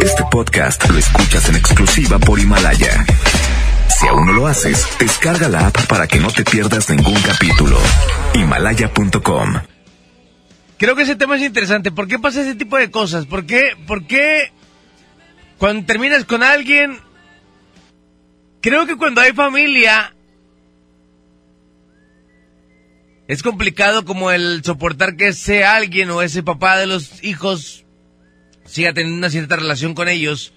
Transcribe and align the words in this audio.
Este 0.00 0.22
podcast 0.30 0.88
lo 0.88 0.98
escuchas 0.98 1.48
en 1.48 1.56
exclusiva 1.56 2.18
por 2.18 2.38
Himalaya. 2.38 3.04
Si 3.88 4.06
aún 4.06 4.26
no 4.26 4.32
lo 4.32 4.46
haces, 4.46 4.86
descarga 5.00 5.48
la 5.48 5.66
app 5.66 5.86
para 5.86 6.06
que 6.06 6.20
no 6.20 6.30
te 6.30 6.44
pierdas 6.44 6.90
ningún 6.90 7.20
capítulo. 7.22 7.78
Himalaya.com. 8.34 9.54
Creo 10.78 10.94
que 10.94 11.02
ese 11.02 11.16
tema 11.16 11.36
es 11.36 11.42
interesante. 11.42 11.90
¿Por 11.90 12.06
qué 12.06 12.18
pasa 12.18 12.42
ese 12.42 12.54
tipo 12.54 12.76
de 12.76 12.90
cosas? 12.90 13.26
¿Por 13.26 13.46
qué, 13.46 13.76
por 13.86 14.06
qué 14.06 14.52
cuando 15.58 15.86
terminas 15.86 16.24
con 16.24 16.42
alguien, 16.42 16.98
creo 18.60 18.86
que 18.86 18.96
cuando 18.96 19.22
hay 19.22 19.32
familia, 19.32 20.14
es 23.26 23.42
complicado 23.42 24.04
como 24.04 24.30
el 24.30 24.62
soportar 24.62 25.16
que 25.16 25.28
ese 25.28 25.64
alguien 25.64 26.10
o 26.10 26.22
ese 26.22 26.42
papá 26.42 26.76
de 26.76 26.86
los 26.86 27.24
hijos 27.24 27.83
siga 28.74 28.92
teniendo 28.92 29.18
una 29.18 29.30
cierta 29.30 29.54
relación 29.54 29.94
con 29.94 30.08
ellos 30.08 30.52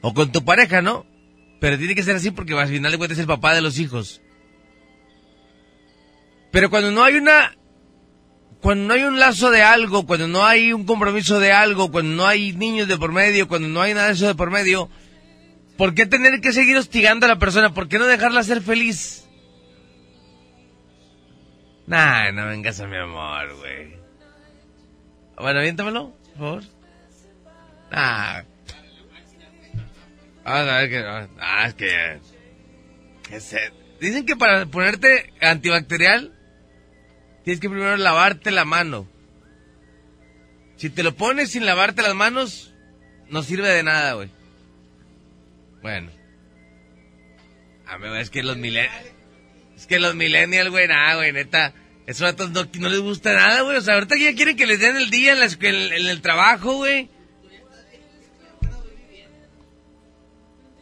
o 0.00 0.12
con 0.14 0.32
tu 0.32 0.44
pareja, 0.44 0.82
¿no? 0.82 1.06
Pero 1.60 1.78
tiene 1.78 1.94
que 1.94 2.02
ser 2.02 2.16
así 2.16 2.32
porque 2.32 2.54
al 2.54 2.66
final 2.66 2.90
de 2.90 2.98
cuentas 2.98 3.18
es 3.18 3.22
el 3.22 3.28
papá 3.28 3.54
de 3.54 3.60
los 3.60 3.78
hijos. 3.78 4.20
Pero 6.50 6.70
cuando 6.70 6.90
no 6.90 7.04
hay 7.04 7.14
una 7.14 7.56
cuando 8.60 8.88
no 8.88 8.94
hay 8.94 9.04
un 9.04 9.20
lazo 9.20 9.52
de 9.52 9.62
algo, 9.62 10.06
cuando 10.06 10.26
no 10.26 10.44
hay 10.44 10.72
un 10.72 10.84
compromiso 10.84 11.38
de 11.38 11.52
algo, 11.52 11.92
cuando 11.92 12.16
no 12.16 12.26
hay 12.26 12.52
niños 12.52 12.88
de 12.88 12.98
por 12.98 13.12
medio, 13.12 13.46
cuando 13.46 13.68
no 13.68 13.80
hay 13.80 13.94
nada 13.94 14.08
de 14.08 14.14
eso 14.14 14.26
de 14.26 14.34
por 14.34 14.50
medio, 14.50 14.90
¿por 15.78 15.94
qué 15.94 16.06
tener 16.06 16.40
que 16.40 16.52
seguir 16.52 16.76
hostigando 16.76 17.26
a 17.26 17.28
la 17.28 17.38
persona? 17.38 17.72
¿Por 17.72 17.86
qué 17.86 18.00
no 18.00 18.06
dejarla 18.06 18.42
ser 18.42 18.60
feliz? 18.60 19.24
Nah, 21.86 22.32
no 22.32 22.48
vengas 22.48 22.80
a 22.80 22.88
mi 22.88 22.96
amor, 22.96 23.56
güey. 23.56 23.94
Bueno, 25.38 25.60
aviéntamelo, 25.60 26.10
por 26.10 26.38
favor. 26.38 26.79
Nah. 27.90 28.42
Vamos 30.44 30.68
a 30.68 30.76
ver 30.78 30.90
que... 30.90 30.98
Ah, 31.38 31.66
es 31.66 31.74
que... 31.74 32.20
Dicen 34.00 34.26
que 34.26 34.36
para 34.36 34.66
ponerte 34.66 35.32
antibacterial 35.40 36.34
tienes 37.44 37.60
que 37.60 37.68
primero 37.68 37.96
lavarte 37.96 38.50
la 38.50 38.64
mano. 38.64 39.08
Si 40.76 40.90
te 40.90 41.02
lo 41.02 41.14
pones 41.14 41.50
sin 41.50 41.66
lavarte 41.66 42.02
las 42.02 42.14
manos, 42.14 42.74
no 43.28 43.42
sirve 43.42 43.68
de 43.68 43.82
nada, 43.82 44.14
güey. 44.14 44.30
Bueno. 45.82 46.10
A 47.86 47.98
mí, 47.98 48.06
es 48.18 48.30
que 48.30 48.42
los 48.42 48.56
millennials... 48.56 49.12
Es 49.76 49.86
que 49.86 49.98
los 49.98 50.14
millennials, 50.14 50.70
güey, 50.70 50.88
nada, 50.88 51.16
güey, 51.16 51.32
neta... 51.32 51.74
Esos 52.06 52.22
ratos 52.22 52.50
no, 52.50 52.68
no, 52.80 52.88
les 52.88 53.00
gusta 53.00 53.34
nada, 53.34 53.60
güey. 53.60 53.76
O 53.76 53.80
sea, 53.80 53.94
ahorita 53.94 54.16
ya 54.16 54.34
quieren 54.34 54.56
que 54.56 54.66
les 54.66 54.80
den 54.80 54.96
el 54.96 55.10
día 55.10 55.32
en, 55.32 55.40
la, 55.40 55.46
en, 55.46 55.92
en 55.92 56.06
el 56.06 56.20
trabajo, 56.22 56.76
güey. 56.76 57.08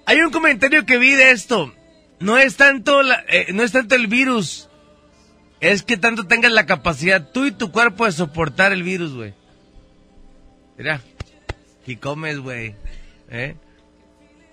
Hay 0.09 0.23
un 0.23 0.31
comentario 0.31 0.87
que 0.87 0.97
vi 0.97 1.15
de 1.17 1.33
esto. 1.33 1.71
No 2.19 2.39
es 2.39 2.57
tanto, 2.57 3.03
la, 3.03 3.23
eh, 3.29 3.49
no 3.53 3.63
es 3.63 3.73
tanto 3.73 3.95
el 3.95 4.07
virus. 4.07 4.71
Es 5.61 5.83
que 5.83 5.99
tanto 5.99 6.27
tengas 6.27 6.51
la 6.51 6.65
capacidad 6.65 7.29
tú 7.31 7.45
y 7.45 7.53
tu 7.53 7.71
cuerpo 7.71 8.07
de 8.07 8.13
soportar 8.13 8.73
el 8.73 8.83
virus, 8.83 9.13
güey. 9.13 9.35
Mira, 10.79 11.03
y 11.87 11.97
comes, 11.97 12.39
güey. 12.39 12.75
¿Eh? 13.31 13.55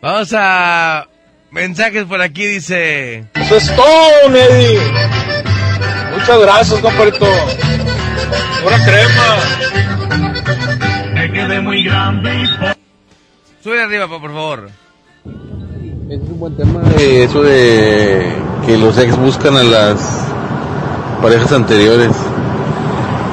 Vamos 0.02 0.34
a 0.36 1.08
mensajes 1.52 2.04
por 2.04 2.22
aquí, 2.22 2.46
dice. 2.46 3.24
Eso 3.36 3.56
es 3.56 3.74
todo, 3.78 4.30
Neddy. 4.30 4.78
Muchas 6.12 6.38
gracias, 6.38 6.82
compadrito. 6.82 7.28
Pura 8.62 8.84
crema. 8.84 9.38
Me 11.14 11.32
quedé 11.32 11.62
muy 11.62 11.86
grande. 11.86 12.46
Sube 13.64 13.82
arriba, 13.82 14.10
por 14.10 14.20
favor. 14.20 14.85
Es 16.10 16.20
un 16.20 16.40
buen 16.40 16.56
tema 16.56 16.82
de 16.82 17.24
eso 17.24 17.42
de 17.42 18.26
que 18.66 18.78
los 18.78 18.98
ex 18.98 19.18
buscan 19.18 19.58
a 19.58 19.64
las 19.64 19.98
parejas 21.22 21.52
anteriores. 21.52 22.12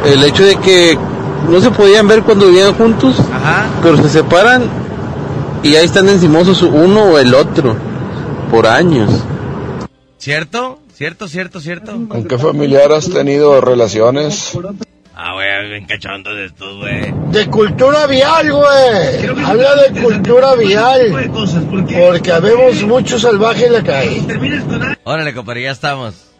El 0.06 0.24
hecho 0.24 0.44
de 0.44 0.56
que 0.56 0.98
no 1.48 1.60
se 1.60 1.70
podían 1.70 2.08
ver 2.08 2.22
cuando 2.22 2.46
vivían 2.46 2.74
juntos, 2.74 3.20
Ajá. 3.20 3.66
pero 3.82 3.96
se 3.98 4.08
separan 4.08 4.62
y 5.62 5.76
ahí 5.76 5.84
están 5.84 6.08
encimosos 6.08 6.62
uno 6.62 7.02
o 7.04 7.18
el 7.18 7.34
otro 7.34 7.76
por 8.50 8.66
años. 8.66 9.10
¿Cierto? 10.18 10.78
¿Cierto, 10.94 11.28
cierto, 11.28 11.60
cierto? 11.60 11.92
¿Con 12.08 12.24
qué 12.24 12.38
familiar 12.38 12.92
has 12.92 13.10
tenido 13.10 13.60
relaciones? 13.60 14.56
Ah, 15.14 15.34
güey, 15.34 15.68
bien 15.68 15.86
cachondo 15.86 16.34
de 16.34 16.46
estos, 16.46 16.78
güey. 16.78 17.12
De 17.30 17.46
cultura 17.46 18.06
vial, 18.06 18.50
güey. 18.52 19.44
Habla 19.44 19.74
de 19.82 20.00
cultura 20.00 20.54
vial. 20.54 21.30
Porque 21.98 22.32
habemos 22.32 22.82
mucho 22.82 23.18
salvaje 23.18 23.66
en 23.66 23.72
la 23.74 23.82
calle. 23.82 24.96
Órale, 25.04 25.34
compadre, 25.34 25.62
ya 25.62 25.72
estamos. 25.72 26.30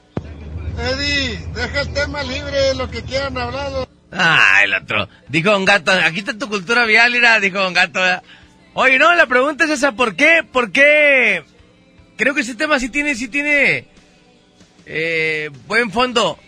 Eddie, 0.78 1.38
deja 1.54 1.80
el 1.82 1.92
tema 1.92 2.22
libre, 2.22 2.74
lo 2.74 2.90
que 2.90 3.02
quieran 3.02 3.36
hablar. 3.36 3.86
Ah, 4.10 4.60
el 4.64 4.74
otro. 4.74 5.08
Dijo 5.28 5.56
un 5.56 5.64
gato, 5.64 5.92
aquí 5.92 6.20
está 6.20 6.36
tu 6.36 6.48
cultura 6.48 6.84
vial, 6.86 7.12
mira, 7.12 7.40
dijo 7.40 7.66
un 7.66 7.74
gato. 7.74 8.00
¿verdad? 8.00 8.22
Oye, 8.74 8.98
no, 8.98 9.14
la 9.14 9.26
pregunta 9.26 9.64
es 9.64 9.70
esa, 9.70 9.92
¿por 9.92 10.16
qué? 10.16 10.42
¿Por 10.50 10.72
qué? 10.72 11.44
Creo 12.16 12.34
que 12.34 12.40
ese 12.40 12.54
tema 12.54 12.78
sí 12.78 12.88
tiene, 12.88 13.14
sí 13.14 13.28
tiene 13.28 13.86
eh, 14.86 15.50
buen 15.66 15.90
fondo. 15.90 16.38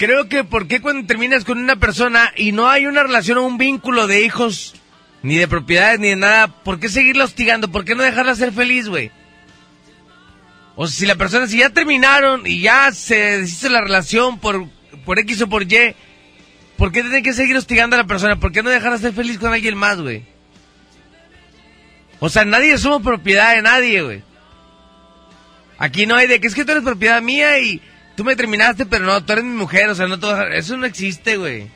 Creo 0.00 0.30
que 0.30 0.44
¿por 0.44 0.66
qué 0.66 0.80
cuando 0.80 1.06
terminas 1.06 1.44
con 1.44 1.58
una 1.58 1.76
persona 1.76 2.32
y 2.34 2.52
no 2.52 2.70
hay 2.70 2.86
una 2.86 3.02
relación 3.02 3.36
o 3.36 3.44
un 3.44 3.58
vínculo 3.58 4.06
de 4.06 4.22
hijos, 4.22 4.74
ni 5.22 5.36
de 5.36 5.46
propiedades, 5.46 6.00
ni 6.00 6.08
de 6.08 6.16
nada, 6.16 6.46
¿por 6.48 6.80
qué 6.80 6.88
seguirla 6.88 7.24
hostigando? 7.24 7.70
¿Por 7.70 7.84
qué 7.84 7.94
no 7.94 8.02
dejarla 8.02 8.34
ser 8.34 8.50
feliz, 8.50 8.88
güey? 8.88 9.10
O 10.74 10.86
si 10.86 11.04
la 11.04 11.16
persona, 11.16 11.46
si 11.46 11.58
ya 11.58 11.68
terminaron 11.68 12.46
y 12.46 12.62
ya 12.62 12.90
se 12.92 13.40
deshizo 13.40 13.68
la 13.68 13.82
relación 13.82 14.38
por, 14.38 14.70
por 15.04 15.18
X 15.18 15.42
o 15.42 15.50
por 15.50 15.70
Y, 15.70 15.94
¿por 16.78 16.92
qué 16.92 17.02
tienen 17.02 17.22
que 17.22 17.34
seguir 17.34 17.58
hostigando 17.58 17.94
a 17.94 17.98
la 17.98 18.06
persona? 18.06 18.40
¿Por 18.40 18.52
qué 18.52 18.62
no 18.62 18.70
dejarla 18.70 18.96
ser 18.96 19.12
feliz 19.12 19.38
con 19.38 19.52
alguien 19.52 19.76
más, 19.76 20.00
güey? 20.00 20.24
O 22.20 22.30
sea, 22.30 22.46
nadie 22.46 22.78
somos 22.78 23.02
propiedad 23.02 23.54
de 23.54 23.60
nadie, 23.60 24.00
güey. 24.00 24.22
Aquí 25.76 26.06
no 26.06 26.16
hay 26.16 26.26
de 26.26 26.40
que 26.40 26.46
es 26.46 26.54
que 26.54 26.64
tú 26.64 26.72
eres 26.72 26.84
propiedad 26.84 27.20
mía 27.20 27.58
y 27.58 27.82
tú 28.16 28.24
me 28.24 28.36
terminaste, 28.36 28.86
pero 28.86 29.04
no, 29.04 29.24
tú 29.24 29.32
eres 29.32 29.44
mi 29.44 29.56
mujer, 29.56 29.88
o 29.88 29.94
sea, 29.94 30.06
no 30.06 30.18
todo, 30.18 30.40
eso 30.48 30.76
no 30.76 30.86
existe, 30.86 31.36
güey. 31.36 31.70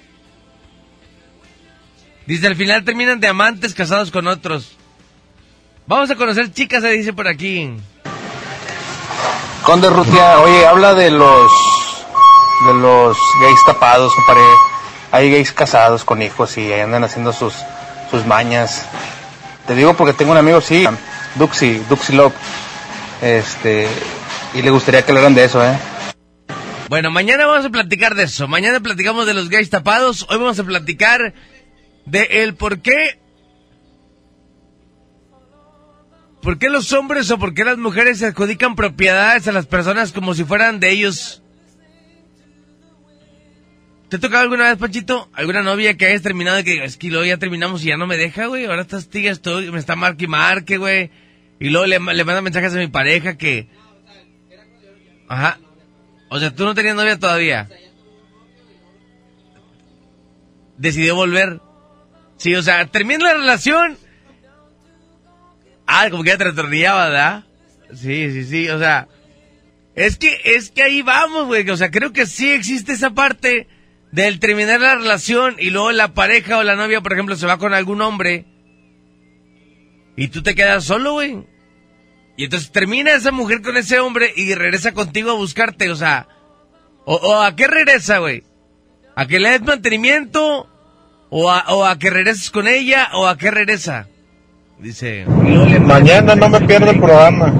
Dice, 2.27 2.47
al 2.47 2.56
final 2.56 2.84
terminan 2.84 3.21
de 3.21 3.28
amantes 3.28 3.75
casados 3.75 4.11
con 4.11 4.27
otros. 4.27 4.77
Vamos 5.87 6.11
a 6.11 6.15
conocer 6.15 6.50
chicas, 6.53 6.83
se 6.83 6.89
dice 6.91 7.12
por 7.12 7.28
aquí. 7.28 7.71
Conde 9.62 9.91
Rutia, 9.91 10.41
oye, 10.41 10.67
habla 10.67 10.94
de 10.94 11.11
los 11.11 11.53
de 12.67 12.75
los 12.75 13.17
gays 13.41 13.61
tapados, 13.67 14.15
compadre. 14.15 14.43
Hay 15.12 15.31
gays 15.31 15.53
casados 15.53 16.05
con 16.05 16.23
hijos 16.23 16.56
y 16.56 16.73
ahí 16.73 16.81
andan 16.81 17.05
haciendo 17.05 17.33
sus 17.33 17.55
sus 18.11 18.25
mañas. 18.27 18.87
Te 19.67 19.75
digo 19.75 19.94
porque 19.94 20.12
tengo 20.12 20.33
un 20.33 20.39
amigo, 20.39 20.61
sí, 20.61 20.87
Duxi, 21.37 21.83
Duxi 21.89 22.15
Love. 22.15 22.34
Este, 23.21 23.89
y 24.55 24.62
le 24.62 24.71
gustaría 24.71 25.03
que 25.03 25.12
hablaran 25.12 25.34
de 25.34 25.44
eso, 25.44 25.65
¿eh? 25.65 25.77
Bueno, 26.89 27.11
mañana 27.11 27.47
vamos 27.47 27.65
a 27.65 27.71
platicar 27.71 28.15
de 28.15 28.25
eso. 28.25 28.47
Mañana 28.47 28.81
platicamos 28.81 29.27
de 29.27 29.34
los 29.34 29.49
gays 29.49 29.71
tapados. 29.71 30.27
Hoy 30.28 30.37
vamos 30.37 30.59
a 30.59 30.65
platicar 30.65 31.34
de 32.05 32.22
el 32.43 32.55
por 32.55 32.81
qué. 32.81 33.19
¿Por 36.43 36.59
qué 36.59 36.69
los 36.69 36.93
hombres 36.93 37.31
o 37.31 37.39
por 37.39 37.55
qué 37.55 37.65
las 37.65 37.78
mujeres 37.78 38.19
se 38.19 38.27
adjudican 38.27 38.77
propiedades 38.77 39.49
a 39.49 39.53
las 39.53 39.67
personas 39.67 40.12
como 40.12 40.34
si 40.34 40.44
fueran 40.44 40.78
de 40.78 40.91
ellos? 40.91 41.43
¿Te 44.11 44.17
ha 44.17 44.21
tocado 44.21 44.43
alguna 44.43 44.69
vez, 44.69 44.77
Panchito? 44.77 45.31
¿Alguna 45.33 45.62
novia 45.62 45.97
que 45.97 46.05
hayas 46.05 46.21
terminado 46.21 46.59
y 46.59 46.65
que 46.65 46.84
es 46.84 46.99
que 46.99 47.09
luego 47.09 47.25
ya 47.25 47.39
terminamos 47.39 47.83
y 47.83 47.89
ya 47.89 47.97
no 47.97 48.06
me 48.06 48.19
deja, 48.19 48.47
güey? 48.47 48.67
Ahora 48.67 48.83
estás 48.83 49.09
tigas 49.09 49.41
todo, 49.41 49.61
me 49.73 49.78
está 49.78 49.97
marque 49.97 50.25
y 50.25 50.29
marque, 50.29 50.76
güey. 50.76 51.11
Y 51.59 51.70
luego 51.70 51.87
le, 51.87 51.99
le 51.99 52.25
manda 52.25 52.43
mensajes 52.43 52.75
a 52.75 52.79
mi 52.79 52.88
pareja 52.88 53.38
que... 53.38 53.69
Ajá. 55.29 55.59
O 56.35 56.41
sea, 56.41 56.53
tú 56.53 56.65
no 56.65 56.75
tenías 56.75 56.97
novia 56.97 57.17
todavía. 57.17 57.69
Decidió 60.77 61.15
volver. 61.15 61.61
Sí, 62.39 62.57
o 62.57 62.63
sea, 62.63 62.87
termina 62.87 63.27
la 63.27 63.35
relación. 63.35 63.97
Ah, 65.87 66.09
como 66.11 66.25
que 66.25 66.31
ya 66.31 66.37
te 66.37 66.43
retornillaba, 66.43 67.05
¿verdad? 67.05 67.45
Sí, 67.95 68.33
sí, 68.33 68.45
sí, 68.47 68.69
o 68.69 68.81
sea. 68.81 69.07
Es 69.95 70.19
que, 70.19 70.37
es 70.43 70.73
que 70.73 70.83
ahí 70.83 71.03
vamos, 71.03 71.47
güey. 71.47 71.71
O 71.71 71.77
sea, 71.77 71.93
creo 71.93 72.13
que 72.13 72.27
sí 72.27 72.51
existe 72.51 72.95
esa 72.95 73.11
parte 73.11 73.69
del 74.11 74.41
terminar 74.41 74.81
la 74.81 74.97
relación 74.97 75.55
y 75.61 75.71
luego 75.71 75.93
la 75.93 76.15
pareja 76.15 76.59
o 76.59 76.65
la 76.65 76.75
novia, 76.75 77.01
por 77.01 77.13
ejemplo, 77.13 77.37
se 77.37 77.47
va 77.47 77.59
con 77.59 77.75
algún 77.75 78.03
hombre. 78.03 78.45
Y 80.17 80.27
tú 80.27 80.43
te 80.43 80.57
quedas 80.57 80.83
solo, 80.83 81.13
güey. 81.13 81.47
Y 82.37 82.45
entonces 82.45 82.71
termina 82.73 83.13
esa 83.13 83.31
mujer 83.31 83.63
con 83.63 83.77
ese 83.77 84.01
hombre 84.01 84.33
y 84.35 84.55
regresa 84.55 84.93
contigo 84.93 85.31
a 85.31 85.35
buscarte, 85.35 85.91
o 85.91 85.97
sea. 85.97 86.27
¿O, 87.05 87.15
o 87.15 87.41
a 87.43 87.55
qué 87.55 87.67
regresa, 87.67 88.19
güey? 88.19 88.43
¿A 89.15 89.27
que 89.27 89.39
le 89.39 89.51
des 89.51 89.63
mantenimiento? 89.63 90.69
O 91.31 91.51
a, 91.51 91.65
¿O 91.69 91.85
a 91.85 91.99
que 91.99 92.11
regreses 92.11 92.51
con 92.51 92.67
ella? 92.67 93.09
¿O 93.15 93.27
a 93.27 93.37
qué 93.37 93.51
regresa? 93.51 94.09
Dice... 94.79 95.25
Mañana 95.27 96.35
no 96.35 96.49
me 96.49 96.61
pierdo 96.63 96.91
el 96.91 96.99
programa. 96.99 97.53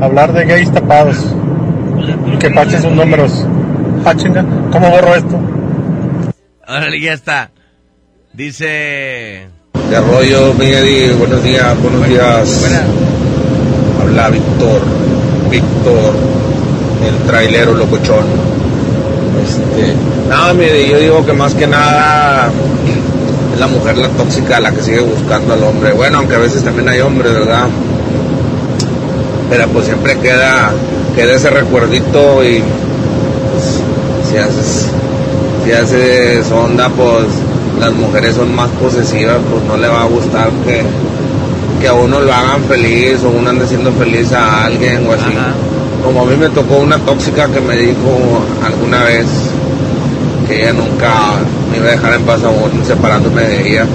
Hablar 0.00 0.32
de 0.32 0.44
gays 0.44 0.72
tapados. 0.72 1.16
Que 2.38 2.50
pachen 2.50 2.82
sus 2.82 2.92
números. 2.92 3.46
Ah, 4.04 4.14
chinga, 4.14 4.44
¿cómo 4.70 4.90
borro 4.90 5.14
esto? 5.14 5.40
Órale, 6.66 7.00
ya 7.00 7.12
está. 7.12 7.50
Dice... 8.32 9.48
De 9.90 10.00
rollo, 10.00 10.54
Miguel, 10.54 11.14
buenos 11.14 11.42
días, 11.42 11.82
buenos 11.82 12.08
días. 12.08 12.60
Buena. 12.60 12.84
Habla 14.10 14.28
Víctor, 14.30 14.80
Víctor, 15.48 16.14
el 17.06 17.28
trailero 17.28 17.74
locochón. 17.74 18.24
Este, 19.40 19.94
nada, 20.28 20.52
mire, 20.52 20.88
yo 20.88 20.98
digo 20.98 21.24
que 21.24 21.32
más 21.32 21.54
que 21.54 21.68
nada 21.68 22.50
es 23.54 23.60
la 23.60 23.68
mujer 23.68 23.98
la 23.98 24.08
tóxica 24.08 24.58
la 24.58 24.72
que 24.72 24.82
sigue 24.82 24.98
buscando 24.98 25.54
al 25.54 25.62
hombre. 25.62 25.92
Bueno, 25.92 26.18
aunque 26.18 26.34
a 26.34 26.38
veces 26.38 26.64
también 26.64 26.88
hay 26.88 26.98
hombres, 26.98 27.32
¿verdad? 27.32 27.66
Pero 29.48 29.68
pues 29.68 29.86
siempre 29.86 30.18
queda, 30.18 30.72
queda 31.14 31.36
ese 31.36 31.50
recuerdito 31.50 32.42
y 32.42 32.64
pues, 33.52 33.80
si 34.28 34.36
haces, 34.38 34.86
si 35.64 35.70
haces 35.70 36.50
onda, 36.50 36.88
pues 36.88 37.26
las 37.78 37.92
mujeres 37.92 38.34
son 38.34 38.52
más 38.56 38.70
posesivas, 38.70 39.36
pues 39.48 39.62
no 39.68 39.76
le 39.76 39.86
va 39.86 40.02
a 40.02 40.06
gustar 40.06 40.50
que, 40.66 40.82
que 41.80 41.88
a 41.88 41.94
uno 41.94 42.20
lo 42.20 42.32
hagan 42.32 42.62
feliz 42.64 43.22
o 43.24 43.30
uno 43.30 43.50
ande 43.50 43.66
siendo 43.66 43.90
feliz 43.92 44.32
a 44.32 44.66
alguien 44.66 45.06
o 45.06 45.12
así. 45.12 45.32
Ajá. 45.36 45.54
Como 46.04 46.22
a 46.22 46.26
mí 46.26 46.36
me 46.36 46.48
tocó 46.48 46.78
una 46.78 46.98
tóxica 46.98 47.48
que 47.48 47.60
me 47.60 47.76
dijo 47.76 48.44
alguna 48.64 49.02
vez 49.04 49.26
que 50.46 50.62
ella 50.62 50.72
nunca 50.72 51.12
me 51.70 51.78
iba 51.78 51.88
a 51.88 51.90
dejar 51.90 52.14
en 52.14 52.22
paz 52.22 52.42
aún 52.42 52.84
separándome 52.84 53.42
de 53.42 53.68
ella. 53.68 53.86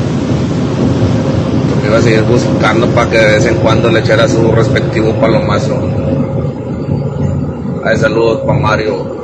Que 1.69 1.81
me 1.81 1.87
iba 1.87 1.97
a 1.97 2.01
seguir 2.01 2.21
buscando 2.23 2.87
para 2.89 3.09
que 3.09 3.17
de 3.17 3.25
vez 3.25 3.45
en 3.45 3.55
cuando 3.55 3.89
le 3.89 3.99
echara 3.99 4.27
su 4.27 4.51
respectivo 4.51 5.13
palomazo. 5.15 5.79
Ay, 7.83 7.97
saludos 7.97 8.41
para 8.45 8.59
Mario. 8.59 9.15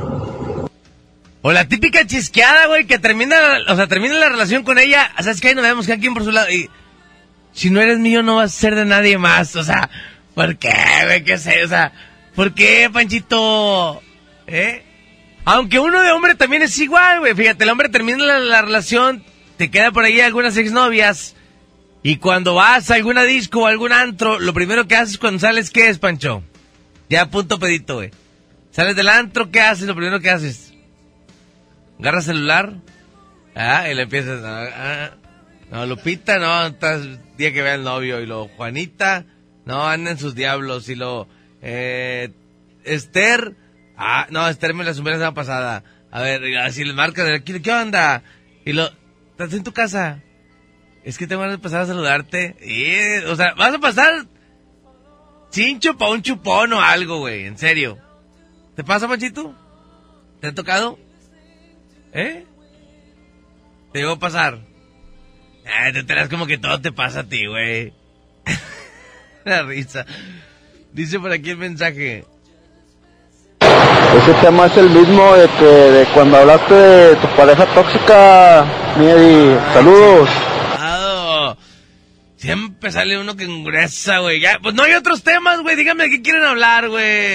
O 1.43 1.51
la 1.51 1.67
típica 1.67 2.05
chisqueada, 2.05 2.67
güey, 2.67 2.85
que 2.85 2.99
termina, 2.99 3.35
o 3.67 3.75
sea, 3.75 3.87
termina 3.87 4.13
la 4.15 4.29
relación 4.29 4.63
con 4.63 4.77
ella, 4.77 5.11
¿sabes 5.19 5.41
qué? 5.41 5.55
Nos 5.55 5.63
vemos 5.63 5.87
cada 5.87 5.99
quien 5.99 6.13
por 6.13 6.23
su 6.23 6.31
lado 6.31 6.51
y... 6.51 6.69
Si 7.53 7.69
no 7.69 7.81
eres 7.81 7.99
mío, 7.99 8.23
no 8.23 8.37
vas 8.37 8.55
a 8.55 8.59
ser 8.59 8.75
de 8.75 8.85
nadie 8.85 9.17
más, 9.17 9.55
o 9.55 9.63
sea, 9.63 9.89
¿por 10.33 10.57
qué? 10.57 11.23
¿Qué 11.25 11.37
sé? 11.37 11.63
O 11.63 11.67
sea, 11.67 11.91
¿por 12.35 12.53
qué, 12.53 12.89
Panchito? 12.91 14.01
¿Eh? 14.47 14.83
Aunque 15.43 15.79
uno 15.79 16.01
de 16.01 16.11
hombre 16.11 16.35
también 16.35 16.61
es 16.61 16.77
igual, 16.79 17.19
güey. 17.19 17.33
Fíjate, 17.33 17.63
el 17.63 17.69
hombre 17.69 17.89
termina 17.89 18.23
la, 18.23 18.39
la 18.39 18.61
relación, 18.61 19.23
te 19.57 19.69
queda 19.69 19.91
por 19.91 20.05
ahí 20.05 20.21
algunas 20.21 20.55
exnovias, 20.55 21.35
y 22.03 22.17
cuando 22.17 22.55
vas 22.55 22.89
a 22.89 22.95
alguna 22.95 23.23
disco 23.23 23.61
o 23.61 23.67
algún 23.67 23.91
antro, 23.91 24.39
lo 24.39 24.53
primero 24.53 24.87
que 24.87 24.95
haces 24.95 25.17
cuando 25.17 25.39
sales, 25.39 25.69
¿qué 25.69 25.89
es, 25.89 25.99
Pancho? 25.99 26.43
Ya 27.09 27.29
punto 27.29 27.59
pedito, 27.59 27.95
güey. 27.95 28.11
Sales 28.71 28.95
del 28.95 29.09
antro, 29.09 29.51
¿qué 29.51 29.61
haces? 29.61 29.85
Lo 29.85 29.95
primero 29.95 30.19
que 30.19 30.31
haces. 30.31 30.73
Agarras 31.99 32.25
celular. 32.25 32.73
Ah, 33.53 33.87
y 33.89 33.93
le 33.93 34.03
empiezas 34.03 34.43
a... 34.43 34.63
ah, 34.73 35.11
no, 35.71 35.85
Lupita, 35.85 36.37
no, 36.37 36.67
estás 36.67 37.01
día 37.37 37.53
que 37.53 37.61
vea 37.61 37.75
el 37.75 37.83
novio. 37.83 38.19
Y 38.19 38.25
lo 38.25 38.49
Juanita, 38.49 39.25
no, 39.65 39.87
anda 39.87 40.11
en 40.11 40.17
sus 40.17 40.35
diablos. 40.35 40.89
Y 40.89 40.95
lo 40.95 41.27
eh, 41.61 42.29
Esther, 42.83 43.55
ah, 43.97 44.27
no, 44.29 44.47
Esther 44.47 44.73
me 44.73 44.83
la 44.83 44.93
sumé 44.93 45.11
la 45.11 45.17
semana 45.17 45.33
pasada. 45.33 45.83
A 46.11 46.21
ver, 46.21 46.57
así 46.57 46.83
le 46.83 46.93
marcas, 46.93 47.41
¿qué, 47.45 47.61
qué 47.61 47.71
onda? 47.71 48.21
Y 48.65 48.73
lo, 48.73 48.89
estás 49.31 49.53
en 49.53 49.63
tu 49.63 49.71
casa. 49.71 50.21
Es 51.05 51.17
que 51.17 51.25
te 51.25 51.35
van 51.35 51.51
a 51.51 51.57
pasar 51.57 51.81
a 51.81 51.85
saludarte. 51.87 52.57
O 53.27 53.35
sea, 53.35 53.53
vas 53.55 53.73
a 53.73 53.79
pasar 53.79 54.25
chincho 55.51 55.97
pa' 55.97 56.09
un 56.09 56.21
chupón 56.21 56.73
o 56.73 56.81
algo, 56.81 57.19
güey, 57.19 57.45
en 57.45 57.57
serio. 57.57 57.97
¿Te 58.75 58.83
pasa, 58.83 59.07
Panchito? 59.07 59.55
¿Te 60.41 60.47
ha 60.47 60.53
tocado? 60.53 60.99
¿Eh? 62.13 62.45
Te 63.93 63.99
llegó 63.99 64.13
a 64.13 64.19
pasar. 64.19 64.70
Ah, 65.65 65.91
te 65.91 65.99
enteras 65.99 66.29
como 66.29 66.47
que 66.47 66.57
todo 66.57 66.79
te 66.81 66.91
pasa 66.91 67.21
a 67.21 67.23
ti, 67.23 67.45
güey. 67.45 67.93
La 69.45 69.63
risa. 69.63 70.05
Dice 70.93 71.19
por 71.19 71.31
aquí 71.31 71.51
el 71.51 71.57
mensaje. 71.57 72.25
Ese 73.59 74.33
tema 74.41 74.65
es 74.65 74.75
el 74.77 74.89
mismo 74.89 75.33
de 75.35 75.47
que 75.57 75.65
de 75.65 76.05
cuando 76.13 76.37
hablaste 76.37 76.73
de 76.73 77.15
tu 77.15 77.27
pareja 77.37 77.65
tóxica, 77.67 78.65
Miedi. 78.97 79.57
Saludos. 79.73 80.29
Ah, 80.77 81.55
Siempre 82.35 82.91
sale 82.91 83.19
uno 83.19 83.35
que 83.37 83.45
engresa, 83.45 84.17
güey. 84.17 84.41
Ya, 84.41 84.57
pues 84.61 84.75
no 84.75 84.83
hay 84.83 84.93
otros 84.93 85.23
temas, 85.23 85.61
güey. 85.61 85.75
Dígame 85.75 86.05
de 86.05 86.09
qué 86.09 86.21
quieren 86.21 86.43
hablar, 86.43 86.89
güey. 86.89 87.31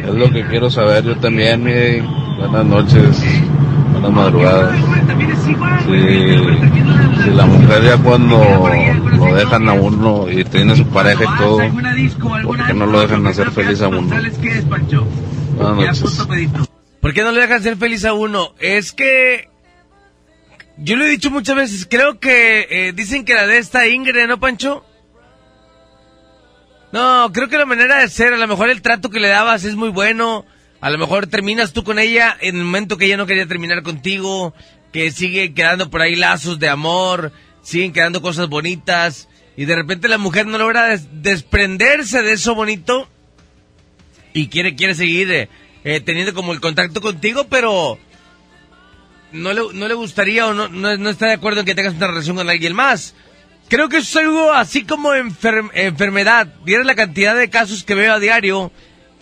Es 0.00 0.14
lo 0.14 0.30
que 0.32 0.46
quiero 0.46 0.70
saber 0.70 1.04
yo 1.04 1.16
también, 1.16 1.62
Miguel. 1.62 2.02
Buenas 2.38 2.64
noches, 2.64 3.22
buenas 3.92 4.10
madrugadas. 4.10 4.74
Si, 5.84 7.24
si 7.24 7.30
la 7.30 7.46
mujer 7.46 7.82
ya 7.82 7.96
cuando 7.98 8.38
lo 9.16 9.34
dejan 9.34 9.68
a 9.68 9.72
uno 9.72 10.30
y 10.30 10.44
tiene 10.44 10.76
su 10.76 10.86
pareja 10.86 11.24
y 11.24 11.38
todo, 11.38 11.58
¿por 12.42 12.66
qué 12.66 12.74
no 12.74 12.86
lo 12.86 13.00
dejan 13.00 13.26
hacer 13.26 13.50
feliz 13.50 13.80
a 13.82 13.88
uno? 13.88 14.14
Buenas 15.56 16.00
noches. 16.02 16.26
¿Por 17.00 17.14
qué 17.14 17.22
no 17.22 17.32
le 17.32 17.40
dejan 17.40 17.62
ser 17.62 17.76
feliz 17.76 18.04
a 18.04 18.12
uno? 18.12 18.54
Es 18.58 18.92
que... 18.92 19.48
Yo 20.82 20.96
lo 20.96 21.04
he 21.04 21.10
dicho 21.10 21.30
muchas 21.30 21.56
veces, 21.56 21.86
creo 21.90 22.18
que 22.20 22.66
eh, 22.70 22.92
dicen 22.94 23.26
que 23.26 23.34
la 23.34 23.46
de 23.46 23.58
esta 23.58 23.86
Ingrid, 23.86 24.26
¿no, 24.26 24.40
Pancho? 24.40 24.84
No, 26.92 27.30
creo 27.32 27.48
que 27.48 27.58
la 27.58 27.66
manera 27.66 27.98
de 27.98 28.08
ser, 28.08 28.32
a 28.32 28.38
lo 28.38 28.48
mejor 28.48 28.70
el 28.70 28.80
trato 28.80 29.10
que 29.10 29.20
le 29.20 29.28
dabas 29.28 29.64
es 29.64 29.76
muy 29.76 29.90
bueno, 29.90 30.46
a 30.80 30.88
lo 30.88 30.96
mejor 30.96 31.26
terminas 31.26 31.74
tú 31.74 31.84
con 31.84 31.98
ella 31.98 32.36
en 32.40 32.56
el 32.56 32.64
momento 32.64 32.96
que 32.96 33.04
ella 33.04 33.18
no 33.18 33.26
quería 33.26 33.46
terminar 33.46 33.82
contigo, 33.82 34.54
que 34.92 35.10
sigue 35.10 35.52
quedando 35.54 35.90
por 35.90 36.02
ahí 36.02 36.16
lazos 36.16 36.58
de 36.58 36.68
amor, 36.68 37.32
siguen 37.62 37.92
quedando 37.92 38.22
cosas 38.22 38.48
bonitas, 38.48 39.28
y 39.56 39.64
de 39.64 39.76
repente 39.76 40.08
la 40.08 40.18
mujer 40.18 40.46
no 40.46 40.58
logra 40.58 40.88
des- 40.88 41.08
desprenderse 41.22 42.22
de 42.22 42.32
eso 42.32 42.54
bonito 42.54 43.08
y 44.32 44.48
quiere, 44.48 44.74
quiere 44.74 44.94
seguir 44.94 45.30
eh, 45.32 45.48
eh, 45.84 46.00
teniendo 46.00 46.34
como 46.34 46.52
el 46.52 46.60
contacto 46.60 47.00
contigo, 47.00 47.46
pero 47.48 47.98
no 49.32 49.52
le, 49.52 49.60
no 49.74 49.86
le 49.88 49.94
gustaría 49.94 50.46
o 50.46 50.54
no, 50.54 50.68
no, 50.68 51.10
está 51.10 51.26
de 51.26 51.34
acuerdo 51.34 51.60
en 51.60 51.66
que 51.66 51.74
tengas 51.74 51.94
una 51.94 52.06
relación 52.08 52.36
con 52.36 52.48
alguien 52.48 52.74
más. 52.74 53.14
Creo 53.68 53.88
que 53.88 53.98
eso 53.98 54.18
es 54.18 54.24
algo 54.26 54.52
así 54.52 54.82
como 54.84 55.10
enfer- 55.12 55.70
enfermedad. 55.74 56.48
Vieron 56.64 56.86
la 56.86 56.96
cantidad 56.96 57.36
de 57.36 57.50
casos 57.50 57.84
que 57.84 57.94
veo 57.94 58.12
a 58.14 58.18
diario, 58.18 58.72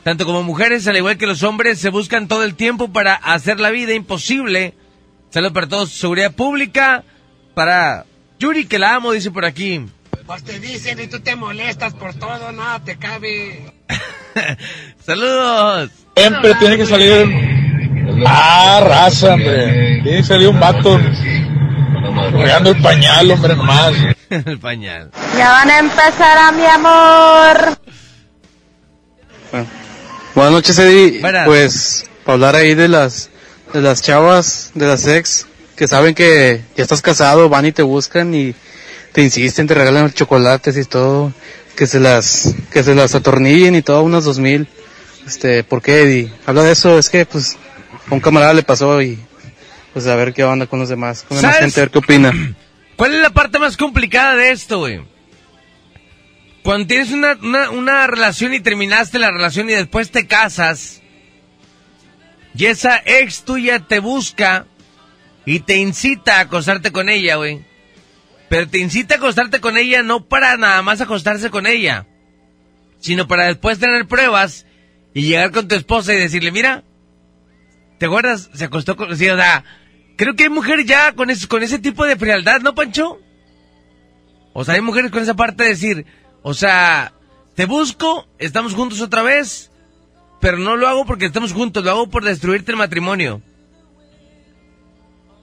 tanto 0.05 0.25
como 0.25 0.43
mujeres, 0.43 0.87
al 0.87 0.97
igual 0.97 1.19
que 1.19 1.27
los 1.27 1.43
hombres, 1.43 1.79
se 1.79 1.91
buscan 1.91 2.29
todo 2.29 2.45
el 2.45 2.55
tiempo 2.55 2.91
para 2.93 3.15
hacer 3.15 3.61
la 3.61 3.71
vida 3.71 3.93
imposible. 3.93 4.73
Saludos 5.31 5.53
para 5.53 5.69
todos, 5.69 5.91
seguridad 5.91 6.33
pública, 6.33 7.05
para 7.55 8.07
Yuri, 8.39 8.67
que 8.67 8.79
la 8.79 8.95
amo, 8.95 9.13
dice 9.13 9.31
por 9.31 9.45
aquí. 9.45 9.85
Pues 10.27 10.43
te 10.43 10.59
dicen 10.59 11.01
y 11.01 11.07
tú 11.07 11.21
te 11.21 11.37
molestas 11.37 11.95
por 11.95 12.15
todo, 12.15 12.53
nada 12.53 12.81
te 12.85 12.97
cabe. 12.97 13.73
Saludos. 15.05 15.91
Siempre 16.17 16.55
tiene 16.55 16.77
que 16.77 16.87
salir. 16.87 17.27
Ah, 18.27 18.81
raza, 18.85 19.35
hombre. 19.35 20.01
Tiene 20.03 20.19
que 20.19 20.25
salir 20.25 20.49
un 20.49 20.59
vato. 20.61 20.99
Regando 22.33 22.71
el 22.71 22.83
pañal, 22.83 23.31
hombre, 23.31 23.57
nomás. 23.57 23.95
el 24.31 24.59
pañal. 24.59 25.11
Ya 25.37 25.51
van 25.51 25.71
a 25.71 25.79
empezar 25.79 26.39
a 26.39 26.53
mi 26.53 26.65
amor. 26.65 27.79
Buenas 30.35 30.53
noches, 30.53 30.79
Eddie. 30.79 31.21
Buenas. 31.21 31.47
Pues, 31.47 32.11
para 32.25 32.35
hablar 32.35 32.57
ahí 32.57 32.75
de 32.75 32.89
las, 32.89 33.31
de 33.73 33.81
las 33.81 34.03
chavas, 34.03 34.71
de 34.75 34.87
las 34.87 35.07
ex, 35.07 35.47
que 35.77 35.87
saben 35.87 36.15
que 36.15 36.63
ya 36.77 36.83
estás 36.83 37.03
casado, 37.03 37.49
van 37.49 37.67
y 37.67 37.73
te 37.73 37.83
buscan 37.83 38.35
y 38.35 38.55
te 39.13 39.23
insisten, 39.23 39.67
te 39.67 39.75
regalan 39.75 40.13
chocolates 40.13 40.77
y 40.77 40.85
todo, 40.85 41.33
que 41.77 41.87
se 41.87 42.01
las, 42.01 42.55
que 42.73 42.83
se 42.83 42.95
las 42.95 43.15
atornillen 43.15 43.75
y 43.75 43.83
todo, 43.83 44.03
unas 44.03 44.25
dos 44.25 44.39
mil. 44.39 44.69
Este, 45.27 45.63
¿por 45.63 45.83
qué, 45.83 46.03
Eddie? 46.03 46.33
Habla 46.47 46.63
de 46.63 46.73
eso, 46.73 46.99
es 46.99 47.11
que, 47.11 47.27
pues, 47.27 47.57
a 48.11 48.15
un 48.15 48.21
camarada 48.21 48.55
le 48.55 48.63
pasó 48.63 49.01
y, 49.03 49.19
pues, 49.93 50.07
a 50.07 50.17
ver 50.17 50.33
qué 50.33 50.43
onda 50.45 50.67
con 50.67 50.79
los 50.79 50.89
demás, 50.89 51.25
con 51.29 51.41
la 51.41 51.53
gente, 51.53 51.81
a 51.81 51.85
ver 51.85 51.91
qué 51.91 51.99
opina. 51.99 52.33
¿Cuál 52.97 53.15
es 53.15 53.21
la 53.21 53.31
parte 53.31 53.59
más 53.59 53.77
complicada 53.77 54.35
de 54.35 54.51
esto, 54.51 54.79
güey? 54.79 55.01
Cuando 56.65 56.87
tienes 56.89 57.13
una, 57.13 57.39
una, 57.41 57.71
una 57.71 58.07
relación 58.07 58.53
y 58.53 58.61
terminaste 58.61 59.19
la 59.19 59.31
relación 59.31 59.71
y 59.71 59.75
después 59.75 60.11
te 60.11 60.27
casas, 60.27 61.01
y 62.59 62.67
esa 62.67 63.01
ex 63.05 63.45
tuya 63.45 63.79
te 63.79 64.01
busca 64.01 64.67
y 65.47 65.61
te 65.61 65.77
incita 65.77 66.39
a 66.39 66.41
acostarte 66.41 66.91
con 66.91 67.09
ella, 67.09 67.37
güey. 67.37 67.65
Pero 68.49 68.69
te 68.69 68.79
incita 68.79 69.15
a 69.15 69.19
acostarte 69.19 69.61
con 69.61 69.77
ella 69.77 70.03
no 70.03 70.25
para 70.25 70.57
nada 70.57 70.83
más 70.83 71.01
acostarse 71.01 71.51
con 71.51 71.69
ella, 71.69 72.09
sino 72.99 73.29
para 73.29 73.47
después 73.47 73.79
tener 73.79 74.09
pruebas 74.09 74.67
y 75.15 75.23
llegar 75.23 75.53
con 75.53 75.69
tu 75.69 75.77
esposa 75.77 76.13
y 76.13 76.19
decirle, 76.19 76.51
mira, 76.51 76.83
¿te 77.99 78.07
acuerdas? 78.07 78.51
Se 78.53 78.65
acostó 78.65 78.97
con... 78.97 79.17
Sí, 79.17 79.29
o 79.29 79.37
sea, 79.37 79.63
creo 80.17 80.35
que 80.35 80.43
hay 80.43 80.51
mujeres 80.51 80.85
ya 80.85 81.13
con 81.13 81.29
con 81.49 81.63
ese 81.63 81.79
tipo 81.79 82.05
de 82.07 82.17
frialdad, 82.17 82.61
¿no, 82.61 82.75
Pancho? 82.75 83.21
O 84.53 84.65
sea, 84.65 84.75
hay 84.75 84.81
mujeres 84.81 85.13
con 85.13 85.23
esa 85.23 85.35
parte 85.35 85.63
de 85.63 85.69
decir, 85.69 86.07
o 86.43 86.55
sea, 86.55 87.13
te 87.55 87.67
busco, 87.67 88.27
estamos 88.41 88.75
juntos 88.75 89.01
otra 89.01 89.23
vez, 89.23 89.71
pero 90.41 90.59
no 90.59 90.77
lo 90.77 90.89
hago 90.89 91.05
porque 91.05 91.27
estamos 91.27 91.53
juntos, 91.53 91.85
lo 91.85 91.91
hago 91.91 92.09
por 92.09 92.25
destruirte 92.25 92.73
el 92.73 92.79
matrimonio. 92.79 93.41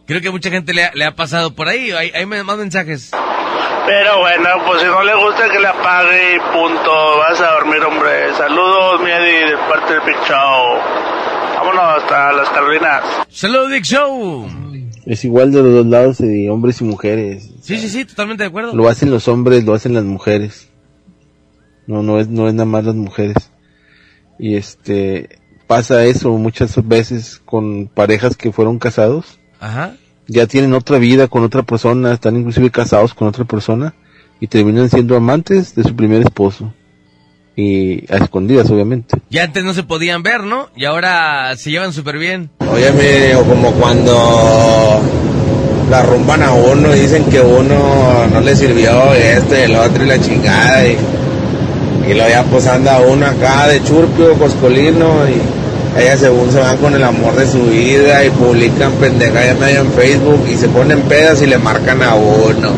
Creo 0.05 0.21
que 0.21 0.29
mucha 0.29 0.49
gente 0.49 0.73
le 0.73 0.85
ha, 0.85 0.91
le 0.93 1.05
ha 1.05 1.15
pasado 1.15 1.55
por 1.55 1.67
ahí, 1.67 1.91
hay, 1.91 2.11
hay 2.11 2.25
más 2.25 2.57
mensajes. 2.57 3.11
Pero 3.85 4.19
bueno, 4.19 4.49
pues 4.65 4.81
si 4.81 4.87
no 4.87 5.03
le 5.03 5.15
gusta 5.15 5.47
que 5.49 5.59
le 5.59 5.67
apague 5.67 6.35
y 6.35 6.39
punto. 6.39 7.17
Vas 7.19 7.39
a 7.39 7.51
dormir, 7.53 7.83
hombre. 7.83 8.33
Saludos, 8.35 9.01
Miedi, 9.03 9.51
de 9.51 9.57
parte 9.69 9.93
del 9.93 10.01
Big 10.01 10.17
Show. 10.27 10.79
Vámonos 11.55 12.01
hasta 12.01 12.31
las 12.33 12.49
Carolinas. 12.49 13.03
Saludos, 13.29 13.69
Big 13.69 13.83
Show. 13.83 14.47
Es 15.05 15.23
igual 15.23 15.51
de 15.51 15.61
los 15.61 15.71
dos 15.71 15.85
lados, 15.85 16.17
de 16.17 16.49
hombres 16.49 16.81
y 16.81 16.83
mujeres. 16.83 17.51
Sí, 17.61 17.77
sí, 17.77 17.89
sí, 17.89 18.05
totalmente 18.05 18.43
de 18.43 18.47
acuerdo. 18.47 18.75
Lo 18.75 18.89
hacen 18.89 19.11
los 19.11 19.27
hombres, 19.27 19.63
lo 19.63 19.75
hacen 19.75 19.93
las 19.93 20.03
mujeres. 20.03 20.71
No, 21.85 22.01
no 22.01 22.19
es, 22.19 22.27
no 22.27 22.47
es 22.47 22.55
nada 22.55 22.65
más 22.65 22.85
las 22.85 22.95
mujeres. 22.95 23.51
Y 24.37 24.55
este, 24.55 25.39
pasa 25.67 26.05
eso 26.05 26.31
muchas 26.31 26.75
veces 26.87 27.41
con 27.43 27.87
parejas 27.87 28.35
que 28.35 28.51
fueron 28.51 28.79
casados. 28.79 29.39
Ajá. 29.59 29.95
Ya 30.27 30.47
tienen 30.47 30.73
otra 30.73 30.97
vida 30.97 31.27
con 31.27 31.43
otra 31.43 31.63
persona, 31.63 32.13
están 32.13 32.35
inclusive 32.35 32.71
casados 32.71 33.13
con 33.13 33.27
otra 33.27 33.45
persona 33.45 33.93
y 34.39 34.47
terminan 34.47 34.89
siendo 34.89 35.15
amantes 35.15 35.75
de 35.75 35.83
su 35.83 35.95
primer 35.95 36.21
esposo. 36.21 36.73
Y 37.57 38.11
a 38.11 38.17
escondidas, 38.17 38.69
obviamente. 38.69 39.17
Ya 39.29 39.43
antes 39.43 39.63
no 39.63 39.73
se 39.73 39.83
podían 39.83 40.23
ver, 40.23 40.43
¿no? 40.43 40.69
Y 40.75 40.83
ahora 40.83 41.55
se 41.55 41.71
llevan 41.71 41.93
súper 41.93 42.17
bien. 42.17 42.49
Óyeme, 42.59 43.33
o 43.35 43.45
como 43.45 43.71
cuando 43.71 45.01
la 45.89 46.03
rumban 46.03 46.43
a 46.43 46.51
uno 46.51 46.93
y 46.93 46.99
dicen 46.99 47.23
que 47.25 47.39
uno 47.39 48.27
no 48.27 48.41
le 48.41 48.55
sirvió 48.57 49.13
esto 49.13 49.55
y 49.55 49.61
el 49.61 49.75
otro 49.75 50.03
y 50.03 50.07
la 50.07 50.19
chingada 50.19 50.85
y, 50.85 50.97
y 52.07 52.13
luego 52.13 52.29
ya 52.29 52.43
pues 52.43 52.67
anda 52.67 52.99
uno 52.99 53.25
acá 53.25 53.67
de 53.67 53.83
churpio, 53.83 54.33
coscolino 54.33 55.27
y 55.27 55.99
ellas 55.99 56.19
según 56.19 56.51
se 56.51 56.59
van 56.59 56.77
con 56.77 56.93
el 56.93 57.03
amor 57.03 57.35
de 57.35 57.47
su 57.47 57.63
vida 57.63 58.23
y 58.25 58.29
publican 58.29 58.91
pendejadas 58.93 59.57
medio 59.57 59.81
en 59.81 59.91
Facebook 59.91 60.45
y 60.51 60.55
se 60.55 60.67
ponen 60.67 61.01
pedas 61.03 61.41
y 61.41 61.47
le 61.47 61.57
marcan 61.57 62.03
a 62.03 62.15
uno 62.15 62.71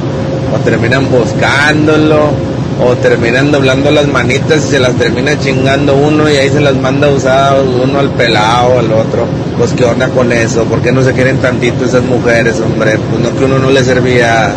o 0.53 0.59
terminan 0.59 1.09
buscándolo 1.09 2.31
o 2.79 2.95
terminan 2.95 3.51
doblando 3.51 3.89
las 3.89 4.07
manitas 4.07 4.63
y 4.65 4.69
se 4.69 4.79
las 4.79 4.93
termina 4.95 5.37
chingando 5.39 5.95
uno 5.95 6.29
y 6.29 6.37
ahí 6.37 6.49
se 6.49 6.61
las 6.61 6.75
manda 6.75 7.09
usar 7.09 7.59
uno 7.59 7.99
al 7.99 8.11
pelado, 8.11 8.79
al 8.79 8.91
otro. 8.91 9.25
Pues 9.57 9.73
qué 9.73 9.83
onda 9.83 10.09
con 10.09 10.31
eso, 10.31 10.65
¿por 10.65 10.81
qué 10.81 10.91
no 10.91 11.03
se 11.03 11.13
quieren 11.13 11.37
tantito 11.39 11.85
esas 11.85 12.03
mujeres, 12.03 12.59
hombre? 12.61 12.99
Pues 13.09 13.21
no 13.21 13.37
que 13.37 13.45
uno 13.45 13.57
no 13.57 13.71
le 13.71 13.83
servía. 13.83 14.51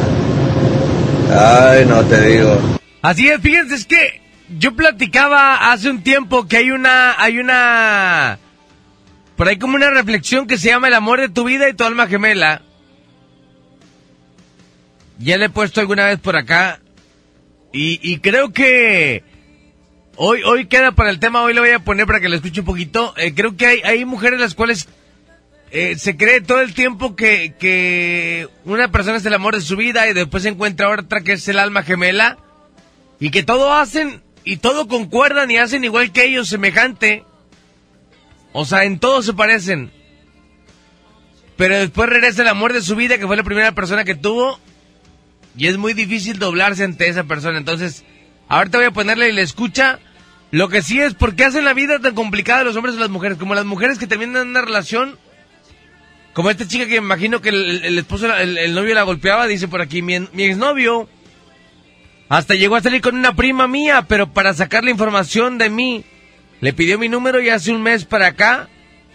Ay, 1.32 1.86
no 1.86 2.02
te 2.02 2.20
digo. 2.20 2.58
Así 3.00 3.28
es, 3.28 3.40
fíjense, 3.40 3.86
que 3.86 4.20
yo 4.58 4.74
platicaba 4.74 5.72
hace 5.72 5.90
un 5.90 6.02
tiempo 6.02 6.48
que 6.48 6.56
hay 6.56 6.70
una, 6.70 7.20
hay 7.20 7.38
una, 7.38 8.38
por 9.36 9.48
ahí 9.48 9.58
como 9.58 9.76
una 9.76 9.90
reflexión 9.90 10.46
que 10.46 10.58
se 10.58 10.68
llama 10.68 10.88
el 10.88 10.94
amor 10.94 11.20
de 11.20 11.28
tu 11.28 11.44
vida 11.44 11.68
y 11.68 11.74
tu 11.74 11.84
alma 11.84 12.08
gemela. 12.08 12.62
Ya 15.18 15.36
le 15.36 15.46
he 15.46 15.50
puesto 15.50 15.80
alguna 15.80 16.06
vez 16.06 16.18
por 16.18 16.36
acá 16.36 16.80
y, 17.72 18.00
y 18.02 18.18
creo 18.18 18.52
que 18.52 19.22
hoy, 20.16 20.42
hoy 20.42 20.66
queda 20.66 20.92
para 20.92 21.10
el 21.10 21.20
tema, 21.20 21.42
hoy 21.42 21.54
le 21.54 21.60
voy 21.60 21.70
a 21.70 21.84
poner 21.84 22.06
para 22.06 22.20
que 22.20 22.28
lo 22.28 22.36
escuche 22.36 22.60
un 22.60 22.66
poquito. 22.66 23.14
Eh, 23.18 23.34
creo 23.34 23.56
que 23.56 23.66
hay, 23.66 23.80
hay 23.84 24.04
mujeres 24.04 24.40
las 24.40 24.54
cuales 24.54 24.88
eh, 25.70 25.96
se 25.96 26.16
cree 26.16 26.40
todo 26.40 26.60
el 26.62 26.74
tiempo 26.74 27.14
que, 27.14 27.54
que 27.58 28.48
una 28.64 28.90
persona 28.90 29.18
es 29.18 29.26
el 29.26 29.34
amor 29.34 29.54
de 29.54 29.60
su 29.60 29.76
vida 29.76 30.08
y 30.08 30.14
después 30.14 30.42
se 30.42 30.48
encuentra 30.48 30.88
otra 30.90 31.20
que 31.20 31.32
es 31.34 31.46
el 31.48 31.58
alma 31.58 31.82
gemela 31.82 32.38
y 33.20 33.30
que 33.30 33.42
todo 33.42 33.74
hacen 33.74 34.22
y 34.44 34.56
todo 34.56 34.88
concuerdan 34.88 35.50
y 35.50 35.58
hacen 35.58 35.84
igual 35.84 36.12
que 36.12 36.24
ellos, 36.24 36.48
semejante. 36.48 37.24
O 38.52 38.64
sea, 38.64 38.84
en 38.84 38.98
todo 38.98 39.22
se 39.22 39.34
parecen. 39.34 39.92
Pero 41.56 41.78
después 41.78 42.08
regresa 42.08 42.42
el 42.42 42.48
amor 42.48 42.72
de 42.72 42.80
su 42.80 42.96
vida, 42.96 43.18
que 43.18 43.26
fue 43.26 43.36
la 43.36 43.44
primera 43.44 43.72
persona 43.72 44.04
que 44.04 44.14
tuvo. 44.14 44.58
Y 45.56 45.66
es 45.66 45.76
muy 45.76 45.92
difícil 45.92 46.38
doblarse 46.38 46.84
ante 46.84 47.08
esa 47.08 47.24
persona. 47.24 47.58
Entonces, 47.58 48.04
ahorita 48.48 48.78
voy 48.78 48.86
a 48.86 48.92
ponerle 48.92 49.28
y 49.28 49.32
le 49.32 49.42
escucha. 49.42 49.98
Lo 50.52 50.68
que 50.68 50.82
sí 50.82 51.00
es, 51.00 51.14
¿por 51.14 51.36
qué 51.36 51.44
hacen 51.44 51.64
la 51.64 51.74
vida 51.74 52.00
tan 52.00 52.14
complicada 52.14 52.64
los 52.64 52.76
hombres 52.76 52.96
o 52.96 52.98
las 52.98 53.10
mujeres? 53.10 53.38
Como 53.38 53.54
las 53.54 53.66
mujeres 53.66 53.98
que 53.98 54.06
terminan 54.06 54.48
una 54.48 54.62
relación. 54.62 55.18
Como 56.32 56.48
esta 56.48 56.66
chica 56.66 56.86
que 56.86 56.96
imagino 56.96 57.40
que 57.40 57.50
el, 57.50 57.98
esposo, 57.98 58.34
el, 58.36 58.72
novio 58.72 58.94
la 58.94 59.02
golpeaba, 59.02 59.46
dice 59.46 59.68
por 59.68 59.80
aquí, 59.80 60.00
mi, 60.00 60.18
mi 60.32 60.44
exnovio 60.44 61.08
hasta 62.30 62.54
llegó 62.54 62.76
a 62.76 62.80
salir 62.80 63.00
con 63.00 63.16
una 63.16 63.34
prima 63.34 63.66
mía, 63.66 64.06
pero 64.08 64.32
para 64.32 64.54
sacar 64.54 64.84
la 64.84 64.92
información 64.92 65.58
de 65.58 65.68
mí. 65.68 66.04
Le 66.60 66.72
pidió 66.72 66.96
mi 66.96 67.08
número 67.08 67.42
y 67.42 67.48
hace 67.48 67.72
un 67.72 67.82
mes 67.82 68.04
para 68.04 68.28
acá 68.28 68.68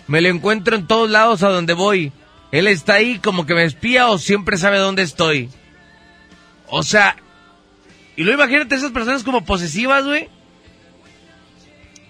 me 0.08 0.20
lo 0.20 0.28
encuentro 0.28 0.76
en 0.76 0.86
todos 0.86 1.10
lados 1.10 1.42
a 1.42 1.48
donde 1.48 1.74
voy. 1.74 2.12
Él 2.52 2.68
está 2.68 2.96
ahí 2.96 3.20
como 3.20 3.46
que 3.46 3.54
me 3.54 3.64
espía 3.64 4.08
o 4.08 4.18
siempre 4.18 4.58
sabe 4.58 4.80
dónde 4.80 5.04
estoy. 5.04 5.50
O 6.68 6.84
sea, 6.84 7.16
y 8.18 8.24
luego 8.24 8.44
imagínate 8.44 8.76
esas 8.76 8.92
personas 8.92 9.24
como 9.24 9.46
posesivas, 9.46 10.04
güey. 10.04 10.28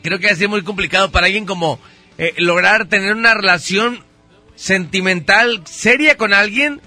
Creo 0.02 0.18
que 0.18 0.30
ha 0.30 0.36
sido 0.36 0.50
muy 0.50 0.64
complicado 0.64 1.12
para 1.12 1.28
alguien 1.28 1.46
como 1.46 1.80
eh, 2.18 2.34
lograr 2.38 2.88
tener 2.88 3.14
una 3.14 3.36
relación 3.36 4.04
sentimental 4.56 5.62
seria 5.66 6.18
con 6.18 6.34
alguien 6.34 6.82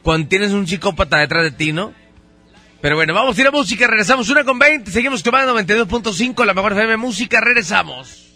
cuando 0.00 0.28
tienes 0.28 0.52
un 0.52 0.66
psicópata 0.66 1.18
detrás 1.18 1.44
de 1.44 1.50
ti, 1.50 1.72
¿no? 1.74 1.99
Pero 2.80 2.96
bueno, 2.96 3.12
vamos 3.12 3.36
a 3.36 3.40
ir 3.40 3.46
a 3.46 3.50
música, 3.50 3.86
regresamos 3.86 4.30
una 4.30 4.44
con 4.44 4.58
20, 4.58 4.90
seguimos 4.90 5.22
tomando 5.22 5.54
92.5, 5.54 6.44
la 6.46 6.54
mejor 6.54 6.72
FM 6.72 6.96
música, 6.96 7.40
regresamos. 7.40 8.29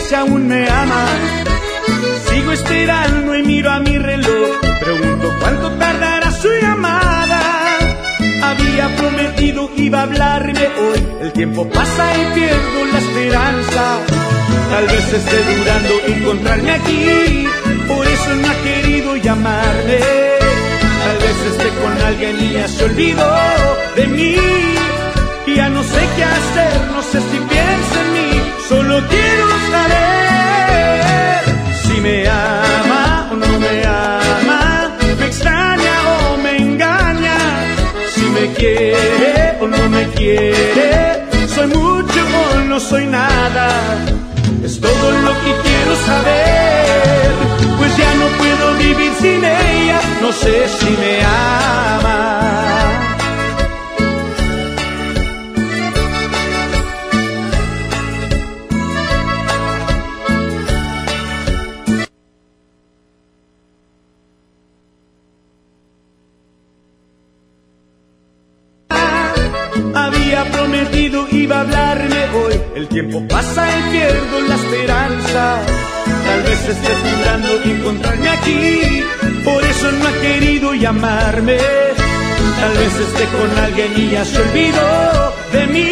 Si 0.00 0.14
aún 0.14 0.48
me 0.48 0.68
ama. 0.68 1.06
Sigo 2.28 2.52
esperando 2.52 3.36
y 3.36 3.42
miro 3.42 3.70
a 3.70 3.80
mi 3.80 3.98
reloj, 3.98 4.50
pregunto 4.80 5.28
cuánto 5.40 5.70
tardará 5.72 6.30
su 6.32 6.48
llamada. 6.60 7.40
Había 8.42 8.96
prometido 8.96 9.72
que 9.74 9.82
iba 9.82 10.00
a 10.00 10.02
hablarme 10.02 10.66
hoy, 10.82 11.06
el 11.22 11.32
tiempo 11.32 11.68
pasa 11.68 12.04
y 12.16 12.34
pierdo 12.34 12.84
la 12.92 12.98
esperanza. 12.98 13.98
Tal 14.70 14.86
vez 14.86 15.12
esté 15.12 15.38
durando 15.56 15.94
encontrarme 16.06 16.70
aquí, 16.70 17.48
por 17.88 18.06
eso 18.06 18.34
no 18.40 18.48
ha 18.48 18.54
querido 18.62 19.16
llamarme. 19.16 19.98
Tal 21.04 21.18
vez 21.18 21.36
esté 21.52 21.68
con 21.80 22.02
alguien 22.06 22.36
y 22.40 22.52
ya 22.52 22.68
se 22.68 22.84
olvidó 22.84 23.32
de 23.96 24.06
mí. 24.06 24.36
Y 25.46 25.54
ya 25.56 25.68
no 25.68 25.82
sé 25.82 26.00
qué 26.16 26.24
hacer, 26.24 26.90
no 26.92 27.02
sé 27.02 27.18
si 27.20 27.38
piensa 27.48 27.69
en 27.69 27.69
mí, 27.69 27.69
solo 28.70 29.02
quiero 29.08 29.46
saber 29.72 31.40
si 31.82 32.00
me 32.00 32.16
ama 32.28 33.28
o 33.32 33.34
no 33.34 33.52
me 33.64 33.74
ama, 33.84 34.60
me 35.18 35.26
extraña 35.26 35.94
o 36.14 36.36
me 36.44 36.52
engaña, 36.56 37.36
si 38.14 38.24
me 38.36 38.44
quiere 38.60 39.58
o 39.60 39.66
no 39.74 39.82
me 39.94 40.04
quiere, 40.18 40.90
soy 41.52 41.66
mucho 41.66 42.20
o 42.42 42.60
no 42.70 42.78
soy 42.78 43.06
nada. 43.06 43.66
Es 44.66 44.74
todo 44.80 45.06
lo 45.26 45.32
que 45.42 45.52
quiero 45.66 45.92
saber, 46.08 47.28
pues 47.76 47.90
ya 48.02 48.10
no 48.20 48.26
puedo 48.40 48.64
vivir 48.84 49.12
sin 49.20 49.40
ella, 49.44 50.00
no 50.22 50.30
sé 50.42 50.54
si 50.78 50.90
me 51.02 51.14
ama. 51.24 52.20
iba 71.50 71.56
a 71.56 71.60
hablarme 71.62 72.20
hoy. 72.38 72.54
El 72.76 72.88
tiempo 72.88 73.26
pasa 73.28 73.66
y 73.78 73.90
pierdo 73.90 74.40
la 74.48 74.54
esperanza. 74.54 75.58
Tal 76.26 76.42
vez 76.42 76.68
esté 76.68 76.92
jurando 77.02 77.48
encontrarme 77.64 78.28
aquí, 78.28 79.04
por 79.44 79.62
eso 79.64 79.92
no 79.92 80.08
ha 80.08 80.12
querido 80.20 80.74
llamarme. 80.74 81.58
Tal 82.60 82.74
vez 82.78 82.94
esté 83.06 83.24
con 83.36 83.58
alguien 83.64 83.92
y 83.96 84.10
ya 84.10 84.24
se 84.24 84.40
olvidó 84.40 85.34
de 85.52 85.66
mí. 85.66 85.90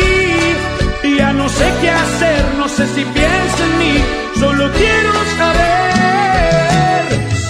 Ya 1.18 1.32
no 1.32 1.48
sé 1.48 1.66
qué 1.80 1.90
hacer, 1.90 2.44
no 2.56 2.68
sé 2.68 2.86
si 2.94 3.04
piensa 3.04 3.64
en 3.68 3.78
mí. 3.80 4.04
Solo 4.38 4.70
quiero 4.72 5.12
saber 5.38 7.02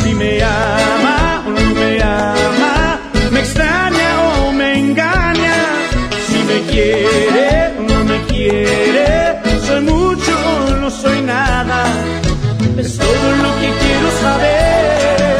si 0.03 0.15
me 0.15 0.43
ama 0.43 1.43
o 1.47 1.51
no 1.51 1.75
me 1.75 2.03
ama, 2.03 2.99
me 3.31 3.41
extraña 3.41 4.09
o 4.47 4.53
me 4.53 4.79
engaña, 4.79 5.57
si 6.29 6.39
me 6.49 6.61
quiere 6.73 7.58
quiere. 8.49 9.41
Soy 9.67 9.81
mucho, 9.83 10.77
no 10.81 10.91
soy 10.91 11.21
nada. 11.23 11.85
Es 12.77 12.97
todo 12.97 13.29
lo 13.45 13.51
que 13.61 13.69
quiero 13.83 14.09
saber. 14.23 15.37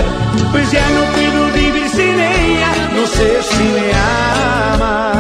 Pues 0.53 0.71
ya 0.71 0.87
no 0.91 1.03
puedo 1.15 1.53
vivir 1.53 1.89
sin 1.91 2.21
ella. 2.21 2.71
No 2.95 3.07
sé 3.07 3.43
si 3.43 3.65
me 3.75 3.93
ama. 4.75 5.13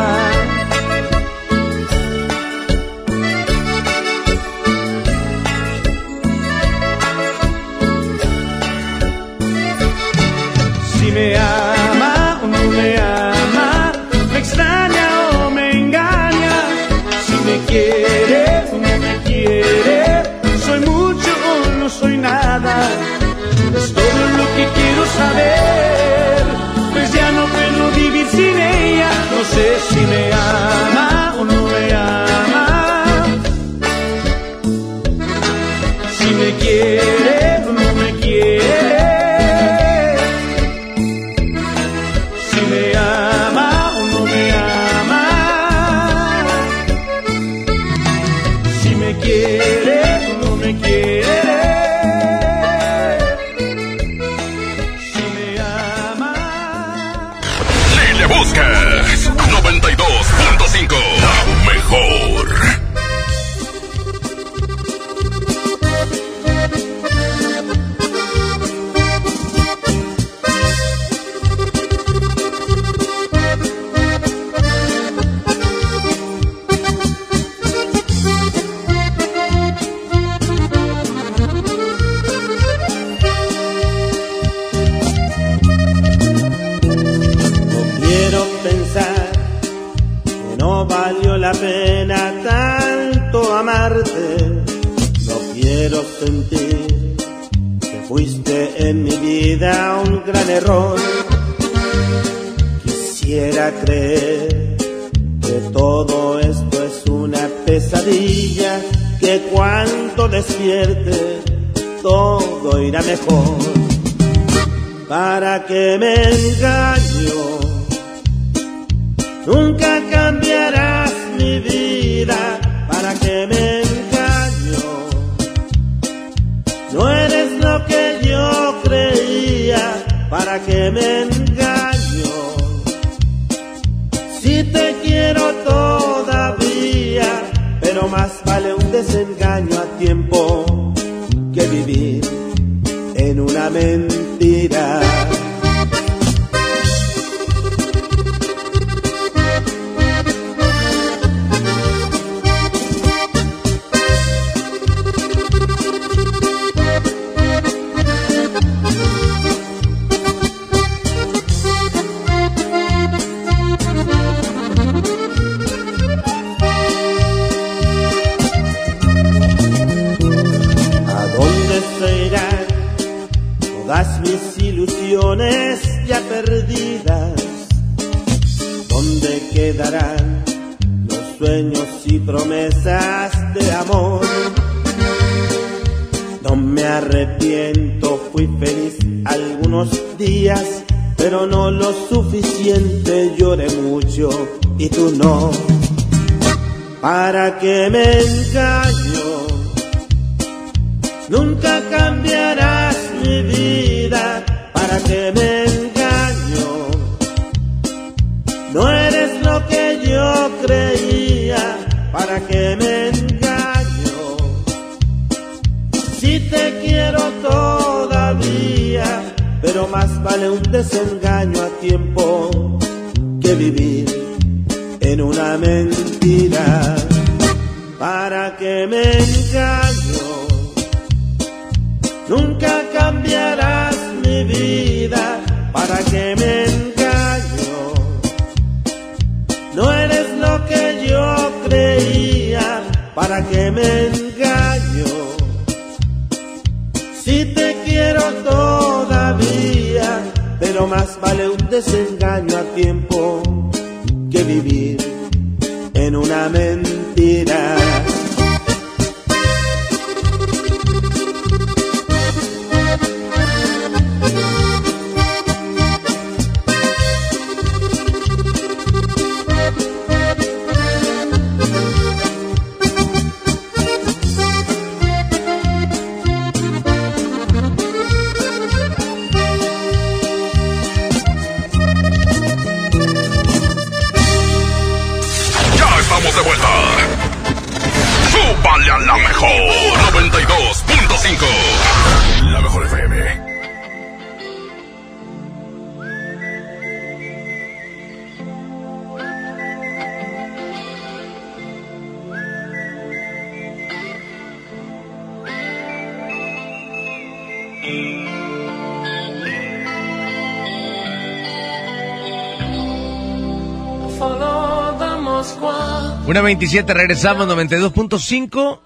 727, 316.58 316.92
regresamos 316.92 317.46
92.5 317.46 318.80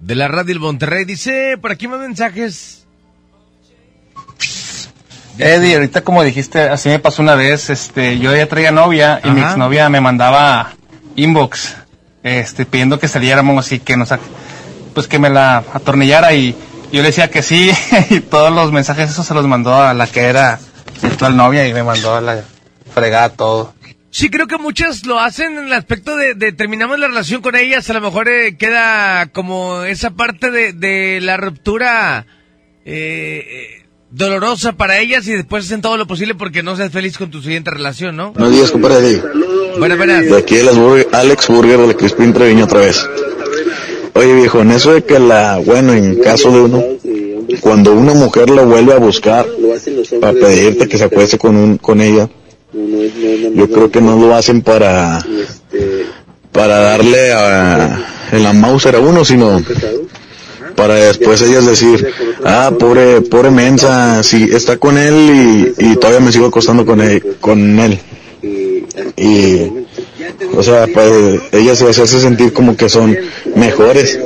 de 0.00 0.14
la 0.14 0.28
radio 0.28 0.44
del 0.44 0.60
Monterrey. 0.60 1.04
Dice, 1.04 1.58
por 1.60 1.70
aquí 1.70 1.86
más 1.86 2.00
mensajes. 2.00 2.86
Eddie, 5.36 5.74
ahorita 5.74 6.00
como 6.00 6.22
dijiste, 6.22 6.62
así 6.62 6.88
me 6.88 6.98
pasó 7.00 7.20
una 7.20 7.34
vez, 7.34 7.68
este, 7.68 8.18
yo 8.18 8.34
ya 8.34 8.48
traía 8.48 8.70
novia 8.70 9.20
y 9.22 9.28
mi 9.28 9.42
exnovia 9.42 9.90
me 9.90 10.00
mandaba 10.00 10.72
inbox, 11.16 11.76
este, 12.22 12.64
pidiendo 12.64 12.98
que 12.98 13.08
saliéramos 13.08 13.66
así 13.66 13.78
que 13.78 13.98
nos, 13.98 14.08
pues 14.94 15.06
que 15.06 15.18
me 15.18 15.28
la 15.28 15.58
atornillara 15.58 16.32
y 16.32 16.52
yo 16.92 17.02
le 17.02 17.08
decía 17.08 17.30
que 17.30 17.42
sí 17.42 17.70
y 18.10 18.20
todos 18.20 18.54
los 18.54 18.72
mensajes 18.72 19.10
esos 19.10 19.26
se 19.26 19.34
los 19.34 19.46
mandó 19.46 19.74
a 19.74 19.92
la 19.92 20.06
que 20.06 20.20
era 20.20 20.58
virtual 21.02 21.36
novia 21.36 21.68
y 21.68 21.74
me 21.74 21.82
mandó 21.82 22.14
a 22.14 22.22
la 22.22 22.42
fregada 22.94 23.28
todo. 23.28 23.74
Sí, 24.14 24.30
creo 24.30 24.46
que 24.46 24.58
muchas 24.58 25.06
lo 25.06 25.18
hacen 25.18 25.58
en 25.58 25.64
el 25.64 25.72
aspecto 25.72 26.16
de, 26.16 26.34
de 26.34 26.52
terminamos 26.52 27.00
la 27.00 27.08
relación 27.08 27.42
con 27.42 27.56
ellas, 27.56 27.90
a 27.90 27.94
lo 27.94 28.00
mejor 28.00 28.28
eh, 28.28 28.56
queda 28.56 29.26
como 29.32 29.82
esa 29.82 30.10
parte 30.10 30.52
de, 30.52 30.72
de 30.72 31.20
la 31.20 31.36
ruptura 31.36 32.24
eh, 32.84 33.44
eh, 33.44 33.86
dolorosa 34.12 34.74
para 34.74 35.00
ellas 35.00 35.26
y 35.26 35.32
después 35.32 35.64
hacen 35.64 35.80
todo 35.80 35.96
lo 35.96 36.06
posible 36.06 36.36
porque 36.36 36.62
no 36.62 36.76
seas 36.76 36.92
feliz 36.92 37.18
con 37.18 37.32
tu 37.32 37.42
siguiente 37.42 37.72
relación, 37.72 38.16
¿no? 38.16 38.30
Buenos 38.34 38.52
días, 38.52 38.70
compadre 38.70 38.98
Eddie. 38.98 39.22
Buenas, 39.80 39.98
buenas. 39.98 40.26
De 40.26 40.38
aquí 40.38 40.58
el 40.58 40.68
Alex, 40.68 41.08
Alex 41.12 41.48
Burger 41.48 41.80
de 41.80 41.86
la 41.88 41.94
Crispín 41.94 42.32
Treviño 42.32 42.66
otra 42.66 42.78
vez. 42.78 43.04
Oye 44.12 44.32
viejo, 44.32 44.60
en 44.60 44.70
eso 44.70 44.92
de 44.92 45.02
que 45.02 45.18
la, 45.18 45.58
bueno, 45.58 45.92
en 45.92 46.20
caso 46.20 46.52
de 46.52 46.60
uno, 46.60 46.84
cuando 47.60 47.92
una 47.92 48.14
mujer 48.14 48.48
lo 48.48 48.64
vuelve 48.64 48.92
a 48.92 48.98
buscar 48.98 49.44
para 50.20 50.34
pedirte 50.34 50.86
que 50.86 50.98
se 50.98 51.04
acueste 51.04 51.36
con 51.36 51.56
un, 51.56 51.78
con 51.78 52.00
ella, 52.00 52.28
yo 53.54 53.70
creo 53.70 53.90
que 53.90 54.00
no 54.00 54.18
lo 54.18 54.34
hacen 54.34 54.62
para, 54.62 55.24
para 56.52 56.78
darle 56.78 57.32
a, 57.32 58.06
en 58.32 58.42
la 58.42 58.52
Mauser 58.52 58.96
a 58.96 59.00
uno, 59.00 59.24
sino 59.24 59.62
para 60.74 60.94
después 60.94 61.40
ellas 61.42 61.66
decir, 61.66 62.08
ah, 62.44 62.72
pobre, 62.78 63.20
pobre 63.20 63.50
mensa, 63.50 64.22
si 64.24 64.44
está 64.44 64.76
con 64.76 64.98
él 64.98 65.74
y, 65.78 65.90
y 65.90 65.96
todavía 65.96 66.20
me 66.20 66.32
sigo 66.32 66.46
acostando 66.46 66.84
con 66.84 67.00
él, 67.00 67.36
con 67.40 67.78
él. 67.78 67.98
Y, 69.16 69.70
o 70.56 70.62
sea, 70.62 70.86
pues 70.92 71.40
ellas 71.52 71.78
se 71.78 71.86
hace 71.88 72.06
sentir 72.20 72.52
como 72.52 72.76
que 72.76 72.88
son 72.88 73.16
mejores 73.54 74.18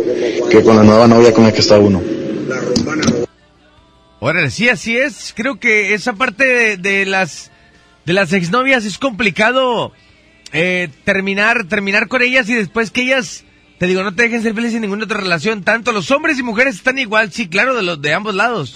que 0.50 0.62
con 0.62 0.76
la 0.76 0.82
nueva 0.82 1.06
novia 1.06 1.34
con 1.34 1.44
la 1.44 1.52
que 1.52 1.60
está 1.60 1.78
uno. 1.78 2.02
Órale, 4.20 4.50
sí, 4.50 4.68
así 4.68 4.96
es. 4.96 5.32
Creo 5.36 5.60
que 5.60 5.94
esa 5.94 6.14
parte 6.14 6.44
de, 6.44 6.76
de 6.76 7.06
las 7.06 7.50
de 8.08 8.14
las 8.14 8.32
exnovias 8.32 8.86
es 8.86 8.96
complicado 8.96 9.92
eh, 10.54 10.88
terminar 11.04 11.64
terminar 11.64 12.08
con 12.08 12.22
ellas 12.22 12.48
y 12.48 12.54
después 12.54 12.90
que 12.90 13.02
ellas 13.02 13.44
te 13.78 13.86
digo 13.86 14.02
no 14.02 14.14
te 14.14 14.22
dejen 14.22 14.42
ser 14.42 14.54
felices 14.54 14.76
en 14.76 14.80
ninguna 14.80 15.04
otra 15.04 15.18
relación. 15.18 15.62
Tanto 15.62 15.92
los 15.92 16.10
hombres 16.10 16.38
y 16.38 16.42
mujeres 16.42 16.76
están 16.76 16.98
igual, 16.98 17.30
sí, 17.30 17.48
claro, 17.48 17.76
de 17.76 17.82
los 17.82 18.00
de 18.00 18.14
ambos 18.14 18.34
lados. 18.34 18.74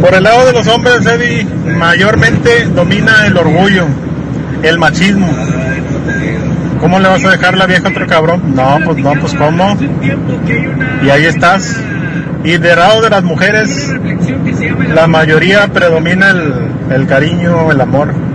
Por 0.00 0.14
el 0.14 0.22
lado 0.24 0.46
de 0.46 0.52
los 0.52 0.66
hombres, 0.66 1.04
Eddie, 1.04 1.44
mayormente 1.76 2.64
domina 2.64 3.26
el 3.26 3.36
orgullo, 3.36 3.86
el 4.62 4.78
machismo. 4.78 5.28
¿Cómo 6.80 6.98
le 6.98 7.08
vas 7.08 7.24
a 7.26 7.30
dejar 7.30 7.56
la 7.58 7.66
vieja 7.66 7.86
a 7.86 7.90
otro 7.90 8.06
cabrón? 8.06 8.54
No, 8.56 8.80
pues 8.84 8.96
no, 8.98 9.12
pues 9.20 9.34
cómo. 9.34 9.78
Y 11.04 11.10
ahí 11.10 11.26
estás. 11.26 11.78
Y 12.42 12.56
del 12.56 12.76
lado 12.76 13.02
de 13.02 13.10
las 13.10 13.22
mujeres, 13.22 13.92
la 14.92 15.06
mayoría 15.06 15.68
predomina 15.68 16.30
el, 16.30 16.54
el 16.90 17.06
cariño, 17.06 17.70
el 17.70 17.80
amor. 17.80 18.31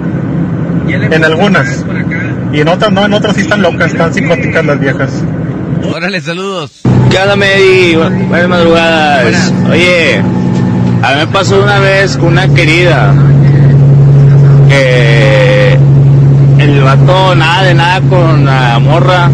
En 0.89 1.23
algunas. 1.23 1.86
Y 2.54 2.60
en 2.62 2.67
otras 2.67 2.91
no, 2.91 3.06
en 3.06 3.13
otras 3.13 3.36
sí 3.36 3.41
están 3.41 3.62
locas, 3.62 3.91
están 3.91 4.13
psicóticas 4.13 4.65
las 4.65 4.80
viejas. 4.80 5.10
Órale, 5.93 6.21
saludos. 6.21 6.71
¿Qué 7.10 7.17
onda, 7.19 7.36
Medi? 7.36 7.93
Bu- 7.95 8.28
Buenas 8.28 8.50
madrugadas. 8.50 9.54
Oye, 9.69 10.17
a 10.17 11.10
mí 11.12 11.15
me 11.19 11.28
pasó 11.28 11.62
una 11.62 11.80
vez 11.80 12.17
con 12.17 12.30
una 12.30 12.47
querida 12.50 13.13
que 14.69 15.78
el 16.60 16.82
vato 16.82 17.36
nada 17.36 17.63
de 17.63 17.73
nada 17.73 18.02
con 18.10 18.45
la 18.45 18.80
morra 18.80 19.30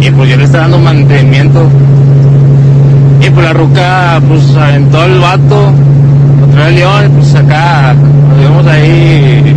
y 0.00 0.10
pues 0.10 0.30
yo 0.30 0.36
le 0.36 0.44
estaba 0.44 0.62
dando 0.64 0.78
mantenimiento. 0.78 1.68
Y 3.20 3.30
pues 3.30 3.46
la 3.46 3.52
ruca 3.52 4.20
pues 4.28 4.54
aventó 4.56 5.04
el 5.04 5.18
vato, 5.18 5.72
otra 6.48 6.66
vez 6.66 6.74
león 6.74 7.06
y 7.06 7.08
pues 7.16 7.34
acá 7.34 7.94
nos 7.94 8.38
vimos 8.38 8.66
ahí 8.66 9.56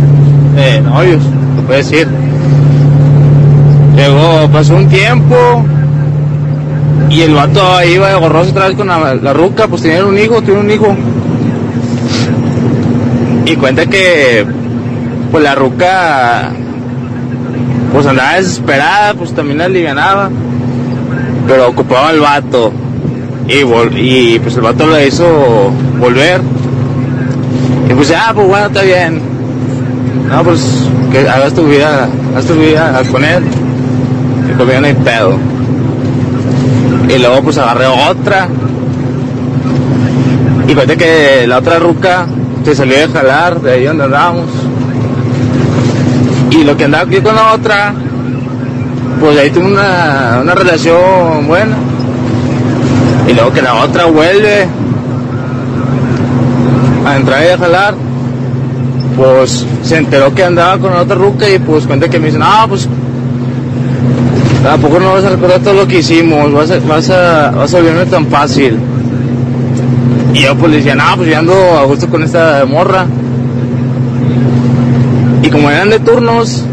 de 0.54 0.80
novios, 0.80 1.22
se 1.56 1.62
puede 1.62 1.78
decir. 1.78 2.08
Luego 3.96 4.48
pasó 4.52 4.74
un 4.76 4.88
tiempo 4.88 5.36
y 7.10 7.20
el 7.22 7.34
vato 7.34 7.62
iba 7.84 8.08
de 8.08 8.14
gorroso 8.16 8.50
otra 8.50 8.68
vez 8.68 8.76
con 8.76 8.88
la, 8.88 9.14
la 9.14 9.32
ruca, 9.32 9.68
pues 9.68 9.82
tenían 9.82 10.06
un 10.06 10.18
hijo, 10.18 10.40
tuvieron 10.40 10.64
un 10.66 10.70
hijo. 10.70 10.96
Y 13.44 13.56
cuenta 13.56 13.86
que, 13.86 14.46
pues 15.30 15.44
la 15.44 15.54
ruca, 15.54 16.50
pues 17.92 18.06
andaba 18.06 18.34
desesperada, 18.36 19.14
pues 19.14 19.34
también 19.34 19.58
la 19.58 19.64
alivianaba, 19.66 20.30
pero 21.46 21.68
ocupaba 21.68 22.08
al 22.08 22.20
vato. 22.20 22.72
Y, 23.48 23.62
vol- 23.62 23.92
y 23.98 24.38
pues 24.38 24.54
el 24.54 24.62
vato 24.62 24.86
lo 24.86 25.00
hizo 25.04 25.70
volver. 25.98 26.40
Y 27.90 27.94
pues 27.94 28.08
ya, 28.08 28.30
pues 28.34 28.46
bueno, 28.46 28.66
está 28.66 28.82
bien. 28.82 29.20
No, 30.32 30.42
pues 30.42 30.86
que 31.10 31.28
hagas 31.28 31.52
tu 31.52 31.64
vida, 31.64 32.08
haz 32.34 32.46
tu 32.46 32.54
vida 32.54 33.02
con 33.12 33.22
él. 33.22 33.44
Y 34.48 34.56
conmigo 34.56 34.80
no 34.80 34.86
hay 34.86 34.94
pedo. 34.94 35.36
Y 37.14 37.18
luego 37.18 37.42
pues 37.42 37.58
agarré 37.58 37.86
otra. 37.86 38.48
Y 40.66 40.74
cuenta 40.74 40.96
que 40.96 41.46
la 41.46 41.58
otra 41.58 41.78
ruca 41.78 42.26
se 42.64 42.74
salió 42.74 42.96
de 42.96 43.08
jalar 43.08 43.60
de 43.60 43.72
ahí 43.72 43.84
donde 43.84 44.04
andábamos. 44.04 44.46
Y 46.50 46.64
lo 46.64 46.76
que 46.78 46.84
andaba 46.84 47.04
aquí 47.04 47.20
con 47.20 47.34
la 47.34 47.52
otra, 47.52 47.92
pues 49.20 49.38
ahí 49.38 49.50
tuve 49.50 49.66
una, 49.66 50.38
una 50.40 50.54
relación 50.54 51.46
buena. 51.46 51.76
Y 53.28 53.34
luego 53.34 53.52
que 53.52 53.60
la 53.60 53.74
otra 53.74 54.06
vuelve 54.06 54.66
a 57.04 57.16
entrar 57.16 57.44
y 57.44 57.48
a 57.48 57.58
jalar, 57.58 57.94
pues 59.16 59.66
se 59.82 59.98
enteró 59.98 60.34
que 60.34 60.44
andaba 60.44 60.78
con 60.78 60.92
otra 60.92 61.16
ruca 61.16 61.48
y 61.48 61.58
pues 61.58 61.86
cuenta 61.86 62.08
que 62.08 62.18
me 62.18 62.26
dice, 62.26 62.38
no, 62.38 62.46
pues 62.68 62.88
tampoco 64.62 65.00
no 65.00 65.12
vas 65.12 65.24
a 65.24 65.30
recordar 65.30 65.60
todo 65.60 65.74
lo 65.74 65.88
que 65.88 65.98
hicimos, 65.98 66.52
vas 66.52 66.70
a, 66.70 66.78
vas 66.80 67.10
a, 67.10 67.50
vas 67.50 67.74
a 67.74 68.04
tan 68.10 68.26
fácil. 68.26 68.78
Y 70.34 70.42
yo 70.42 70.56
pues 70.56 70.70
le 70.70 70.76
decía, 70.78 70.94
no, 70.94 71.04
pues 71.16 71.28
yo 71.28 71.38
ando 71.38 71.54
a 71.78 71.84
gusto 71.84 72.08
con 72.08 72.22
esta 72.22 72.64
morra. 72.66 73.06
Y 75.42 75.48
como 75.48 75.70
eran 75.70 75.90
de 75.90 75.98
turnos, 75.98 76.64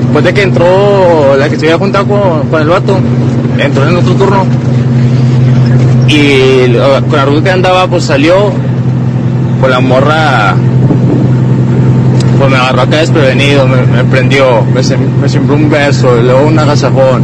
después 0.00 0.24
de 0.24 0.34
que 0.34 0.42
entró 0.42 1.36
la 1.36 1.48
que 1.48 1.56
se 1.56 1.66
había 1.66 1.78
juntado 1.78 2.06
con, 2.06 2.48
con 2.48 2.62
el 2.62 2.68
vato, 2.68 2.98
entró 3.58 3.88
en 3.88 3.96
otro 3.96 4.14
turno. 4.14 4.46
Y 6.08 6.74
con 7.08 7.16
la 7.16 7.24
ruta 7.24 7.44
que 7.44 7.50
andaba, 7.50 7.86
pues 7.86 8.04
salió 8.04 8.52
con 9.60 9.70
la 9.70 9.80
morra 9.80 10.56
pues 12.40 12.50
me 12.50 12.56
agarró 12.56 12.80
acá 12.80 12.96
desprevenido, 12.96 13.66
me, 13.68 14.02
prendió, 14.04 14.62
me, 14.74 14.80
sem- 14.80 15.28
sembró 15.28 15.56
un 15.56 15.68
beso, 15.68 16.16
luego 16.22 16.46
un 16.46 16.58
agasajón. 16.58 17.22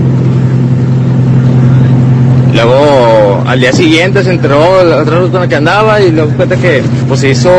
Luego 2.52 3.42
al 3.46 3.59
día 3.59 3.72
siguiente 3.72 4.22
se 4.22 4.31
enteró 4.33 4.85
la 4.85 4.98
otra 4.98 5.20
con 5.20 5.40
la 5.40 5.48
que 5.48 5.57
andaba 5.57 6.02
y 6.02 6.12
luego 6.12 6.33
cuenta 6.37 6.57
que 6.57 6.83
pues 7.09 7.20
se 7.20 7.31
hizo, 7.31 7.50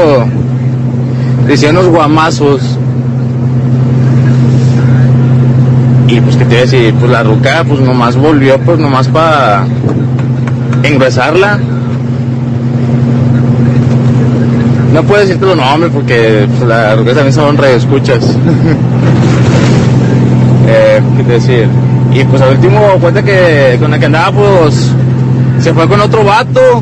le 1.48 1.54
hicieron 1.56 1.78
unos 1.78 1.90
guamazos. 1.92 2.62
Y 6.08 6.22
pues 6.22 6.36
que 6.38 6.46
te 6.46 6.52
iba 6.54 6.62
a 6.62 6.66
decir, 6.66 6.94
pues 7.00 7.12
la 7.12 7.24
ruca 7.24 7.64
pues 7.68 7.80
nomás 7.80 8.16
volvió 8.16 8.60
pues 8.60 8.78
nomás 8.78 9.08
para 9.08 9.66
engruesarla. 10.84 11.60
No 14.98 15.04
puedo 15.04 15.22
decirte 15.22 15.46
los 15.46 15.56
nombres 15.56 15.92
porque 15.94 16.48
pues, 16.58 16.68
la 16.68 16.96
ruca 16.96 17.14
también 17.14 17.32
son 17.32 17.56
radioescuchas. 17.56 18.26
eh, 20.68 21.00
¿qué 21.16 21.24
decir? 21.24 21.68
Y 22.12 22.24
pues 22.24 22.42
al 22.42 22.56
último 22.56 22.80
cuenta 23.00 23.22
que 23.22 23.78
con 23.80 23.92
la 23.92 24.00
que 24.00 24.06
andaba 24.08 24.32
pues 24.32 24.92
se 25.60 25.72
fue 25.76 25.88
con 25.88 26.02
otro 26.02 26.24
vato. 26.24 26.82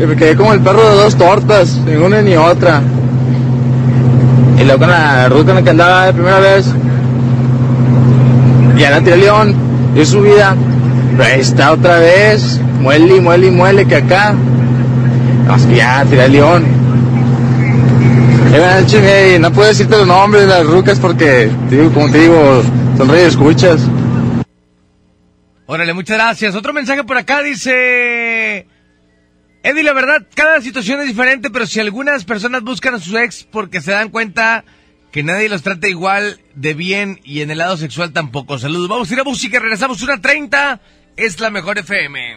Y 0.00 0.06
me 0.06 0.14
quedé 0.14 0.36
como 0.36 0.52
el 0.52 0.60
perro 0.60 0.88
de 0.88 0.94
dos 0.94 1.16
tortas, 1.16 1.80
ni 1.84 1.96
una 1.96 2.22
ni 2.22 2.36
otra. 2.36 2.80
Y 4.60 4.62
luego 4.62 4.78
con 4.78 4.90
la 4.90 5.28
ruca 5.28 5.46
con 5.46 5.56
la 5.56 5.62
que 5.62 5.70
andaba 5.70 6.06
de 6.06 6.12
primera 6.12 6.38
vez, 6.38 6.66
ya 8.78 8.90
la 8.90 9.00
tiré 9.00 9.16
León, 9.16 9.52
y 9.96 10.04
su 10.04 10.22
vida. 10.22 10.54
Pero 11.16 11.24
ahí 11.24 11.40
está 11.40 11.72
otra 11.72 11.98
vez, 11.98 12.60
muele 12.80 13.20
muele 13.20 13.50
muele 13.50 13.84
que 13.84 13.96
acá. 13.96 14.32
Más 15.48 15.62
que 15.66 15.74
ya 15.74 16.04
tiré 16.08 16.28
León. 16.28 16.81
Eh, 18.52 18.58
bueno, 18.58 18.86
chingue, 18.86 19.38
no 19.38 19.50
puedo 19.50 19.68
decirte 19.68 19.96
los 19.96 20.06
nombres 20.06 20.42
de 20.42 20.48
las 20.48 20.66
rucas 20.66 21.00
porque, 21.00 21.50
como 21.94 22.10
te 22.12 22.18
digo, 22.18 22.62
son 22.98 23.16
escuchas. 23.16 23.80
Órale, 25.64 25.94
muchas 25.94 26.18
gracias. 26.18 26.54
Otro 26.54 26.74
mensaje 26.74 27.02
por 27.02 27.16
acá 27.16 27.40
dice... 27.40 28.66
Eddie, 29.62 29.82
la 29.82 29.94
verdad, 29.94 30.26
cada 30.34 30.60
situación 30.60 31.00
es 31.00 31.06
diferente, 31.06 31.48
pero 31.48 31.66
si 31.66 31.80
algunas 31.80 32.26
personas 32.26 32.62
buscan 32.62 32.94
a 32.94 32.98
su 32.98 33.16
ex 33.16 33.44
porque 33.44 33.80
se 33.80 33.92
dan 33.92 34.10
cuenta 34.10 34.64
que 35.12 35.22
nadie 35.22 35.48
los 35.48 35.62
trata 35.62 35.88
igual 35.88 36.38
de 36.54 36.74
bien 36.74 37.20
y 37.24 37.40
en 37.40 37.50
el 37.50 37.58
lado 37.58 37.78
sexual 37.78 38.12
tampoco. 38.12 38.58
Saludos. 38.58 38.88
Vamos 38.88 39.10
a 39.10 39.14
ir 39.14 39.20
a 39.20 39.24
música, 39.24 39.60
regresamos 39.60 40.02
una 40.02 40.20
30. 40.20 40.78
Es 41.16 41.40
la 41.40 41.48
mejor 41.48 41.78
FM. 41.78 42.36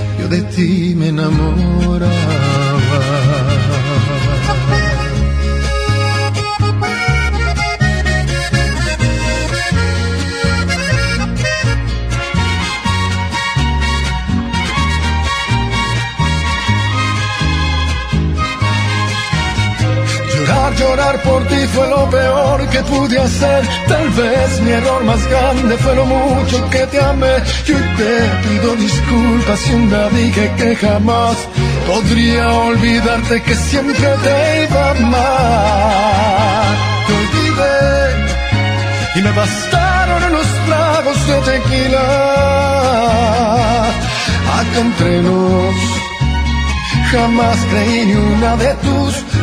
de 0.31 0.41
ti 0.43 0.95
me 0.95 1.07
enamoraba. 1.09 2.11
Llorar, 20.91 21.21
por 21.21 21.41
ti 21.47 21.55
fue 21.73 21.87
lo 21.87 22.09
peor 22.09 22.67
que 22.67 22.79
pude 22.81 23.17
hacer. 23.17 23.61
Tal 23.87 24.09
vez 24.09 24.61
mi 24.61 24.71
error 24.71 25.01
más 25.05 25.25
grande 25.29 25.77
fue 25.77 25.95
lo 25.95 26.05
mucho 26.05 26.69
que 26.69 26.85
te 26.87 26.99
amé. 27.01 27.35
Y 27.65 27.71
hoy 27.71 27.85
te 27.95 28.13
pido 28.43 28.75
disculpas 28.75 29.59
si 29.61 29.73
un 29.73 29.89
día 29.89 30.09
dije 30.09 30.51
que 30.57 30.75
jamás 30.75 31.37
podría 31.87 32.45
olvidarte 32.49 33.41
que 33.41 33.55
siempre 33.55 34.09
te 34.25 34.63
iba 34.65 34.83
a 34.87 34.91
amar. 34.91 36.75
Te 37.07 37.13
olvidé 37.21 37.87
y 39.15 39.21
me 39.21 39.31
bastaron 39.31 40.23
unos 40.25 40.47
tragos 40.67 41.27
de 41.27 41.35
tequila. 41.51 42.05
Acá 44.59 44.79
entre 44.87 45.21
nos 45.21 45.75
jamás 47.11 47.57
creí 47.69 48.05
ni 48.07 48.13
una 48.13 48.57
de 48.57 48.73
tus 48.75 49.30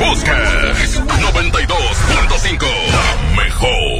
Buscas 0.00 0.98
92.5, 1.06 2.66
la 2.90 3.42
mejor. 3.42 3.99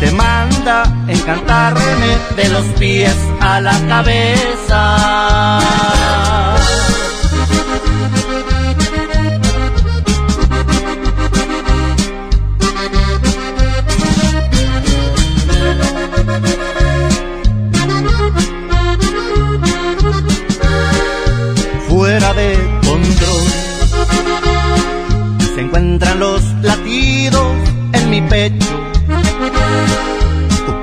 Te 0.00 0.10
manda 0.12 0.84
encantarme 1.08 2.16
de 2.34 2.48
los 2.48 2.64
pies 2.78 3.14
a 3.38 3.60
la 3.60 3.78
cabeza. 3.86 5.60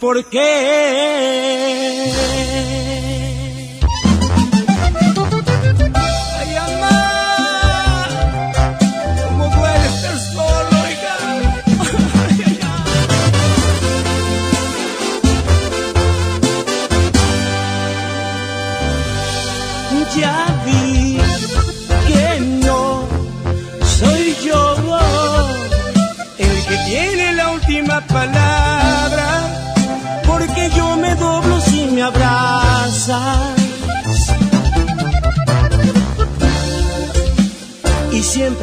¿por 0.00 0.24
qué? 0.26 1.97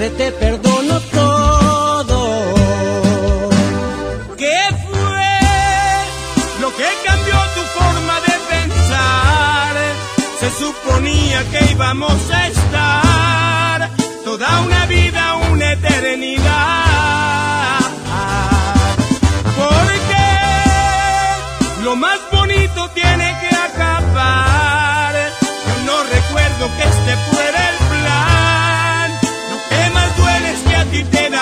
te 0.09 0.31
perdono 0.31 0.99
todo. 1.11 2.53
¿Qué 4.37 4.59
fue 4.87 5.29
lo 6.61 6.69
que 6.75 6.87
cambió 7.05 7.35
tu 7.55 7.61
forma 7.79 8.21
de 8.21 8.33
pensar? 8.53 9.75
Se 10.39 10.51
suponía 10.51 11.43
que 11.51 11.71
íbamos 11.71 12.24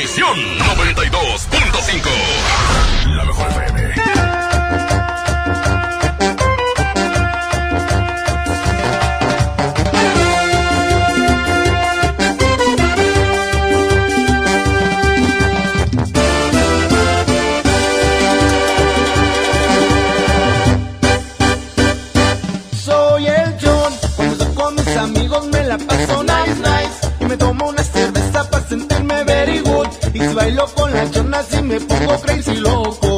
Univisión 0.00 0.38
con 30.68 30.92
las 30.92 31.10
chonas 31.10 31.46
y 31.54 31.62
me 31.62 31.80
pongo 31.80 32.20
crazy 32.20 32.56
loco. 32.56 33.09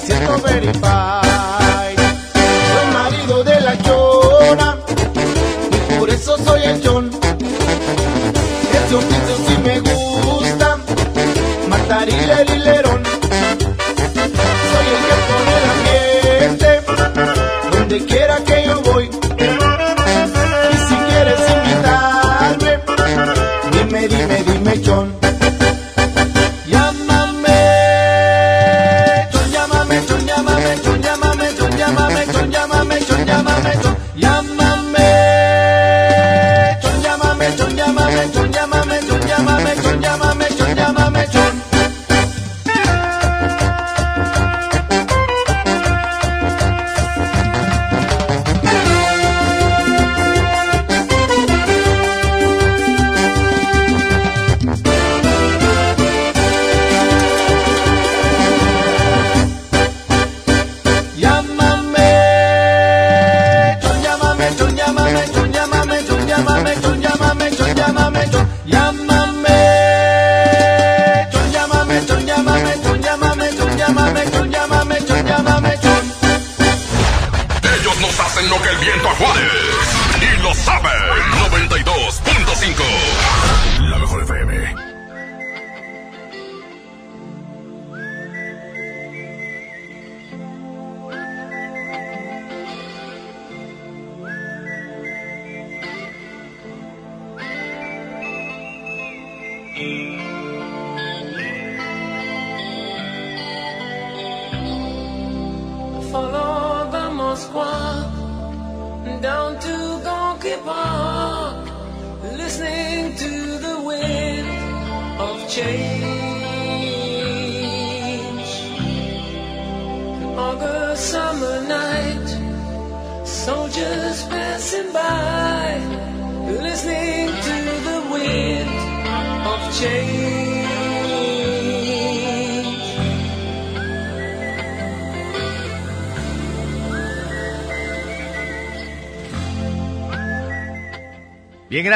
me 0.00 0.06
siento 0.06 0.38
very 0.38 0.72
bad. 0.78 1.19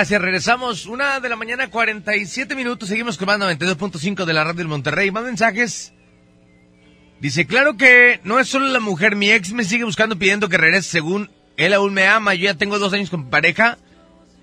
Gracias. 0.05 0.21
Regresamos. 0.21 0.85
Una 0.85 1.19
de 1.19 1.31
la 1.31 1.37
mañana, 1.37 1.71
47 1.71 2.55
minutos. 2.55 2.91
Seguimos 2.91 3.17
con 3.17 3.25
más 3.25 3.39
92.5 3.39 4.27
de 4.27 4.35
la 4.35 4.45
radio 4.45 4.59
del 4.59 4.69
Monterrey. 4.69 5.11
Más 5.11 5.25
mensajes. 5.25 5.95
Dice, 7.21 7.47
claro 7.47 7.79
que 7.79 8.21
no 8.23 8.39
es 8.39 8.47
solo 8.47 8.67
la 8.67 8.81
mujer. 8.81 9.17
Mi 9.17 9.31
ex 9.31 9.55
me 9.55 9.65
sigue 9.65 9.85
buscando 9.85 10.19
pidiendo 10.19 10.51
que 10.51 10.59
regrese 10.59 10.91
según 10.91 11.31
él 11.57 11.73
aún 11.73 11.95
me 11.95 12.07
ama. 12.07 12.35
Yo 12.35 12.45
ya 12.45 12.55
tengo 12.55 12.79
dos 12.79 12.93
años 12.93 13.09
con 13.09 13.31
pareja. 13.31 13.79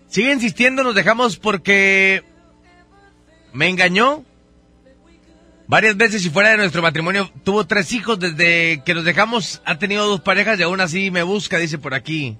Sigue 0.07 0.31
insistiendo, 0.31 0.83
nos 0.83 0.95
dejamos 0.95 1.37
porque 1.37 2.23
me 3.53 3.69
engañó. 3.69 4.25
Varias 5.67 5.95
veces 5.95 6.25
y 6.25 6.31
fuera 6.31 6.49
de 6.49 6.57
nuestro 6.57 6.81
matrimonio 6.81 7.31
tuvo 7.43 7.67
tres 7.67 7.93
hijos. 7.93 8.19
Desde 8.19 8.81
que 8.83 8.95
nos 8.95 9.03
dejamos 9.03 9.61
ha 9.63 9.77
tenido 9.77 10.07
dos 10.07 10.21
parejas 10.21 10.59
y 10.59 10.63
aún 10.63 10.81
así 10.81 11.11
me 11.11 11.21
busca, 11.21 11.59
dice 11.59 11.77
por 11.77 11.93
aquí. 11.93 12.39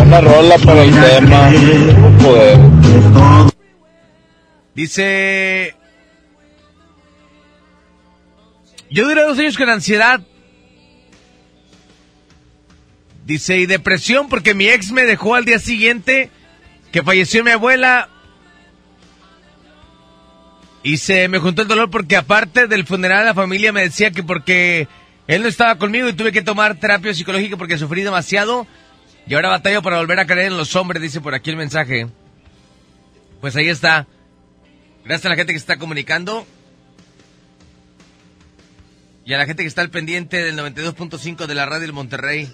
Una 0.00 0.20
rola 0.20 0.58
para 0.58 0.82
el 0.82 0.90
tema. 0.90 1.50
Poder. 2.22 2.58
Dice... 4.74 5.76
Yo 8.90 9.06
duré 9.06 9.22
dos 9.22 9.38
años 9.38 9.56
con 9.56 9.70
ansiedad. 9.70 10.20
Dice, 13.24 13.58
y 13.58 13.66
depresión 13.66 14.28
porque 14.28 14.54
mi 14.54 14.68
ex 14.68 14.92
me 14.92 15.04
dejó 15.04 15.34
al 15.34 15.44
día 15.44 15.58
siguiente 15.58 16.30
que 16.90 17.02
falleció 17.02 17.42
mi 17.44 17.52
abuela. 17.52 18.08
Y 20.82 20.98
se 20.98 21.28
me 21.28 21.38
juntó 21.38 21.62
el 21.62 21.68
dolor 21.68 21.90
porque 21.90 22.16
aparte 22.16 22.66
del 22.66 22.84
funeral 22.84 23.24
la 23.24 23.34
familia 23.34 23.72
me 23.72 23.82
decía 23.82 24.10
que 24.10 24.22
porque 24.22 24.88
él 25.26 25.42
no 25.42 25.48
estaba 25.48 25.78
conmigo 25.78 26.08
y 26.08 26.12
tuve 26.12 26.32
que 26.32 26.42
tomar 26.42 26.74
terapia 26.74 27.14
psicológica 27.14 27.56
porque 27.56 27.78
sufrí 27.78 28.02
demasiado. 28.02 28.66
Y 29.26 29.34
ahora 29.34 29.50
batallo 29.50 29.82
para 29.82 29.98
volver 29.98 30.18
a 30.18 30.26
creer 30.26 30.48
en 30.48 30.56
los 30.56 30.74
hombres, 30.76 31.00
dice 31.00 31.20
por 31.20 31.34
aquí 31.34 31.50
el 31.50 31.56
mensaje. 31.56 32.08
Pues 33.40 33.56
ahí 33.56 33.68
está. 33.68 34.06
Gracias 35.04 35.26
a 35.26 35.28
la 35.30 35.36
gente 35.36 35.52
que 35.52 35.58
está 35.58 35.78
comunicando. 35.78 36.46
Y 39.24 39.34
a 39.34 39.38
la 39.38 39.46
gente 39.46 39.62
que 39.62 39.68
está 39.68 39.82
al 39.82 39.90
pendiente 39.90 40.42
del 40.42 40.58
92.5 40.58 41.46
de 41.46 41.54
la 41.54 41.66
radio 41.66 41.82
del 41.82 41.92
Monterrey. 41.92 42.52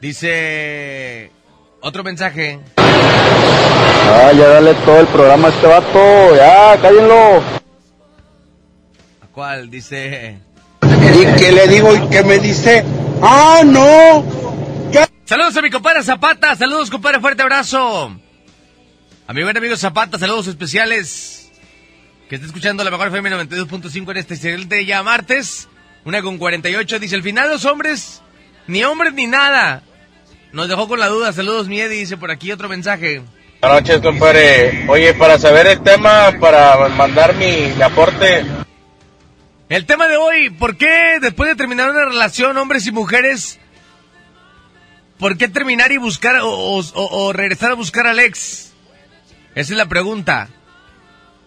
Dice 0.00 1.30
otro 1.80 2.04
mensaje. 2.04 2.60
Ah, 2.76 4.32
ya 4.36 4.48
dale 4.48 4.74
todo 4.84 5.00
el 5.00 5.06
programa 5.06 5.48
a 5.48 5.50
este 5.50 5.66
vato. 5.66 6.36
Ya, 6.36 6.78
cállenlo. 6.80 7.38
¿A 9.22 9.26
cuál? 9.32 9.70
Dice. 9.70 10.38
¿Y 11.14 11.26
qué 11.38 11.52
le 11.52 11.68
digo 11.68 11.94
y 11.94 12.08
qué 12.08 12.24
me 12.24 12.38
dice? 12.40 12.84
¡Ah, 13.22 13.62
no! 13.64 14.24
Saludos 15.24 15.56
a 15.56 15.62
mi 15.62 15.70
compadre 15.70 16.02
Zapata, 16.02 16.54
saludos 16.54 16.90
compadre, 16.90 17.20
fuerte 17.20 17.42
abrazo. 17.42 18.14
A 19.26 19.32
mi 19.32 19.42
buen 19.42 19.56
amigo 19.56 19.76
Zapata, 19.76 20.18
saludos 20.18 20.48
especiales. 20.48 21.52
Que 22.28 22.34
está 22.34 22.46
escuchando 22.46 22.84
la 22.84 22.90
mejor 22.90 23.08
FM 23.08 23.30
92.5 23.30 24.10
en 24.10 24.16
este 24.16 24.34
excelente 24.34 24.84
ya 24.84 25.02
martes. 25.02 25.68
Una 26.04 26.20
con 26.20 26.36
48, 26.36 26.98
dice, 26.98 27.14
al 27.14 27.22
final 27.22 27.48
los 27.48 27.64
hombres, 27.64 28.20
ni 28.66 28.82
hombres 28.84 29.14
ni 29.14 29.26
nada. 29.26 29.82
Nos 30.52 30.68
dejó 30.68 30.88
con 30.88 31.00
la 31.00 31.08
duda, 31.08 31.32
saludos 31.32 31.68
Miedi, 31.68 31.96
dice 31.96 32.16
por 32.16 32.30
aquí 32.30 32.52
otro 32.52 32.68
mensaje. 32.68 33.22
Buenas 33.62 33.80
noches, 33.82 34.00
compadre. 34.02 34.84
Oye, 34.88 35.14
para 35.14 35.38
saber 35.38 35.68
el 35.68 35.80
tema, 35.82 36.32
para 36.38 36.88
mandar 36.88 37.34
mi, 37.36 37.72
mi 37.74 37.82
aporte, 37.82 38.44
El 39.74 39.86
tema 39.86 40.06
de 40.06 40.16
hoy, 40.16 40.50
¿por 40.50 40.76
qué 40.76 41.18
después 41.20 41.50
de 41.50 41.56
terminar 41.56 41.90
una 41.90 42.04
relación, 42.04 42.56
hombres 42.58 42.86
y 42.86 42.92
mujeres, 42.92 43.58
por 45.18 45.36
qué 45.36 45.48
terminar 45.48 45.90
y 45.90 45.96
buscar 45.96 46.36
o, 46.44 47.32
regresar 47.32 47.72
a 47.72 47.74
buscar 47.74 48.06
al 48.06 48.20
ex? 48.20 48.72
Esa 49.56 49.72
es 49.72 49.76
la 49.76 49.86
pregunta. 49.86 50.48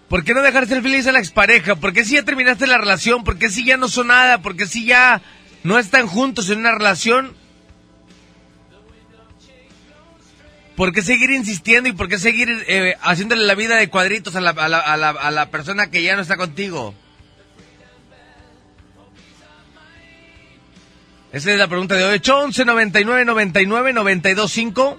¿Por 0.10 0.26
qué 0.26 0.34
no 0.34 0.42
dejar 0.42 0.68
ser 0.68 0.82
feliz 0.82 1.08
a 1.08 1.14
la 1.14 1.20
expareja? 1.20 1.76
¿Por 1.78 1.94
qué 1.94 2.04
si 2.04 2.16
ya 2.16 2.24
terminaste 2.24 2.68
la 2.68 2.78
relación? 2.78 3.24
¿Por 3.24 3.38
qué 3.38 3.48
si 3.50 3.64
ya 3.64 3.78
no 3.78 3.88
son 3.88 4.08
nada? 4.08 4.42
¿Por 4.42 4.58
qué 4.58 4.66
si 4.68 4.84
ya 4.84 5.22
no 5.64 5.80
están 5.80 6.06
juntos 6.08 6.50
en 6.50 6.60
una 6.60 6.74
relación? 6.74 7.34
¿Por 10.76 10.92
qué 10.92 11.02
seguir 11.02 11.32
insistiendo 11.32 11.88
y 11.88 11.94
por 11.94 12.10
qué 12.10 12.20
seguir 12.20 12.50
eh, 12.68 12.98
haciéndole 13.02 13.46
la 13.46 13.56
vida 13.56 13.78
de 13.78 13.88
cuadritos 13.90 14.36
a 14.36 14.42
la, 14.42 14.50
a 14.50 14.68
la- 14.68 14.80
a 14.80 14.98
la- 14.98 15.10
a 15.12 15.32
la 15.32 15.50
persona 15.50 15.90
que 15.90 16.04
ya 16.04 16.18
no 16.18 16.22
está 16.22 16.36
contigo? 16.36 16.94
Esa 21.32 21.52
es 21.52 21.58
la 21.58 21.68
pregunta 21.68 21.96
de 21.96 22.04
hoy. 22.04 22.16
811 22.16 22.66
99 22.66 23.26
99 23.26 23.94
925 23.94 24.98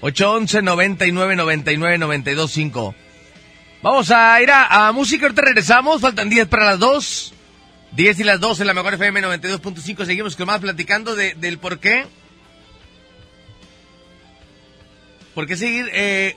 811 0.00 0.62
99 0.62 1.36
99 1.36 1.98
925 1.98 2.94
Vamos 3.80 4.10
a 4.10 4.40
ir 4.42 4.50
a, 4.50 4.88
a 4.88 4.92
música, 4.92 5.26
ahorita 5.26 5.42
regresamos, 5.42 6.00
faltan 6.00 6.28
10 6.28 6.48
para 6.48 6.64
las 6.64 6.78
2. 6.80 7.34
10 7.92 8.20
y 8.20 8.24
las 8.24 8.40
2 8.40 8.60
en 8.60 8.66
la 8.66 8.74
mejor 8.74 8.94
FM 8.94 9.22
92.5. 9.22 10.04
Seguimos 10.04 10.36
con 10.36 10.46
más 10.46 10.60
platicando 10.60 11.14
de, 11.14 11.34
del 11.34 11.58
por 11.58 11.78
qué. 11.78 12.06
¿Por 15.34 15.46
qué 15.46 15.56
seguir 15.56 15.88
eh, 15.92 16.34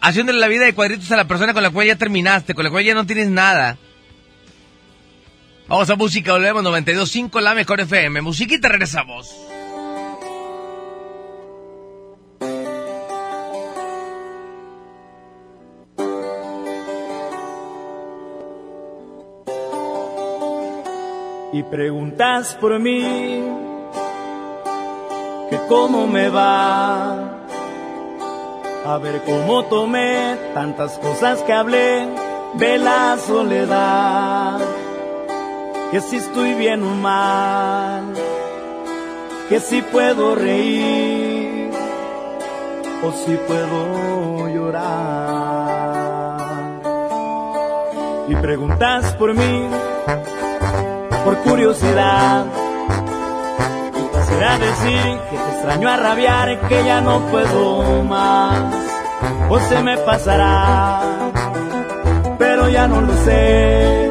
haciéndole 0.00 0.40
la 0.40 0.48
vida 0.48 0.64
de 0.64 0.74
cuadritos 0.74 1.10
a 1.12 1.16
la 1.16 1.28
persona 1.28 1.54
con 1.54 1.62
la 1.62 1.70
cual 1.70 1.86
ya 1.86 1.96
terminaste, 1.96 2.54
con 2.54 2.64
la 2.64 2.70
cual 2.70 2.84
ya 2.84 2.94
no 2.94 3.06
tienes 3.06 3.28
nada? 3.28 3.78
Vamos 5.66 5.88
a 5.88 5.96
música, 5.96 6.32
volvemos 6.32 6.62
92.5, 6.62 7.40
la 7.40 7.54
mejor 7.54 7.80
FM. 7.80 8.20
Musiquita, 8.20 8.68
regresamos. 8.68 9.34
y 21.54 21.62
preguntas 21.62 22.56
por 22.60 22.80
mí, 22.80 23.44
que 25.48 25.58
cómo 25.68 26.08
me 26.08 26.28
va. 26.28 27.46
A 28.84 28.98
ver 28.98 29.22
cómo 29.24 29.64
tomé 29.66 30.36
tantas 30.52 30.98
cosas 30.98 31.40
que 31.44 31.52
hablé 31.52 32.08
de 32.54 32.78
la 32.78 33.16
soledad. 33.24 34.58
Que 35.90 36.00
si 36.00 36.16
estoy 36.16 36.54
bien 36.54 36.82
o 36.82 36.94
mal, 36.94 38.14
que 39.48 39.60
si 39.60 39.82
puedo 39.82 40.34
reír 40.34 41.70
o 43.04 43.12
si 43.12 43.36
puedo 43.46 44.48
llorar. 44.48 45.54
Y 48.28 48.34
preguntas 48.36 49.14
por 49.14 49.34
mí, 49.34 49.68
por 51.24 51.36
curiosidad. 51.38 52.46
Y 53.94 54.16
quisiera 54.16 54.58
decir 54.58 55.18
que 55.30 55.36
te 55.36 55.50
extraño 55.52 55.88
a 55.88 55.96
rabiar, 55.96 56.60
que 56.68 56.84
ya 56.84 57.00
no 57.00 57.20
puedo 57.30 58.02
más, 58.02 58.74
o 59.48 59.58
se 59.60 59.82
me 59.82 59.96
pasará, 59.98 61.00
pero 62.38 62.68
ya 62.68 62.88
no 62.88 63.02
lo 63.02 63.14
sé, 63.24 64.10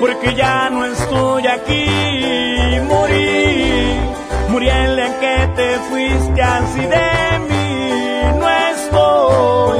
porque 0.00 0.34
ya 0.34 0.70
no 0.70 0.84
estoy 0.84 1.46
aquí. 1.46 1.86
Morí, 2.88 4.00
morí 4.50 4.68
en 4.68 4.96
la 4.96 5.20
que 5.20 5.50
te 5.56 5.78
fuiste 5.90 6.42
así 6.42 6.80
de 6.80 7.38
mí. 7.48 8.38
No 8.38 8.48
estoy, 8.48 9.78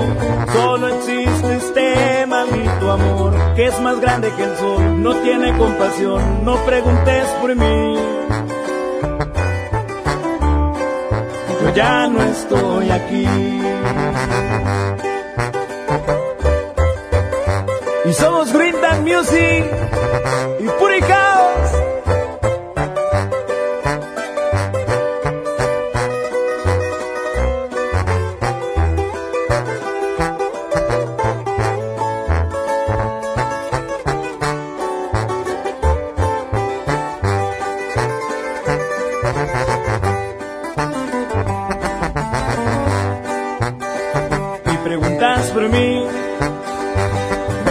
solo 0.53 0.89
existe 0.89 1.57
este 1.57 2.27
maldito 2.27 2.93
amor 2.93 3.55
que 3.55 3.66
es 3.66 3.81
más 3.81 4.01
grande 4.01 4.31
que 4.37 4.45
el 4.45 4.57
sol. 4.57 5.03
No 5.03 5.14
tiene 5.16 5.57
compasión, 5.57 6.45
no 6.45 6.57
preguntes 6.64 7.25
por 7.41 7.55
mí. 7.55 7.95
Yo 11.62 11.75
ya 11.75 12.07
no 12.09 12.23
estoy 12.23 12.91
aquí. 12.91 13.27
Y 18.09 18.14
somos 18.14 18.50
Green 18.54 18.74
Music 19.02 19.66
y 20.59 20.66
Puricao. 20.78 21.47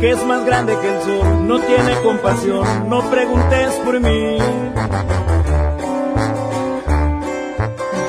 que 0.00 0.10
es 0.10 0.24
más 0.24 0.46
grande 0.46 0.74
que 0.80 0.88
el 0.88 1.02
sol, 1.02 1.46
no 1.46 1.60
tiene 1.60 1.94
compasión, 2.02 2.88
no 2.88 3.10
preguntes 3.10 3.74
por 3.84 4.00
mí. 4.00 4.38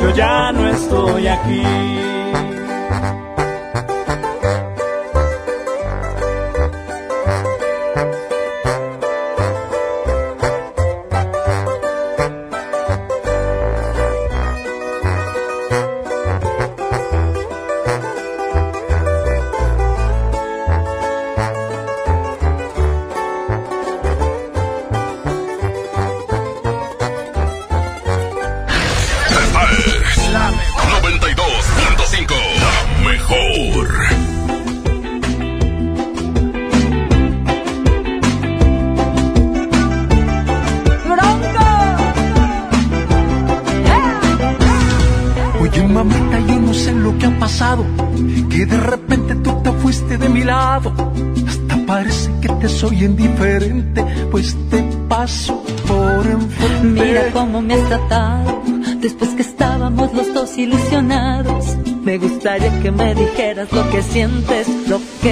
Yo 0.01 0.09
ya 0.15 0.53
no 0.53 0.67
estoy 0.69 1.27
aquí. 1.27 2.10
que 62.81 62.91
me 62.91 63.13
dijeras 63.13 63.71
lo 63.71 63.87
que 63.91 64.01
sientes, 64.01 64.67
lo 64.89 64.99
que 65.21 65.30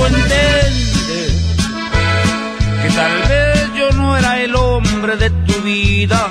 luego 0.00 0.16
entiende 0.16 1.28
que 2.82 2.88
tal 2.90 3.28
vez 3.28 3.74
yo 3.76 3.92
no 3.92 4.16
era 4.16 4.40
el 4.40 4.54
hombre 4.54 5.16
de 5.16 5.30
tu 5.30 5.60
vida, 5.62 6.28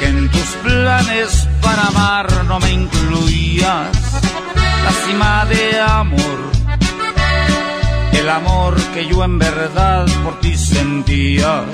que 0.00 0.06
en 0.06 0.28
tus 0.30 0.48
planes 0.64 1.48
para 1.60 1.86
amar 1.86 2.44
no 2.44 2.58
me 2.60 2.72
incluías. 2.72 3.88
La 4.84 4.92
cima 5.06 5.44
de 5.46 5.80
amor, 5.80 6.38
el 8.12 8.28
amor 8.28 8.76
que 8.94 9.06
yo 9.06 9.24
en 9.24 9.38
verdad 9.38 10.06
por 10.24 10.40
ti 10.40 10.56
sentía. 10.56 11.64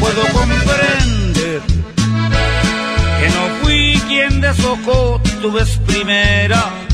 Puedo 0.00 0.22
comprender 0.32 1.62
que 3.20 3.28
no 3.28 3.42
fui 3.62 4.00
quien 4.08 4.40
de 4.40 4.52
tu 5.40 5.52
vez 5.52 5.78
primera 5.86 6.93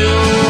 Eso 0.00 0.49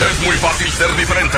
Es 0.00 0.18
muy 0.20 0.34
fácil 0.36 0.70
ser 0.72 0.96
diferente. 0.96 1.36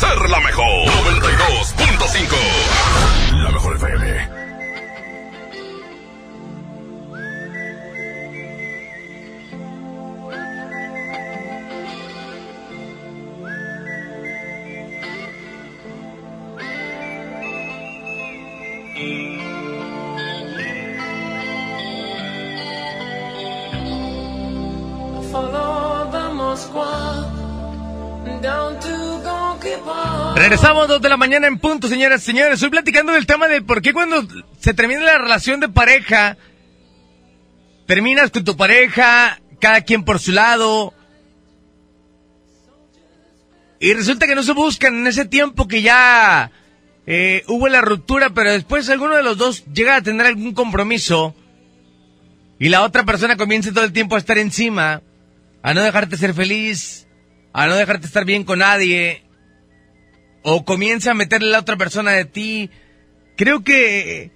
Ser 0.00 0.28
la 0.28 0.40
mejor. 0.40 0.88
92.5. 0.88 2.34
La 3.44 3.50
mejor 3.50 3.76
FM. 3.76 4.51
Regresamos 30.42 30.88
dos 30.88 31.00
de 31.00 31.08
la 31.08 31.16
mañana 31.16 31.46
en 31.46 31.56
punto, 31.56 31.86
señoras 31.86 32.20
y 32.22 32.24
señores. 32.24 32.54
Estoy 32.54 32.70
platicando 32.70 33.12
del 33.12 33.26
tema 33.26 33.46
de 33.46 33.62
por 33.62 33.80
qué 33.80 33.92
cuando 33.92 34.26
se 34.58 34.74
termina 34.74 35.00
la 35.00 35.18
relación 35.18 35.60
de 35.60 35.68
pareja, 35.68 36.36
terminas 37.86 38.32
con 38.32 38.42
tu 38.42 38.56
pareja, 38.56 39.40
cada 39.60 39.82
quien 39.82 40.02
por 40.02 40.18
su 40.18 40.32
lado, 40.32 40.94
y 43.78 43.94
resulta 43.94 44.26
que 44.26 44.34
no 44.34 44.42
se 44.42 44.50
buscan 44.50 44.96
en 44.96 45.06
ese 45.06 45.26
tiempo 45.26 45.68
que 45.68 45.80
ya 45.80 46.50
eh, 47.06 47.44
hubo 47.46 47.68
la 47.68 47.80
ruptura, 47.80 48.30
pero 48.30 48.50
después 48.50 48.90
alguno 48.90 49.14
de 49.14 49.22
los 49.22 49.38
dos 49.38 49.64
llega 49.66 49.94
a 49.94 50.02
tener 50.02 50.26
algún 50.26 50.54
compromiso 50.54 51.36
y 52.58 52.68
la 52.68 52.82
otra 52.82 53.04
persona 53.04 53.36
comienza 53.36 53.72
todo 53.72 53.84
el 53.84 53.92
tiempo 53.92 54.16
a 54.16 54.18
estar 54.18 54.38
encima, 54.38 55.02
a 55.62 55.72
no 55.72 55.82
dejarte 55.82 56.16
ser 56.16 56.34
feliz, 56.34 57.06
a 57.52 57.68
no 57.68 57.76
dejarte 57.76 58.08
estar 58.08 58.24
bien 58.24 58.42
con 58.42 58.58
nadie, 58.58 59.22
o 60.42 60.64
comienza 60.64 61.12
a 61.12 61.14
meterle 61.14 61.48
a 61.48 61.52
la 61.52 61.60
otra 61.60 61.76
persona 61.76 62.12
de 62.12 62.24
ti. 62.24 62.70
Creo 63.36 63.62
que 63.62 64.30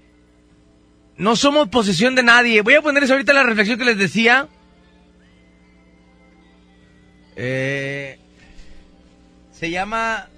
no 1.17 1.37
somos 1.37 1.69
posesión 1.69 2.15
de 2.15 2.23
nadie. 2.23 2.63
Voy 2.63 2.75
a 2.75 2.83
ponerles 2.83 3.11
ahorita 3.11 3.33
la 3.33 3.43
reflexión 3.43 3.79
que 3.79 3.85
les 3.85 3.99
decía. 3.99 4.49
Eh, 7.37 8.19
se 9.53 9.71
llama... 9.71 10.29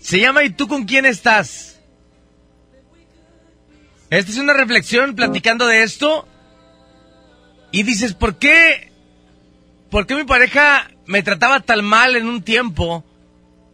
Se 0.00 0.18
llama 0.18 0.42
¿Y 0.44 0.50
tú 0.50 0.66
con 0.66 0.84
quién 0.84 1.04
estás? 1.04 1.78
Esta 4.08 4.32
es 4.32 4.38
una 4.38 4.54
reflexión 4.54 5.14
platicando 5.14 5.66
de 5.66 5.82
esto. 5.82 6.26
Y 7.70 7.82
dices, 7.82 8.14
¿por 8.14 8.36
qué? 8.38 8.90
¿Por 9.90 10.06
qué 10.06 10.16
mi 10.16 10.24
pareja 10.24 10.90
me 11.10 11.24
trataba 11.24 11.58
tan 11.58 11.84
mal 11.84 12.14
en 12.14 12.28
un 12.28 12.40
tiempo? 12.42 13.04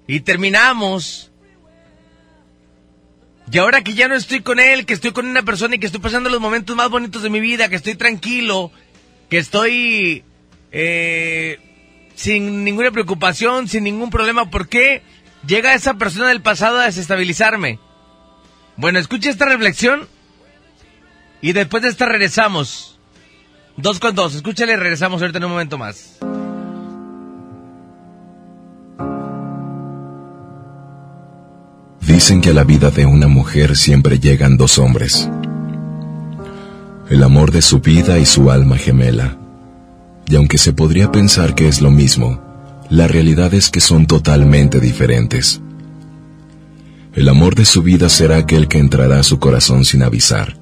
Y 0.06 0.20
terminamos. 0.20 1.30
Y 3.52 3.58
ahora 3.58 3.84
que 3.84 3.92
ya 3.92 4.08
no 4.08 4.14
estoy 4.14 4.40
con 4.40 4.58
él, 4.58 4.86
que 4.86 4.94
estoy 4.94 5.12
con 5.12 5.26
una 5.26 5.42
persona 5.42 5.74
y 5.76 5.78
que 5.78 5.86
estoy 5.86 6.00
pasando 6.00 6.30
los 6.30 6.40
momentos 6.40 6.74
más 6.74 6.88
bonitos 6.88 7.22
de 7.22 7.28
mi 7.28 7.40
vida, 7.40 7.68
que 7.68 7.76
estoy 7.76 7.94
tranquilo, 7.94 8.72
que 9.28 9.36
estoy 9.36 10.24
eh, 10.72 11.58
sin 12.14 12.64
ninguna 12.64 12.90
preocupación, 12.90 13.68
sin 13.68 13.84
ningún 13.84 14.08
problema, 14.08 14.50
¿por 14.50 14.66
qué 14.66 15.02
llega 15.46 15.74
esa 15.74 15.94
persona 15.94 16.28
del 16.28 16.40
pasado 16.40 16.78
a 16.78 16.86
desestabilizarme? 16.86 17.78
Bueno, 18.76 18.98
escucha 18.98 19.28
esta 19.28 19.44
reflexión 19.44 20.08
y 21.42 21.52
después 21.52 21.82
de 21.82 21.90
esta 21.90 22.06
regresamos. 22.06 22.98
Dos 23.76 24.00
con 24.00 24.14
dos, 24.14 24.34
escúchale 24.34 24.72
y 24.72 24.76
regresamos 24.76 25.20
ahorita 25.20 25.36
en 25.36 25.44
un 25.44 25.50
momento 25.50 25.76
más. 25.76 26.18
Dicen 32.06 32.40
que 32.40 32.50
a 32.50 32.54
la 32.54 32.62
vida 32.62 32.90
de 32.90 33.04
una 33.04 33.26
mujer 33.26 33.76
siempre 33.76 34.18
llegan 34.20 34.56
dos 34.56 34.78
hombres. 34.78 35.28
el 37.08 37.22
amor 37.22 37.52
de 37.52 37.62
su 37.62 37.78
vida 37.78 38.18
y 38.18 38.26
su 38.26 38.50
alma 38.50 38.76
gemela. 38.78 39.38
Y 40.28 40.34
aunque 40.36 40.58
se 40.58 40.72
podría 40.72 41.12
pensar 41.12 41.54
que 41.54 41.68
es 41.68 41.80
lo 41.80 41.90
mismo, 41.90 42.40
la 42.90 43.06
realidad 43.06 43.54
es 43.54 43.70
que 43.70 43.80
son 43.80 44.06
totalmente 44.06 44.80
diferentes. 44.80 45.60
El 47.14 47.28
amor 47.28 47.54
de 47.54 47.64
su 47.64 47.82
vida 47.82 48.08
será 48.08 48.38
aquel 48.38 48.66
que 48.66 48.78
entrará 48.78 49.20
a 49.20 49.22
su 49.22 49.38
corazón 49.38 49.84
sin 49.84 50.02
avisar, 50.02 50.56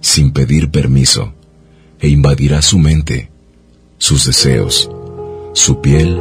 sin 0.00 0.32
pedir 0.32 0.70
permiso, 0.70 1.34
e 2.00 2.08
invadirá 2.08 2.62
su 2.62 2.78
mente, 2.78 3.30
sus 3.98 4.24
deseos, 4.24 4.88
su 5.52 5.80
piel 5.80 6.20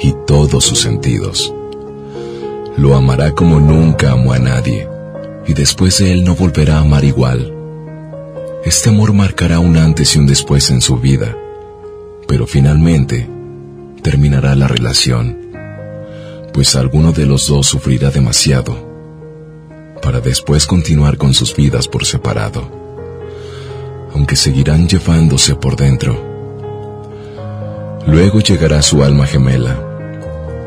y 0.00 0.14
todos 0.26 0.64
sus 0.64 0.80
sentidos. 0.80 1.54
Lo 2.76 2.94
amará 2.94 3.32
como 3.32 3.60
nunca 3.60 4.12
amó 4.12 4.32
a 4.32 4.38
nadie, 4.38 4.88
y 5.46 5.52
después 5.52 5.98
de 5.98 6.12
él 6.12 6.24
no 6.24 6.34
volverá 6.34 6.76
a 6.76 6.80
amar 6.80 7.04
igual. 7.04 7.52
Este 8.64 8.88
amor 8.88 9.12
marcará 9.12 9.58
un 9.58 9.76
antes 9.76 10.16
y 10.16 10.18
un 10.18 10.26
después 10.26 10.70
en 10.70 10.80
su 10.80 10.96
vida, 10.96 11.36
pero 12.26 12.46
finalmente 12.46 13.28
terminará 14.02 14.54
la 14.54 14.68
relación, 14.68 15.38
pues 16.52 16.74
alguno 16.74 17.12
de 17.12 17.26
los 17.26 17.46
dos 17.46 17.66
sufrirá 17.66 18.10
demasiado, 18.10 18.74
para 20.00 20.20
después 20.20 20.66
continuar 20.66 21.18
con 21.18 21.34
sus 21.34 21.54
vidas 21.54 21.88
por 21.88 22.06
separado, 22.06 22.70
aunque 24.14 24.36
seguirán 24.36 24.88
llevándose 24.88 25.56
por 25.56 25.76
dentro. 25.76 26.32
Luego 28.06 28.40
llegará 28.40 28.80
su 28.82 29.02
alma 29.02 29.26
gemela, 29.26 29.91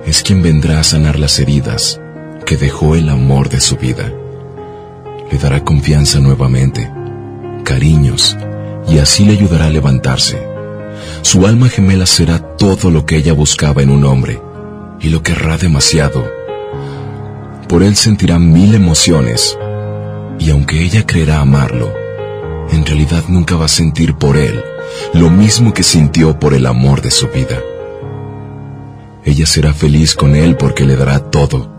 es 0.06 0.22
quien 0.22 0.41
vendrá 0.41 0.80
a 0.80 0.84
sanar 0.84 1.20
las 1.20 1.39
heridas 1.39 1.99
que 2.45 2.58
dejó 2.58 2.95
el 2.95 3.10
amor 3.10 3.49
de 3.49 3.60
su 3.60 3.76
vida. 3.76 4.12
Le 5.32 5.38
dará 5.38 5.64
confianza 5.64 6.20
nuevamente, 6.20 6.91
cariños, 7.64 8.38
y 8.88 8.99
así 8.99 9.26
le 9.26 9.34
ayudará 9.34 9.66
a 9.66 9.70
levantarse. 9.70 10.41
Su 11.24 11.47
alma 11.47 11.70
gemela 11.70 12.06
será 12.06 12.39
todo 12.39 12.91
lo 12.91 13.06
que 13.06 13.18
ella 13.18 13.34
buscaba 13.34 13.82
en 13.82 13.89
un 13.89 14.06
hombre, 14.06 14.39
y 14.99 15.10
lo 15.10 15.24
querrá 15.24 15.58
demasiado. 15.58 16.32
Por 17.68 17.82
él 17.82 17.95
sentirá 17.95 18.38
mil 18.38 18.76
emociones, 18.76 19.58
y 20.38 20.51
aunque 20.51 20.84
ella 20.84 21.06
creerá 21.06 21.39
amarlo, 21.39 21.91
en 22.72 22.86
realidad 22.86 23.24
nunca 23.28 23.56
va 23.56 23.66
a 23.66 23.70
sentir 23.70 24.16
por 24.16 24.38
él 24.38 24.64
lo 25.14 25.30
mismo 25.30 25.74
que 25.74 25.84
sintió 25.84 26.39
por 26.39 26.53
el 26.53 26.66
amor 26.68 27.01
de 27.01 27.12
su 27.12 27.28
vida. 27.28 27.60
Ella 29.26 29.48
será 29.48 29.74
feliz 29.74 30.14
con 30.14 30.36
él 30.36 30.56
porque 30.56 30.86
le 30.86 30.96
dará 30.96 31.20
todo, 31.20 31.74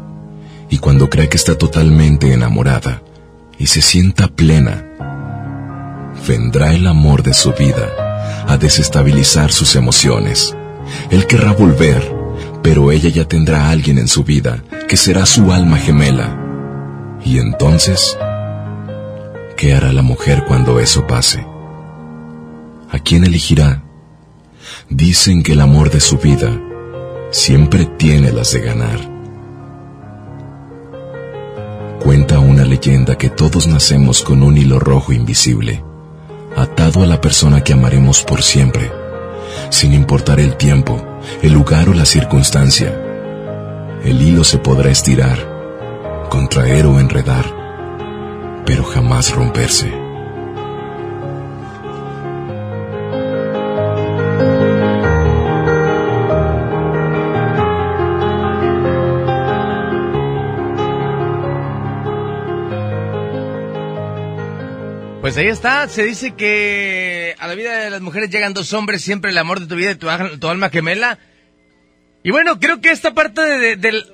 y 0.68 0.78
cuando 0.78 1.08
crea 1.08 1.28
que 1.28 1.36
está 1.36 1.56
totalmente 1.56 2.32
enamorada 2.32 3.02
y 3.56 3.68
se 3.68 3.80
sienta 3.80 4.26
plena, 4.26 4.84
vendrá 6.26 6.74
el 6.74 6.88
amor 6.88 7.22
de 7.22 7.34
su 7.34 7.52
vida 7.52 8.44
a 8.48 8.56
desestabilizar 8.56 9.52
sus 9.52 9.76
emociones. 9.76 10.56
Él 11.10 11.26
querrá 11.28 11.52
volver, 11.52 12.02
pero 12.62 12.90
ella 12.90 13.10
ya 13.10 13.26
tendrá 13.26 13.66
a 13.66 13.70
alguien 13.70 13.98
en 13.98 14.08
su 14.08 14.24
vida 14.24 14.64
que 14.88 14.96
será 14.96 15.24
su 15.24 15.52
alma 15.52 15.78
gemela. 15.78 16.36
Y 17.24 17.38
entonces, 17.38 18.18
¿qué 19.56 19.72
hará 19.72 19.92
la 19.92 20.02
mujer 20.02 20.44
cuando 20.48 20.80
eso 20.80 21.06
pase? 21.06 21.46
¿A 22.90 22.98
quién 22.98 23.24
elegirá? 23.24 23.84
Dicen 24.90 25.44
que 25.44 25.52
el 25.52 25.60
amor 25.60 25.90
de 25.90 26.00
su 26.00 26.18
vida 26.18 26.60
siempre 27.30 27.84
tiene 27.84 28.32
las 28.32 28.52
de 28.52 28.60
ganar. 28.60 29.00
Cuenta 32.00 32.38
una 32.38 32.64
leyenda 32.64 33.18
que 33.18 33.30
todos 33.30 33.66
nacemos 33.66 34.22
con 34.22 34.42
un 34.42 34.56
hilo 34.56 34.78
rojo 34.78 35.12
invisible, 35.12 35.82
atado 36.56 37.02
a 37.02 37.06
la 37.06 37.20
persona 37.20 37.62
que 37.62 37.72
amaremos 37.72 38.22
por 38.22 38.42
siempre, 38.42 38.90
sin 39.70 39.92
importar 39.92 40.38
el 40.38 40.56
tiempo, 40.56 41.04
el 41.42 41.52
lugar 41.52 41.88
o 41.88 41.94
la 41.94 42.06
circunstancia. 42.06 42.94
El 44.04 44.22
hilo 44.22 44.44
se 44.44 44.58
podrá 44.58 44.90
estirar, 44.90 45.38
contraer 46.30 46.86
o 46.86 47.00
enredar, 47.00 47.44
pero 48.64 48.84
jamás 48.84 49.34
romperse. 49.34 50.05
Pues 65.26 65.36
ahí 65.38 65.48
está, 65.48 65.88
se 65.88 66.04
dice 66.04 66.34
que 66.36 67.34
a 67.40 67.48
la 67.48 67.56
vida 67.56 67.76
de 67.78 67.90
las 67.90 68.00
mujeres 68.00 68.30
llegan 68.30 68.54
dos 68.54 68.72
hombres, 68.72 69.02
siempre 69.02 69.32
el 69.32 69.38
amor 69.38 69.58
de 69.58 69.66
tu 69.66 69.74
vida 69.74 69.90
y 69.90 69.94
tu, 69.96 70.06
tu 70.38 70.46
alma 70.48 70.70
gemela. 70.70 71.18
Y 72.22 72.30
bueno, 72.30 72.60
creo 72.60 72.80
que 72.80 72.92
esta 72.92 73.12
parte 73.12 73.40
de, 73.40 73.58
de- 73.58 73.76
del, 73.76 74.04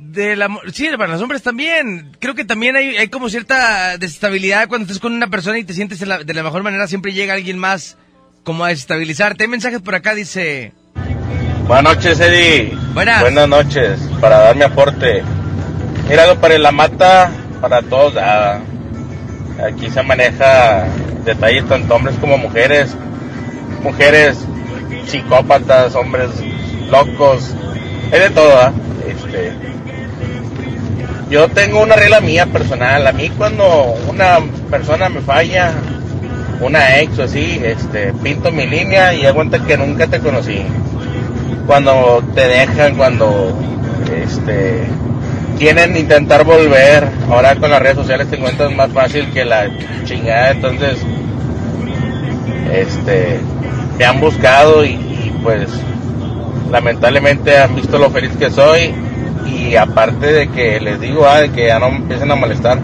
del 0.00 0.42
amor, 0.42 0.72
sí, 0.72 0.88
para 0.98 1.12
los 1.12 1.22
hombres 1.22 1.40
también, 1.44 2.16
creo 2.18 2.34
que 2.34 2.44
también 2.44 2.74
hay, 2.74 2.96
hay 2.96 3.06
como 3.06 3.28
cierta 3.28 3.96
desestabilidad 3.96 4.66
cuando 4.66 4.86
estás 4.86 4.98
con 4.98 5.12
una 5.12 5.28
persona 5.30 5.56
y 5.56 5.62
te 5.62 5.72
sientes 5.72 6.00
de 6.00 6.06
la, 6.06 6.24
de 6.24 6.34
la 6.34 6.42
mejor 6.42 6.64
manera, 6.64 6.88
siempre 6.88 7.12
llega 7.12 7.34
alguien 7.34 7.56
más 7.56 7.96
como 8.42 8.64
a 8.64 8.70
desestabilizarte. 8.70 9.44
Hay 9.44 9.48
mensajes 9.48 9.82
por 9.82 9.94
acá, 9.94 10.16
dice... 10.16 10.72
Buenas 11.68 11.94
noches, 11.94 12.18
Eddie. 12.18 12.76
Buenas. 12.92 13.20
Buenas 13.20 13.48
noches, 13.48 14.00
para 14.20 14.38
dar 14.40 14.56
mi 14.56 14.64
aporte. 14.64 15.22
Mira, 16.08 16.34
para 16.40 16.58
la 16.58 16.72
mata, 16.72 17.30
para 17.60 17.82
todos. 17.82 18.16
ah, 18.18 18.58
aquí 19.62 19.90
se 19.90 20.02
maneja 20.02 20.86
detalles 21.24 21.66
tanto 21.68 21.94
hombres 21.94 22.16
como 22.18 22.38
mujeres. 22.38 22.94
Mujeres 23.82 24.38
psicópatas, 25.06 25.94
hombres 25.94 26.30
locos. 26.90 27.54
Es 28.10 28.20
de 28.20 28.30
todo, 28.30 28.58
¿ah? 28.58 28.72
Este, 29.06 29.52
yo 31.30 31.48
tengo 31.48 31.82
una 31.82 31.96
regla 31.96 32.20
mía 32.20 32.46
personal. 32.46 33.06
A 33.06 33.12
mí 33.12 33.30
cuando 33.30 33.94
una 34.08 34.38
persona 34.70 35.08
me 35.08 35.20
falla, 35.20 35.72
una 36.60 36.98
ex 37.00 37.18
o 37.18 37.24
así, 37.24 37.60
este, 37.62 38.12
pinto 38.22 38.50
mi 38.50 38.66
línea 38.66 39.12
y 39.14 39.26
aguanta 39.26 39.64
que 39.64 39.76
nunca 39.76 40.06
te 40.06 40.20
conocí 40.20 40.62
cuando 41.66 42.22
te 42.34 42.46
dejan, 42.46 42.94
cuando 42.96 43.52
este 44.14 44.84
quieren 45.58 45.96
intentar 45.96 46.44
volver, 46.44 47.08
ahora 47.30 47.56
con 47.56 47.70
las 47.70 47.80
redes 47.80 47.96
sociales 47.96 48.28
te 48.28 48.36
encuentras 48.36 48.72
más 48.72 48.90
fácil 48.92 49.30
que 49.32 49.44
la 49.44 49.68
chingada, 50.04 50.50
entonces 50.50 50.98
este 52.72 53.40
me 53.98 54.04
han 54.04 54.20
buscado 54.20 54.84
y, 54.84 55.32
pues 55.42 55.68
lamentablemente 56.70 57.56
han 57.58 57.74
visto 57.76 57.98
lo 57.98 58.10
feliz 58.10 58.32
que 58.36 58.50
soy 58.50 58.92
y 59.46 59.76
aparte 59.76 60.32
de 60.32 60.48
que 60.48 60.80
les 60.80 61.00
digo 61.00 61.26
ah, 61.26 61.40
de 61.40 61.50
que 61.50 61.66
ya 61.66 61.78
no 61.78 61.90
me 61.90 61.98
empiecen 61.98 62.30
a 62.30 62.34
molestar 62.34 62.78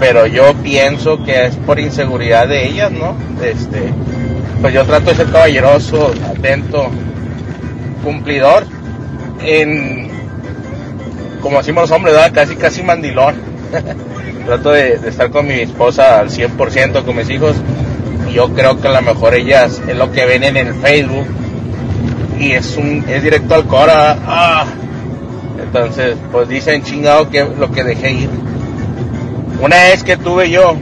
pero 0.00 0.26
yo 0.26 0.52
pienso 0.54 1.22
que 1.22 1.46
es 1.46 1.56
por 1.56 1.78
inseguridad 1.78 2.48
de 2.48 2.66
ellas 2.66 2.90
no 2.90 3.14
este 3.42 3.92
pues 4.60 4.74
yo 4.74 4.84
trato 4.84 5.10
de 5.10 5.16
ser 5.16 5.28
caballeroso 5.28 6.12
atento 6.28 6.90
cumplidor 8.02 8.66
en 9.42 10.09
como 11.40 11.58
decimos 11.58 11.82
los 11.82 11.90
hombres 11.90 12.14
¿verdad? 12.14 12.32
casi 12.32 12.56
casi 12.56 12.82
mandilón. 12.82 13.36
Trato 14.46 14.70
de, 14.72 14.94
estar 15.06 15.30
con 15.30 15.46
mi 15.46 15.54
esposa 15.54 16.18
al 16.18 16.30
100% 16.30 17.04
con 17.04 17.16
mis 17.16 17.30
hijos. 17.30 17.56
Y 18.28 18.34
yo 18.34 18.52
creo 18.54 18.80
que 18.80 18.88
a 18.88 18.92
lo 18.92 19.02
mejor 19.02 19.34
ellas 19.34 19.80
es 19.86 19.96
lo 19.96 20.10
que 20.12 20.24
ven 20.26 20.44
en 20.44 20.56
el 20.56 20.74
Facebook. 20.74 21.26
Y 22.38 22.52
es 22.52 22.76
un 22.76 23.04
es 23.08 23.22
directo 23.22 23.54
al 23.54 23.66
cora 23.66 24.16
ah. 24.26 24.64
entonces 25.62 26.16
pues 26.32 26.48
dicen 26.48 26.82
chingado 26.82 27.28
que 27.28 27.44
lo 27.44 27.70
que 27.70 27.84
dejé 27.84 28.12
ir 28.12 28.30
una 29.60 29.76
vez 29.76 30.02
que 30.02 30.16
tuve 30.16 30.48
yo 30.48 30.74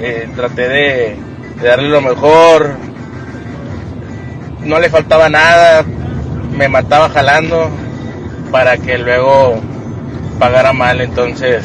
eh, 0.00 0.28
traté 0.36 0.68
de 0.68 1.16
darle 1.62 1.88
lo 1.88 2.00
mejor. 2.00 2.76
No 4.62 4.78
le 4.78 4.90
faltaba 4.90 5.28
nada. 5.28 5.84
Me 6.56 6.68
mataba 6.68 7.08
jalando 7.08 7.70
para 8.50 8.78
que 8.78 8.98
luego 8.98 9.60
pagara 10.38 10.72
mal 10.72 11.00
entonces 11.00 11.64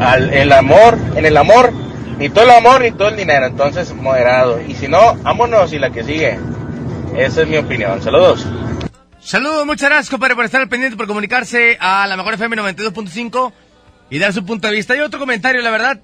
al, 0.00 0.32
el 0.32 0.52
amor 0.52 0.98
en 1.16 1.24
el 1.24 1.36
amor 1.36 1.72
ni 2.18 2.28
todo 2.28 2.44
el 2.44 2.50
amor 2.50 2.82
ni 2.82 2.92
todo 2.92 3.08
el 3.08 3.16
dinero 3.16 3.46
entonces 3.46 3.94
moderado 3.94 4.60
y 4.60 4.74
si 4.74 4.88
no 4.88 5.14
vámonos 5.16 5.72
y 5.72 5.78
la 5.78 5.90
que 5.90 6.04
sigue 6.04 6.38
esa 7.16 7.42
es 7.42 7.48
mi 7.48 7.56
opinión 7.56 8.02
saludos 8.02 8.46
Saludos, 9.24 9.64
muchas 9.64 9.88
gracias, 9.88 10.10
compadre, 10.10 10.34
por 10.34 10.44
estar 10.44 10.60
al 10.60 10.68
pendiente, 10.68 10.98
por 10.98 11.06
comunicarse 11.06 11.78
a 11.80 12.06
la 12.06 12.14
mejor 12.14 12.34
FM 12.34 12.56
92.5 12.56 13.52
y 14.10 14.18
dar 14.18 14.34
su 14.34 14.44
punto 14.44 14.68
de 14.68 14.74
vista. 14.74 14.94
Y 14.94 15.00
otro 15.00 15.18
comentario, 15.18 15.62
la 15.62 15.70
verdad. 15.70 15.98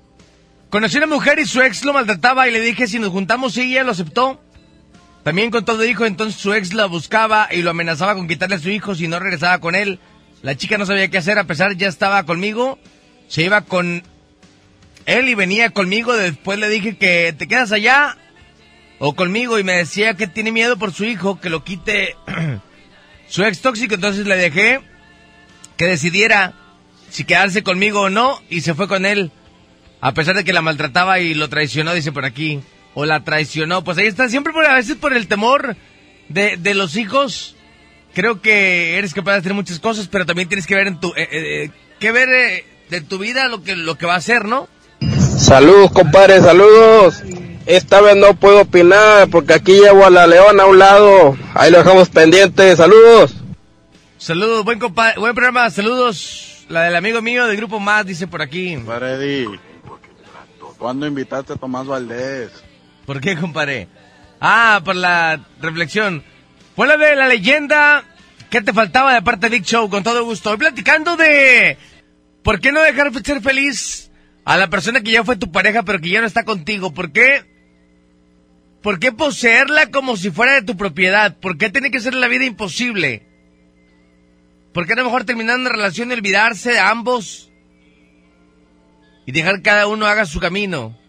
Conocí 0.70 0.96
a 0.96 1.00
una 1.00 1.06
mujer 1.06 1.38
y 1.38 1.44
su 1.44 1.61
ex 1.61 1.84
lo 1.84 1.92
maltrataba 1.92 2.48
y 2.48 2.50
le 2.50 2.61
dije 2.61 2.86
si 2.86 2.98
nos 2.98 3.11
juntamos 3.11 3.58
y 3.58 3.72
ella 3.72 3.84
lo 3.84 3.90
aceptó. 3.90 4.40
También 5.22 5.50
con 5.50 5.64
todo 5.64 5.84
hijo, 5.84 6.06
entonces 6.06 6.40
su 6.40 6.54
ex 6.54 6.72
la 6.72 6.86
buscaba 6.86 7.48
y 7.50 7.62
lo 7.62 7.70
amenazaba 7.70 8.14
con 8.14 8.26
quitarle 8.26 8.56
a 8.56 8.60
su 8.60 8.70
hijo 8.70 8.94
si 8.94 9.06
no 9.06 9.18
regresaba 9.18 9.58
con 9.58 9.74
él. 9.74 9.98
La 10.42 10.56
chica 10.56 10.78
no 10.78 10.86
sabía 10.86 11.08
qué 11.08 11.18
hacer, 11.18 11.38
a 11.38 11.44
pesar 11.44 11.76
ya 11.76 11.88
estaba 11.88 12.24
conmigo. 12.24 12.78
Se 13.28 13.42
iba 13.42 13.60
con 13.60 14.02
él 15.06 15.28
y 15.28 15.34
venía 15.34 15.70
conmigo, 15.70 16.14
después 16.14 16.58
le 16.58 16.68
dije 16.68 16.96
que 16.96 17.34
te 17.36 17.46
quedas 17.46 17.72
allá 17.72 18.16
o 18.98 19.14
conmigo. 19.14 19.58
Y 19.58 19.64
me 19.64 19.74
decía 19.74 20.14
que 20.14 20.26
tiene 20.26 20.52
miedo 20.52 20.78
por 20.78 20.92
su 20.92 21.04
hijo, 21.04 21.38
que 21.38 21.50
lo 21.50 21.64
quite 21.64 22.16
su 23.28 23.44
ex 23.44 23.60
tóxico, 23.60 23.94
entonces 23.94 24.26
le 24.26 24.36
dejé 24.36 24.80
que 25.76 25.86
decidiera 25.86 26.54
si 27.10 27.24
quedarse 27.24 27.62
conmigo 27.62 28.02
o 28.02 28.10
no 28.10 28.40
y 28.48 28.62
se 28.62 28.74
fue 28.74 28.88
con 28.88 29.04
él, 29.04 29.32
a 30.00 30.12
pesar 30.14 30.36
de 30.36 30.44
que 30.44 30.52
la 30.52 30.62
maltrataba 30.62 31.20
y 31.20 31.34
lo 31.34 31.48
traicionó, 31.48 31.92
dice 31.92 32.12
por 32.12 32.24
aquí, 32.24 32.60
o 32.95 33.05
la 33.05 33.24
traicionó, 33.24 33.84
pues 33.84 33.99
ahí 33.99 34.07
está, 34.07 34.28
siempre 34.28 34.53
por, 34.53 34.64
a 34.66 34.74
veces 34.74 34.97
por 34.97 35.12
el 35.12 35.28
temor 35.28 35.76
de, 36.28 36.57
de 36.57 36.74
los 36.74 36.97
hijos, 36.97 37.57
creo 38.14 38.41
que 38.41 38.99
eres 38.99 39.14
capaz 39.14 39.32
de 39.32 39.38
hacer 39.38 39.55
muchas 39.55 39.78
cosas, 39.78 40.09
pero 40.09 40.26
también 40.26 40.49
tienes 40.49 40.66
que 40.66 40.74
ver 40.74 40.88
en 40.88 41.01
tu, 41.01 41.09
eh, 41.16 41.28
eh, 41.30 41.70
que 41.99 42.12
ver 42.12 42.28
eh, 42.28 42.64
de 42.88 43.01
tu 43.01 43.18
vida 43.18 43.49
lo 43.49 43.62
que, 43.62 43.76
lo 43.76 43.97
que 43.97 44.07
va 44.07 44.14
a 44.14 44.18
hacer, 44.18 44.45
¿no? 44.45 44.68
Saludos, 45.38 45.93
compadre, 45.93 46.41
saludos. 46.41 47.22
Esta 47.66 48.01
vez 48.01 48.16
no 48.16 48.34
puedo 48.34 48.62
opinar 48.62 49.28
porque 49.28 49.55
aquí 49.55 49.72
llevo 49.72 50.05
a 50.05 50.11
la 50.11 50.26
leona 50.26 50.64
a 50.64 50.66
un 50.66 50.78
lado. 50.78 51.36
Ahí 51.55 51.70
lo 51.70 51.78
dejamos 51.78 52.09
pendiente. 52.09 52.74
Saludos. 52.74 53.34
Saludos, 54.18 54.64
buen 54.64 54.78
compa 54.78 55.14
buen 55.16 55.34
programa, 55.34 55.70
saludos. 55.70 56.66
La 56.68 56.82
del 56.82 56.97
amigo 56.97 57.22
mío 57.22 57.47
del 57.47 57.57
grupo 57.57 57.80
Más 57.80 58.05
dice 58.05 58.26
por 58.26 58.43
aquí. 58.43 58.74
Compadre 58.74 59.47
¿cuándo 60.78 61.07
invitaste 61.07 61.53
a 61.53 61.57
Tomás 61.57 61.86
Valdés? 61.86 62.51
¿Por 63.11 63.20
qué, 63.20 63.34
compadre? 63.34 63.88
Ah, 64.40 64.82
por 64.84 64.94
la 64.94 65.44
reflexión. 65.61 66.22
Fue 66.76 66.86
la 66.86 66.96
de 66.96 67.16
la 67.16 67.26
leyenda. 67.26 68.04
¿Qué 68.50 68.62
te 68.62 68.72
faltaba 68.72 69.12
de 69.12 69.20
parte 69.20 69.48
de 69.48 69.56
Big 69.56 69.64
Show? 69.66 69.90
Con 69.90 70.04
todo 70.04 70.24
gusto. 70.24 70.50
Estoy 70.52 70.68
platicando 70.68 71.16
de... 71.16 71.76
¿Por 72.44 72.61
qué 72.61 72.70
no 72.70 72.80
dejar 72.80 73.12
ser 73.24 73.40
feliz 73.40 74.12
a 74.44 74.56
la 74.56 74.70
persona 74.70 75.00
que 75.00 75.11
ya 75.11 75.24
fue 75.24 75.34
tu 75.34 75.50
pareja 75.50 75.82
pero 75.82 75.98
que 75.98 76.11
ya 76.11 76.20
no 76.20 76.28
está 76.28 76.44
contigo? 76.44 76.94
¿Por 76.94 77.11
qué? 77.11 77.42
¿Por 78.80 79.00
qué 79.00 79.11
poseerla 79.11 79.90
como 79.90 80.16
si 80.16 80.30
fuera 80.30 80.54
de 80.54 80.62
tu 80.62 80.76
propiedad? 80.76 81.36
¿Por 81.36 81.58
qué 81.58 81.68
tiene 81.68 81.90
que 81.90 81.98
ser 81.98 82.14
la 82.14 82.28
vida 82.28 82.44
imposible? 82.44 83.26
¿Por 84.72 84.86
qué 84.86 84.94
no 84.94 85.02
mejor 85.02 85.24
terminar 85.24 85.58
una 85.58 85.70
relación 85.70 86.11
y 86.11 86.14
olvidarse 86.14 86.70
de 86.74 86.78
ambos? 86.78 87.50
Y 89.26 89.32
dejar 89.32 89.62
cada 89.62 89.88
uno 89.88 90.06
haga 90.06 90.26
su 90.26 90.38
camino. 90.38 90.99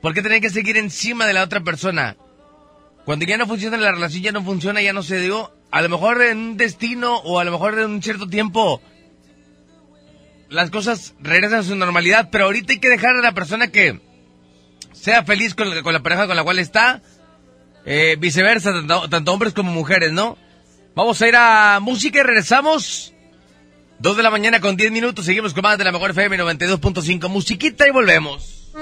¿Por 0.00 0.14
qué 0.14 0.22
tener 0.22 0.40
que 0.40 0.50
seguir 0.50 0.76
encima 0.76 1.26
de 1.26 1.34
la 1.34 1.42
otra 1.42 1.60
persona? 1.60 2.16
Cuando 3.04 3.24
ya 3.24 3.36
no 3.36 3.46
funciona 3.46 3.76
la 3.76 3.92
relación, 3.92 4.22
ya 4.22 4.32
no 4.32 4.42
funciona, 4.42 4.80
ya 4.80 4.92
no 4.92 5.02
se 5.02 5.20
dio. 5.20 5.52
A 5.70 5.82
lo 5.82 5.88
mejor 5.88 6.22
en 6.22 6.38
un 6.38 6.56
destino 6.56 7.16
o 7.18 7.38
a 7.38 7.44
lo 7.44 7.52
mejor 7.52 7.78
en 7.78 7.90
un 7.90 8.02
cierto 8.02 8.28
tiempo 8.28 8.80
las 10.50 10.70
cosas 10.70 11.14
regresan 11.20 11.60
a 11.60 11.62
su 11.62 11.76
normalidad, 11.76 12.28
pero 12.30 12.46
ahorita 12.46 12.72
hay 12.72 12.80
que 12.80 12.88
dejar 12.88 13.16
a 13.16 13.22
la 13.22 13.32
persona 13.32 13.68
que 13.68 14.00
sea 14.92 15.24
feliz 15.24 15.54
con, 15.54 15.70
la 15.70 16.02
pareja 16.02 16.26
con 16.26 16.36
la 16.36 16.42
cual 16.42 16.58
está, 16.58 17.02
eh, 17.86 18.16
viceversa, 18.18 18.72
tanto, 18.72 19.08
tanto, 19.08 19.32
hombres 19.32 19.54
como 19.54 19.72
mujeres, 19.72 20.12
¿no? 20.12 20.36
Vamos 20.94 21.22
a 21.22 21.28
ir 21.28 21.36
a 21.36 21.78
música 21.80 22.18
y 22.18 22.22
regresamos. 22.22 23.14
Dos 24.00 24.16
de 24.16 24.22
la 24.22 24.30
mañana 24.30 24.60
con 24.60 24.76
10 24.76 24.92
minutos, 24.92 25.26
seguimos 25.26 25.54
con 25.54 25.62
más 25.62 25.78
de 25.78 25.84
la 25.84 25.92
mejor 25.92 26.10
FM 26.10 26.38
92.5, 26.38 27.28
musiquita 27.28 27.86
y 27.86 27.90
volvemos. 27.90 28.72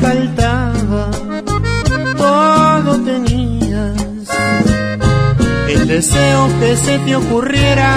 Faltaba? 0.00 1.10
Todo 2.16 3.04
tenías. 3.04 4.28
El 5.68 5.86
deseo 5.86 6.48
que 6.60 6.76
se 6.76 6.98
te 6.98 7.16
ocurriera, 7.16 7.92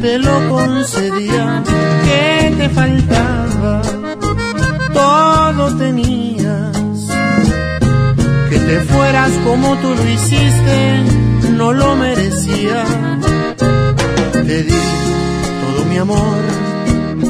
te 0.00 0.18
lo 0.18 0.48
concedía. 0.48 1.62
¿Qué 2.04 2.54
te 2.56 2.68
faltaba? 2.68 3.82
Todo 4.92 5.76
tenías. 5.76 6.76
Que 8.50 8.58
te 8.58 8.80
fueras 8.80 9.30
como 9.44 9.76
tú 9.76 9.94
lo 9.94 10.08
hiciste, 10.08 11.02
no 11.52 11.72
lo 11.72 11.96
merecía. 11.96 12.84
Te 14.32 14.62
di 14.62 14.80
todo 15.60 15.84
mi 15.90 15.98
amor 15.98 16.42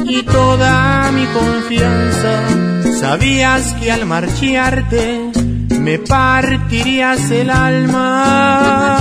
y 0.05 0.23
toda 0.23 1.11
mi 1.11 1.25
confianza. 1.25 2.68
Sabías 2.99 3.73
que 3.75 3.93
al 3.93 4.05
marcharte 4.05 5.31
me 5.79 5.99
partirías 5.99 7.31
el 7.31 7.49
alma, 7.49 8.97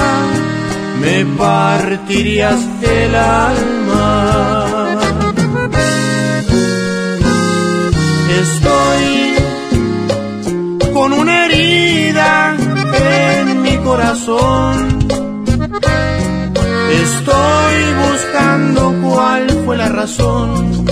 me 1.00 1.24
partirías 1.36 2.60
el 2.80 3.14
alma. 3.16 5.00
Estoy 8.40 9.34
con 10.94 11.12
una 11.12 11.46
herida 11.46 12.54
en 12.94 13.62
mi 13.62 13.76
corazón. 13.78 15.08
Estoy 17.02 17.76
buscando 18.06 18.94
cuál 19.02 19.50
fue 19.64 19.76
la 19.76 19.88
razón 19.88 20.86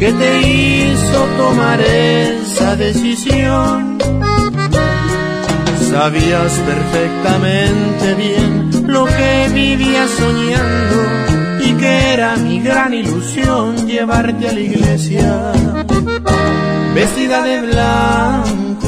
que 0.00 0.12
te 0.14 0.40
hizo 0.40 1.24
tomar 1.36 1.78
esa 1.78 2.74
decisión. 2.74 3.98
Sabías 5.90 6.52
perfectamente 6.70 8.14
bien 8.14 8.70
lo 8.86 9.04
que 9.04 9.50
vivía 9.52 10.08
soñando 10.08 10.96
y 11.66 11.74
que 11.74 12.14
era 12.14 12.34
mi 12.36 12.60
gran 12.60 12.94
ilusión 12.94 13.86
llevarte 13.86 14.48
a 14.48 14.52
la 14.52 14.60
iglesia 14.60 15.52
vestida 16.94 17.42
de 17.42 17.60
blanco. 17.60 18.80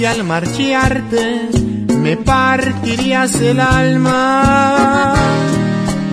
Que 0.00 0.06
al 0.06 0.24
marcharte 0.24 1.50
me 1.88 2.16
partirías 2.16 3.34
el 3.34 3.60
alma, 3.60 5.12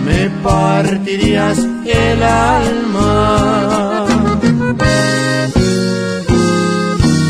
me 0.04 0.28
partirías 0.42 1.58
el 1.86 2.22
alma. 2.22 4.04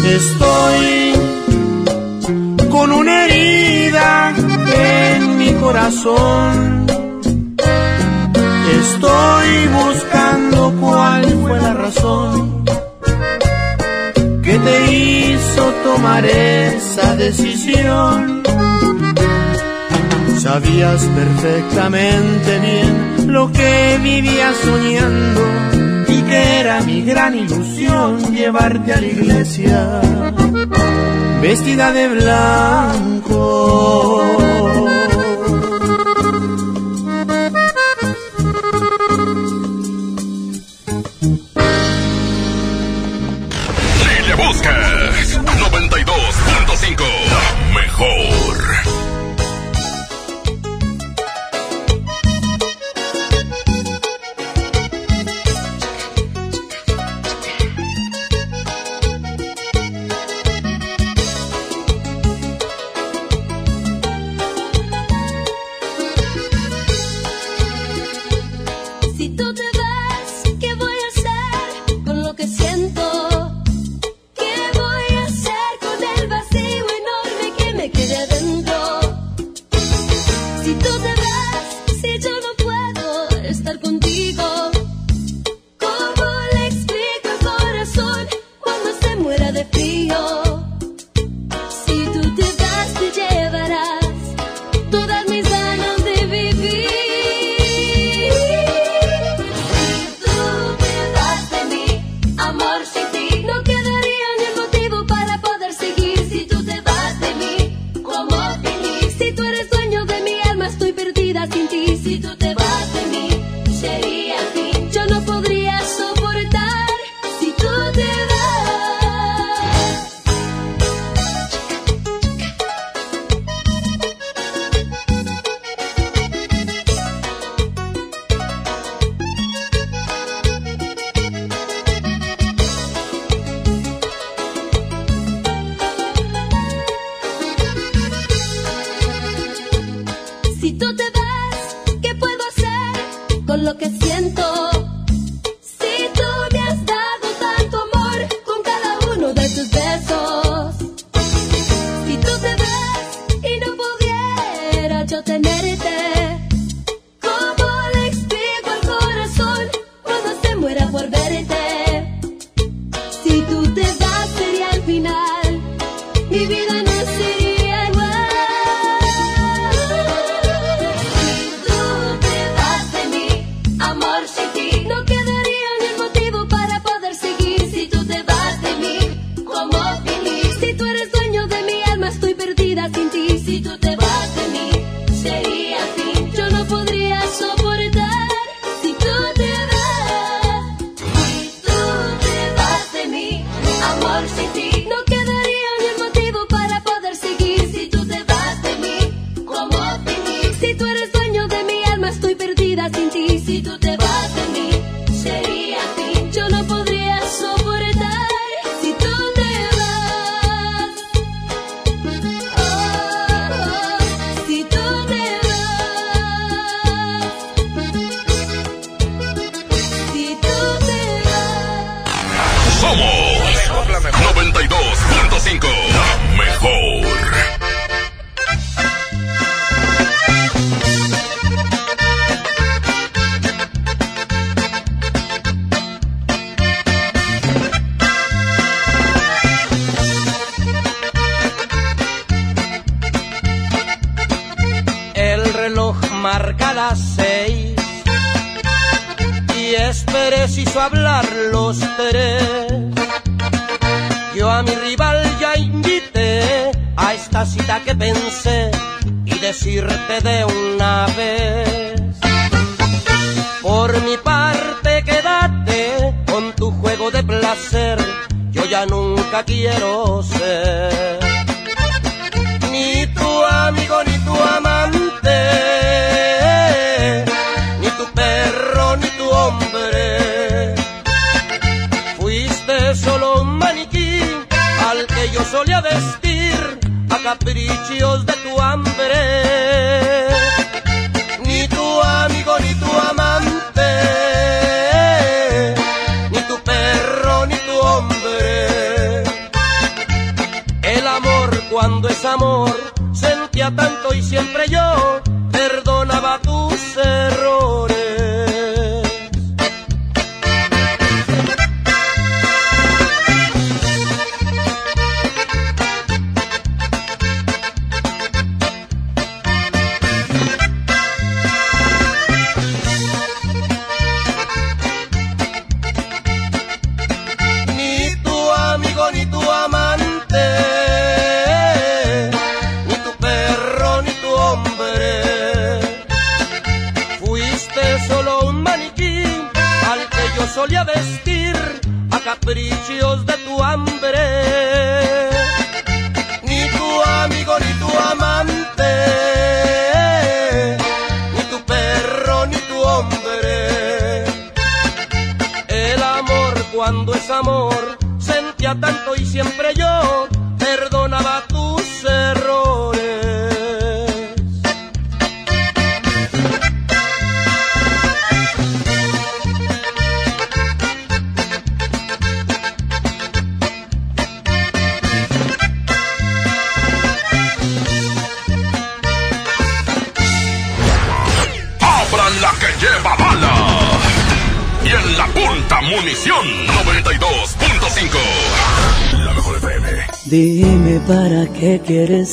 Estoy 0.04 1.12
con 2.68 2.90
una 2.90 3.26
herida 3.26 4.34
en 5.14 5.38
mi 5.38 5.52
corazón. 5.62 6.86
Estoy 8.82 9.68
buscando 9.80 10.74
cuál 10.80 11.24
fue 11.40 11.60
la 11.60 11.74
razón 11.74 12.64
que 14.42 14.58
te 14.58 14.92
hizo 14.92 15.17
tomar 15.84 16.24
esa 16.24 17.16
decisión. 17.16 18.42
Sabías 20.38 21.02
perfectamente 21.04 22.58
bien 22.60 23.32
lo 23.32 23.50
que 23.52 23.98
vivía 24.02 24.52
soñando 24.64 25.40
y 26.08 26.22
que 26.22 26.60
era 26.60 26.80
mi 26.82 27.02
gran 27.02 27.34
ilusión 27.36 28.34
llevarte 28.34 28.92
a 28.92 29.00
la 29.00 29.06
iglesia 29.06 30.00
vestida 31.40 31.92
de 31.92 32.08
blanco. 32.08 33.28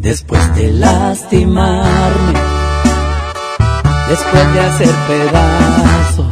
después 0.00 0.54
de 0.54 0.72
lastimarme, 0.72 2.40
después 4.08 4.52
de 4.54 4.60
hacer 4.60 4.94
pedazos 5.08 6.26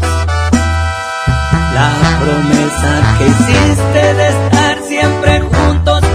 la 1.74 1.90
promesa 2.20 3.16
que 3.18 3.26
hiciste 3.26 4.14
de 4.14 4.28
estar 4.28 4.82
siempre 4.82 5.40
juntos. 5.40 6.07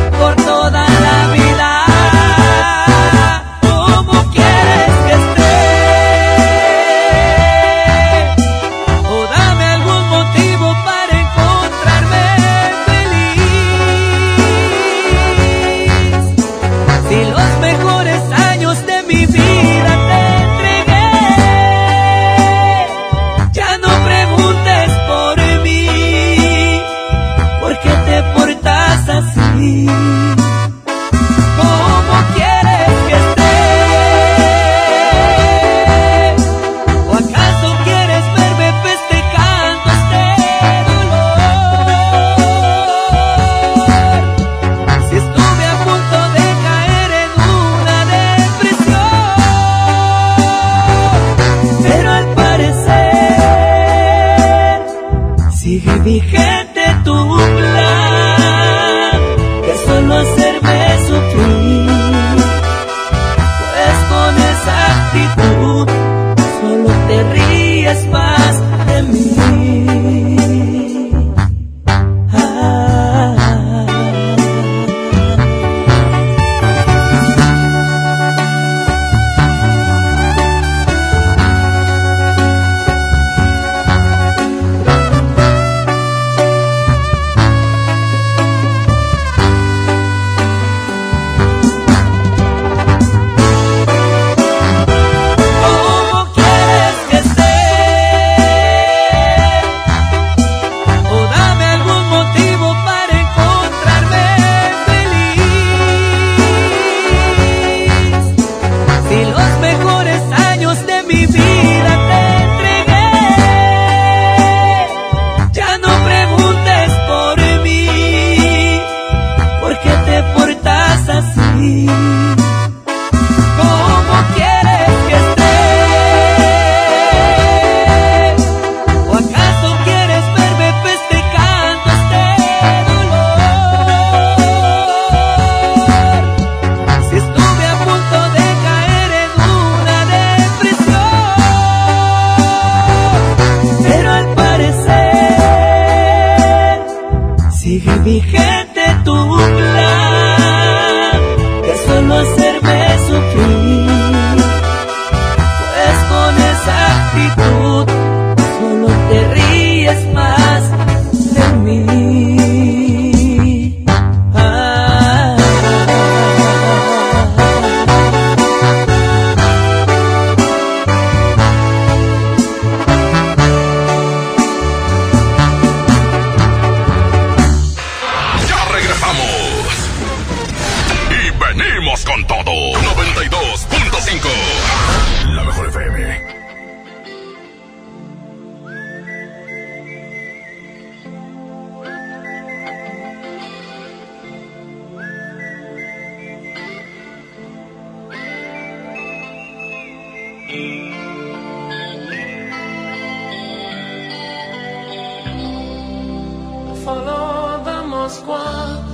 Follow 206.84 207.64
the 207.64 207.82
Moskwa 207.88 208.94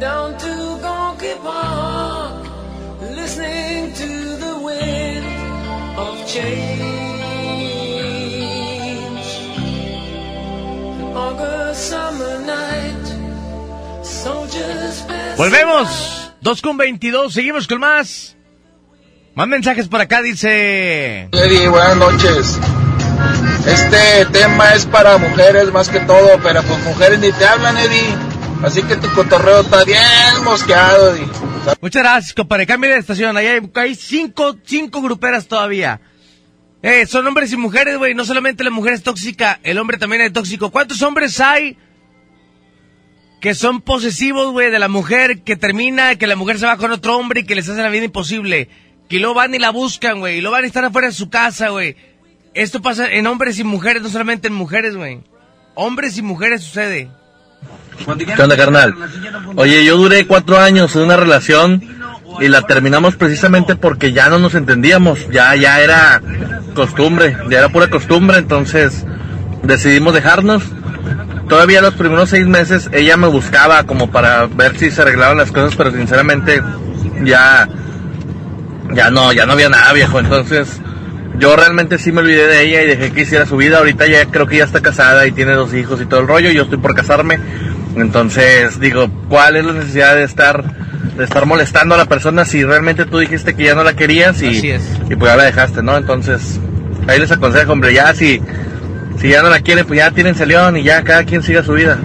down 0.00 0.38
to 0.38 0.78
Gonky 0.80 1.34
Park, 1.42 2.48
listening 3.00 3.92
to 3.92 4.08
the 4.38 4.58
wind 4.64 5.26
of 5.98 6.26
change. 6.26 6.88
An 10.96 11.16
August 11.16 11.90
summer 11.90 12.40
night, 12.46 13.06
soldiers 14.02 15.02
pass 15.02 15.36
Volvemos. 15.36 16.32
2 16.40 16.62
con 16.62 16.76
22. 16.78 17.34
Seguimos 17.34 17.66
con 17.66 17.80
más. 17.80 18.36
Más 19.34 19.46
mensajes 19.48 19.88
por 19.88 20.00
acá. 20.00 20.22
Dice. 20.22 21.28
Eddie, 21.32 21.68
buenas 21.68 21.96
noches. 21.96 22.58
Este 23.68 24.24
tema 24.32 24.72
es 24.72 24.86
para 24.86 25.18
mujeres 25.18 25.70
más 25.70 25.90
que 25.90 26.00
todo, 26.00 26.40
pero 26.42 26.62
pues 26.62 26.82
mujeres 26.84 27.18
ni 27.18 27.30
te 27.32 27.44
hablan, 27.44 27.76
Eddie. 27.76 28.16
Así 28.62 28.82
que 28.82 28.96
tu 28.96 29.08
cotorreo 29.12 29.60
está 29.60 29.84
bien 29.84 30.02
mosqueado, 30.42 31.14
Eddie. 31.14 31.28
Muchas 31.82 32.02
gracias, 32.02 32.32
compadre. 32.32 32.66
Cambia 32.66 32.90
de 32.90 32.98
estación. 32.98 33.36
Ahí 33.36 33.46
hay, 33.46 33.70
hay 33.74 33.94
cinco, 33.94 34.56
cinco 34.64 35.02
gruperas 35.02 35.46
todavía. 35.46 36.00
Eh, 36.82 37.06
son 37.06 37.26
hombres 37.26 37.52
y 37.52 37.58
mujeres, 37.58 37.98
güey. 37.98 38.14
No 38.14 38.24
solamente 38.24 38.64
la 38.64 38.70
mujer 38.70 38.94
es 38.94 39.02
tóxica, 39.02 39.60
el 39.62 39.76
hombre 39.76 39.98
también 39.98 40.22
es 40.22 40.32
tóxico. 40.32 40.70
¿Cuántos 40.70 41.02
hombres 41.02 41.38
hay 41.38 41.76
que 43.40 43.54
son 43.54 43.82
posesivos, 43.82 44.50
güey, 44.50 44.70
de 44.70 44.78
la 44.78 44.88
mujer 44.88 45.42
que 45.42 45.56
termina, 45.56 46.16
que 46.16 46.26
la 46.26 46.36
mujer 46.36 46.58
se 46.58 46.66
va 46.66 46.78
con 46.78 46.90
otro 46.90 47.18
hombre 47.18 47.40
y 47.40 47.44
que 47.44 47.54
les 47.54 47.68
hace 47.68 47.82
la 47.82 47.90
vida 47.90 48.06
imposible? 48.06 48.70
Que 49.10 49.18
luego 49.18 49.34
van 49.34 49.54
y 49.54 49.58
la 49.58 49.70
buscan, 49.70 50.20
güey, 50.20 50.38
y 50.38 50.40
luego 50.40 50.54
van 50.54 50.64
a 50.64 50.66
estar 50.66 50.84
afuera 50.84 51.08
de 51.08 51.14
su 51.14 51.28
casa, 51.28 51.68
güey. 51.68 51.96
Esto 52.58 52.82
pasa 52.82 53.08
en 53.08 53.28
hombres 53.28 53.60
y 53.60 53.62
mujeres, 53.62 54.02
no 54.02 54.08
solamente 54.08 54.48
en 54.48 54.54
mujeres, 54.54 54.96
güey. 54.96 55.20
Hombres 55.76 56.18
y 56.18 56.22
mujeres 56.22 56.64
sucede. 56.64 57.08
¿Qué 58.34 58.42
onda, 58.42 58.56
carnal? 58.56 58.96
Oye, 59.54 59.84
yo 59.84 59.96
duré 59.96 60.26
cuatro 60.26 60.58
años 60.58 60.96
en 60.96 61.02
una 61.02 61.16
relación 61.16 61.80
y 62.40 62.48
la 62.48 62.62
terminamos 62.62 63.14
precisamente 63.14 63.76
porque 63.76 64.12
ya 64.12 64.28
no 64.28 64.40
nos 64.40 64.56
entendíamos. 64.56 65.28
Ya, 65.30 65.54
ya 65.54 65.80
era 65.80 66.20
costumbre, 66.74 67.36
ya 67.48 67.58
era 67.58 67.68
pura 67.68 67.90
costumbre, 67.90 68.38
entonces 68.38 69.06
decidimos 69.62 70.12
dejarnos. 70.12 70.64
Todavía 71.48 71.80
los 71.80 71.94
primeros 71.94 72.30
seis 72.30 72.48
meses 72.48 72.90
ella 72.92 73.16
me 73.16 73.28
buscaba 73.28 73.84
como 73.84 74.10
para 74.10 74.46
ver 74.46 74.76
si 74.76 74.90
se 74.90 75.00
arreglaban 75.00 75.38
las 75.38 75.52
cosas, 75.52 75.76
pero 75.76 75.92
sinceramente 75.92 76.60
ya, 77.22 77.68
ya 78.94 79.12
no, 79.12 79.32
ya 79.32 79.46
no 79.46 79.52
había 79.52 79.68
nada 79.68 79.92
viejo. 79.92 80.18
Entonces 80.18 80.80
yo 81.38 81.54
realmente 81.56 81.98
sí 81.98 82.12
me 82.12 82.20
olvidé 82.20 82.46
de 82.46 82.62
ella 82.62 82.82
y 82.82 82.86
dejé 82.86 83.12
que 83.12 83.22
hiciera 83.22 83.46
su 83.46 83.56
vida. 83.56 83.78
Ahorita 83.78 84.06
ya 84.06 84.26
creo 84.26 84.46
que 84.46 84.56
ya 84.58 84.64
está 84.64 84.80
casada 84.80 85.26
y 85.26 85.32
tiene 85.32 85.52
dos 85.52 85.72
hijos 85.74 86.00
y 86.00 86.06
todo 86.06 86.20
el 86.20 86.26
rollo. 86.28 86.50
Yo 86.50 86.62
estoy 86.64 86.78
por 86.78 86.94
casarme. 86.94 87.38
Entonces 87.96 88.78
digo, 88.80 89.08
¿cuál 89.28 89.56
es 89.56 89.64
la 89.64 89.72
necesidad 89.72 90.14
de 90.16 90.24
estar 90.24 90.64
de 91.16 91.24
estar 91.24 91.46
molestando 91.46 91.96
a 91.96 91.98
la 91.98 92.04
persona 92.04 92.44
si 92.44 92.62
realmente 92.62 93.04
tú 93.04 93.18
dijiste 93.18 93.56
que 93.56 93.64
ya 93.64 93.74
no 93.74 93.82
la 93.82 93.94
querías 93.96 94.40
y, 94.40 94.56
Así 94.58 94.70
es. 94.70 94.82
y 95.10 95.16
pues 95.16 95.32
ya 95.32 95.36
la 95.36 95.44
dejaste, 95.44 95.82
¿no? 95.82 95.96
Entonces, 95.96 96.60
ahí 97.08 97.18
les 97.18 97.32
aconsejo, 97.32 97.72
hombre, 97.72 97.92
ya 97.92 98.14
si, 98.14 98.40
si 99.20 99.28
ya 99.28 99.42
no 99.42 99.50
la 99.50 99.60
quieren, 99.60 99.84
pues 99.84 99.98
ya 99.98 100.12
tienen 100.12 100.36
león 100.46 100.76
y 100.76 100.84
ya 100.84 101.02
cada 101.02 101.24
quien 101.24 101.42
siga 101.42 101.64
su 101.64 101.72
vida. 101.72 101.98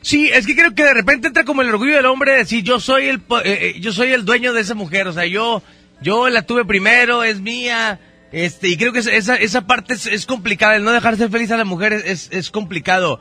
Sí, 0.00 0.30
es 0.32 0.46
que 0.46 0.56
creo 0.56 0.74
que 0.74 0.84
de 0.84 0.94
repente 0.94 1.28
entra 1.28 1.44
como 1.44 1.60
el 1.60 1.68
orgullo 1.68 1.94
del 1.96 2.06
hombre 2.06 2.32
de 2.32 2.38
decir 2.38 2.64
yo 2.64 2.80
soy 2.80 3.08
el 3.08 3.20
po- 3.20 3.40
eh, 3.40 3.74
eh, 3.76 3.80
yo 3.80 3.92
soy 3.92 4.12
el 4.14 4.24
dueño 4.24 4.54
de 4.54 4.62
esa 4.62 4.74
mujer, 4.74 5.06
o 5.08 5.12
sea, 5.12 5.26
yo 5.26 5.62
yo 6.00 6.30
la 6.30 6.40
tuve 6.40 6.64
primero, 6.64 7.22
es 7.22 7.42
mía, 7.42 8.00
este 8.32 8.68
y 8.68 8.76
creo 8.76 8.92
que 8.92 9.00
esa- 9.00 9.36
esa 9.36 9.66
parte 9.66 9.94
es, 9.94 10.26
complicada, 10.26 10.76
el 10.76 10.84
no 10.84 10.92
dejarse 10.92 11.28
feliz 11.28 11.50
a 11.50 11.56
la 11.56 11.64
mujer 11.64 11.92
es, 11.92 12.04
es, 12.04 12.28
es 12.32 12.50
complicado. 12.50 13.20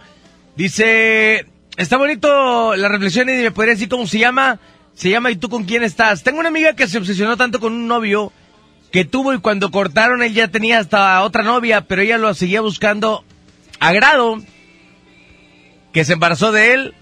Dice, 0.55 1.45
está 1.77 1.97
bonito 1.97 2.75
la 2.75 2.87
reflexión 2.89 3.29
y 3.29 3.33
me 3.33 3.51
podría 3.51 3.73
decir 3.73 3.89
cómo 3.89 4.05
se 4.07 4.19
llama, 4.19 4.59
se 4.93 5.09
llama 5.09 5.31
¿y 5.31 5.35
tú 5.37 5.49
con 5.49 5.63
quién 5.63 5.83
estás? 5.83 6.23
Tengo 6.23 6.39
una 6.39 6.49
amiga 6.49 6.73
que 6.73 6.87
se 6.87 6.97
obsesionó 6.97 7.37
tanto 7.37 7.59
con 7.59 7.73
un 7.73 7.87
novio 7.87 8.31
que 8.91 9.05
tuvo 9.05 9.33
y 9.33 9.39
cuando 9.39 9.71
cortaron 9.71 10.21
él 10.23 10.33
ya 10.33 10.47
tenía 10.49 10.79
hasta 10.79 11.21
otra 11.23 11.43
novia, 11.43 11.81
pero 11.81 12.01
ella 12.01 12.17
lo 12.17 12.33
seguía 12.33 12.61
buscando 12.61 13.23
a 13.79 13.93
grado 13.93 14.41
que 15.93 16.05
se 16.05 16.13
embarazó 16.13 16.51
de 16.51 16.73
él 16.73 16.93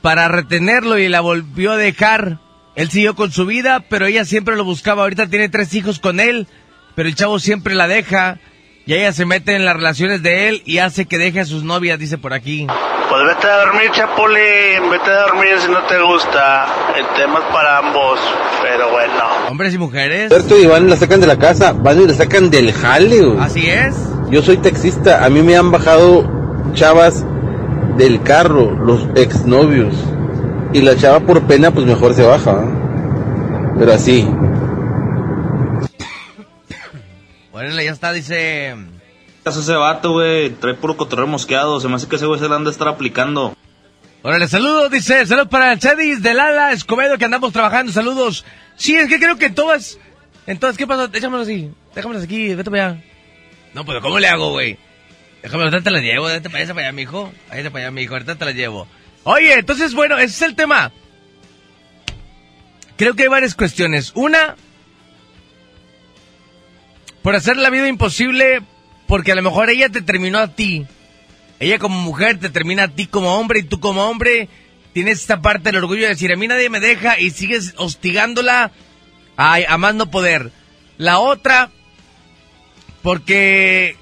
para 0.00 0.28
retenerlo 0.28 0.98
y 0.98 1.08
la 1.08 1.20
volvió 1.20 1.72
a 1.72 1.76
dejar. 1.76 2.38
Él 2.74 2.90
siguió 2.90 3.14
con 3.14 3.30
su 3.32 3.46
vida, 3.46 3.80
pero 3.88 4.06
ella 4.06 4.24
siempre 4.24 4.56
lo 4.56 4.64
buscaba. 4.64 5.02
Ahorita 5.02 5.28
tiene 5.28 5.48
tres 5.48 5.74
hijos 5.74 6.00
con 6.00 6.18
él, 6.20 6.46
pero 6.94 7.08
el 7.08 7.14
chavo 7.14 7.38
siempre 7.38 7.74
la 7.74 7.88
deja. 7.88 8.38
Y 8.84 8.94
ella 8.94 9.12
se 9.12 9.24
mete 9.26 9.54
en 9.54 9.64
las 9.64 9.76
relaciones 9.76 10.22
de 10.24 10.48
él 10.48 10.62
y 10.64 10.78
hace 10.78 11.06
que 11.06 11.16
deje 11.16 11.38
a 11.38 11.44
sus 11.44 11.62
novias, 11.62 12.00
dice 12.00 12.18
por 12.18 12.32
aquí. 12.32 12.66
Pues 12.66 13.22
vete 13.26 13.46
a 13.46 13.56
dormir, 13.58 13.90
Chapulín, 13.92 14.90
vete 14.90 15.10
a 15.10 15.22
dormir 15.26 15.54
si 15.60 15.70
no 15.70 15.82
te 15.84 16.00
gusta. 16.00 16.66
El 16.96 17.06
tema 17.14 17.38
es 17.38 17.44
para 17.52 17.78
ambos, 17.78 18.18
pero 18.60 18.90
bueno. 18.90 19.24
Hombres 19.50 19.74
y 19.74 19.78
mujeres. 19.78 20.32
Alberto 20.32 20.58
y 20.58 20.62
Iván 20.62 20.90
la 20.90 20.96
sacan 20.96 21.20
de 21.20 21.26
la 21.28 21.38
casa, 21.38 21.72
van 21.72 22.00
y 22.00 22.06
la 22.08 22.14
sacan 22.14 22.50
del 22.50 22.72
jale. 22.72 23.36
Así 23.38 23.68
es. 23.68 23.94
Yo 24.30 24.42
soy 24.42 24.56
taxista, 24.56 25.24
a 25.24 25.28
mí 25.28 25.42
me 25.42 25.56
han 25.56 25.70
bajado 25.70 26.26
chavas 26.72 27.24
del 27.96 28.22
carro, 28.22 28.72
los 28.72 29.06
exnovios. 29.14 29.94
Y 30.72 30.80
la 30.80 30.96
chava 30.96 31.20
por 31.20 31.42
pena, 31.42 31.70
pues 31.70 31.86
mejor 31.86 32.14
se 32.14 32.22
baja. 32.22 32.52
¿eh? 32.52 33.74
Pero 33.78 33.92
así. 33.92 34.26
Bueno, 37.62 37.80
ya 37.80 37.92
está, 37.92 38.12
dice... 38.12 38.74
Caso 39.44 39.60
ese 39.60 39.74
vato, 39.74 40.12
güey, 40.12 40.50
trae 40.50 40.74
puro 40.74 40.96
cotorreo 40.96 41.28
mosqueado. 41.28 41.78
Se 41.78 41.86
me 41.86 41.94
hace 41.94 42.08
que 42.08 42.16
ese 42.16 42.26
güey 42.26 42.40
se 42.40 42.48
la 42.48 42.56
anda 42.56 42.70
a 42.70 42.72
estar 42.72 42.88
aplicando. 42.88 43.56
Órale, 44.22 44.48
saludos, 44.48 44.90
dice, 44.90 45.24
saludos 45.26 45.48
para 45.48 45.72
el 45.72 45.78
Chadis 45.78 46.22
de 46.22 46.34
Lala 46.34 46.72
Escobedo 46.72 47.18
que 47.18 47.24
andamos 47.24 47.52
trabajando, 47.52 47.92
saludos. 47.92 48.44
Sí, 48.76 48.96
es 48.96 49.08
que 49.08 49.18
creo 49.18 49.36
que 49.36 49.50
todas, 49.50 49.98
entonces, 50.46 50.78
¿qué 50.78 50.86
pasó? 50.86 51.08
Déjamelos 51.08 51.46
así, 51.48 51.70
déjamelos 51.94 52.22
aquí, 52.22 52.54
vete 52.54 52.70
para 52.70 52.86
allá. 52.86 53.02
No, 53.74 53.84
pero 53.84 54.00
¿cómo 54.00 54.18
le 54.20 54.28
hago, 54.28 54.50
güey? 54.50 54.78
Déjamelo, 55.42 55.70
ahorita 55.70 55.84
te 55.84 55.90
las 55.90 56.02
llevo, 56.02 56.26
vete 56.26 56.50
para 56.50 56.64
allá, 56.64 56.74
para 56.74 56.86
allá, 56.86 56.92
mijo. 56.92 57.32
Ahí 57.50 57.62
para 57.64 57.84
allá, 57.84 57.90
mijo, 57.90 58.14
ahorita 58.14 58.36
te 58.36 58.44
las 58.44 58.54
llevo. 58.54 58.86
Oye, 59.24 59.54
entonces, 59.54 59.94
bueno, 59.94 60.18
ese 60.18 60.26
es 60.26 60.42
el 60.42 60.56
tema. 60.56 60.92
Creo 62.96 63.14
que 63.14 63.24
hay 63.24 63.28
varias 63.28 63.56
cuestiones. 63.56 64.12
Una, 64.14 64.56
por 67.22 67.34
hacer 67.36 67.56
la 67.56 67.70
vida 67.70 67.88
imposible, 67.88 68.62
porque 69.06 69.32
a 69.32 69.34
lo 69.34 69.42
mejor 69.42 69.70
ella 69.70 69.88
te 69.88 70.02
terminó 70.02 70.38
a 70.38 70.48
ti. 70.48 70.86
Ella 71.60 71.78
como 71.78 72.00
mujer 72.00 72.38
te 72.38 72.50
termina 72.50 72.84
a 72.84 72.88
ti 72.88 73.06
como 73.06 73.36
hombre 73.36 73.60
y 73.60 73.62
tú 73.62 73.78
como 73.78 74.04
hombre 74.04 74.48
tienes 74.92 75.20
esta 75.20 75.40
parte 75.40 75.70
del 75.70 75.76
orgullo 75.76 76.02
de 76.02 76.08
decir 76.08 76.32
a 76.32 76.36
mí 76.36 76.48
nadie 76.48 76.68
me 76.68 76.80
deja 76.80 77.18
y 77.18 77.30
sigues 77.30 77.74
hostigándola 77.76 78.72
a, 79.36 79.54
a 79.56 80.04
poder. 80.06 80.50
La 80.98 81.20
otra, 81.20 81.70
porque 83.02 83.96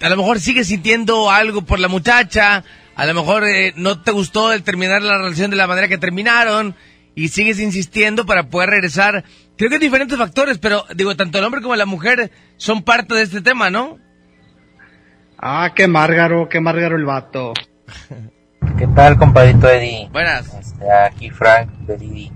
a 0.00 0.08
lo 0.08 0.16
mejor 0.16 0.40
sigues 0.40 0.68
sintiendo 0.68 1.30
algo 1.30 1.62
por 1.62 1.78
la 1.78 1.88
muchacha, 1.88 2.64
a 2.94 3.06
lo 3.06 3.14
mejor 3.14 3.44
eh, 3.44 3.72
no 3.76 4.00
te 4.00 4.10
gustó 4.10 4.52
el 4.52 4.62
terminar 4.62 5.02
la 5.02 5.18
relación 5.18 5.50
de 5.50 5.56
la 5.56 5.66
manera 5.66 5.88
que 5.88 5.98
terminaron 5.98 6.74
y 7.18 7.28
sigues 7.28 7.58
insistiendo 7.58 8.24
para 8.26 8.44
poder 8.44 8.70
regresar. 8.70 9.24
Creo 9.56 9.68
que 9.68 9.76
hay 9.76 9.80
diferentes 9.80 10.16
factores, 10.16 10.58
pero 10.58 10.84
digo, 10.94 11.16
tanto 11.16 11.38
el 11.38 11.44
hombre 11.44 11.60
como 11.60 11.74
la 11.74 11.84
mujer 11.86 12.30
son 12.56 12.82
parte 12.82 13.14
de 13.14 13.22
este 13.22 13.40
tema, 13.40 13.70
¿no? 13.70 13.98
Ah, 15.36 15.72
qué 15.74 15.88
márgaro, 15.88 16.48
qué 16.48 16.60
márgaro 16.60 16.96
el 16.96 17.04
vato. 17.04 17.52
¿Qué 18.76 18.86
tal, 18.88 19.16
compadito 19.18 19.68
Eddie? 19.68 20.08
Buenas. 20.12 20.52
Este, 20.54 20.90
aquí 20.92 21.30
Frank 21.30 21.70
de 21.86 21.96
Didi. 21.96 22.32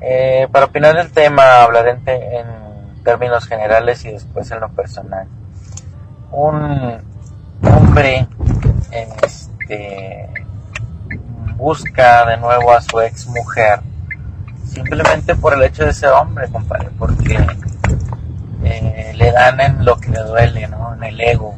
Eh, 0.00 0.48
para 0.50 0.66
opinar 0.66 0.96
del 0.96 1.12
tema, 1.12 1.62
hablaré 1.62 1.90
en, 1.90 2.04
te- 2.04 2.36
en 2.38 3.02
términos 3.04 3.46
generales 3.46 4.04
y 4.04 4.10
después 4.10 4.50
en 4.50 4.60
lo 4.60 4.70
personal. 4.72 5.28
Un 6.32 6.98
hombre 7.62 8.26
este, 8.90 10.28
busca 11.56 12.26
de 12.26 12.36
nuevo 12.36 12.72
a 12.72 12.80
su 12.80 13.00
ex 13.00 13.26
mujer 13.26 13.80
simplemente 14.64 15.34
por 15.36 15.54
el 15.54 15.62
hecho 15.62 15.84
de 15.84 15.92
ser 15.92 16.10
hombre, 16.10 16.48
compadre, 16.48 16.90
porque 16.98 17.38
eh, 18.64 19.12
le 19.14 19.32
dan 19.32 19.60
en 19.60 19.84
lo 19.84 19.96
que 19.98 20.10
le 20.10 20.20
duele, 20.20 20.66
¿no? 20.68 20.94
En 20.94 21.04
el 21.04 21.20
ego. 21.20 21.54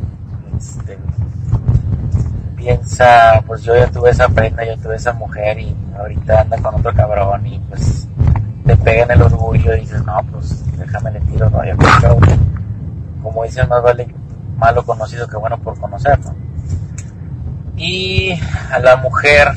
Este, 0.57 0.99
piensa, 2.57 3.43
pues 3.47 3.63
yo 3.63 3.77
ya 3.77 3.87
tuve 3.87 4.11
esa 4.11 4.29
prenda, 4.29 4.65
yo 4.65 4.77
tuve 4.79 4.97
esa 4.97 5.13
mujer 5.13 5.59
y 5.59 5.77
ahorita 5.97 6.43
anda 6.43 6.59
con 6.59 6.75
otro 6.75 6.93
cabrón 6.95 7.47
y 7.47 7.59
pues 7.61 8.09
te 8.67 8.77
pega 8.77 9.05
en 9.05 9.11
el 9.13 9.23
orgullo 9.23 9.75
y 9.75 9.81
dices, 9.81 10.05
no, 10.05 10.21
pues 10.33 10.65
déjame 10.77 11.13
le 11.13 11.21
tiro 11.21 11.49
rollo. 11.49 11.77
Pero, 12.01 12.19
como 13.23 13.45
dicen, 13.45 13.69
más 13.69 13.83
vale 13.83 14.09
malo 14.57 14.85
conocido 14.85 15.29
que 15.29 15.37
bueno 15.37 15.59
por 15.59 15.79
conocer, 15.79 16.19
¿no? 16.21 16.35
Y 17.77 18.33
a 18.73 18.79
la 18.79 18.97
mujer, 18.97 19.49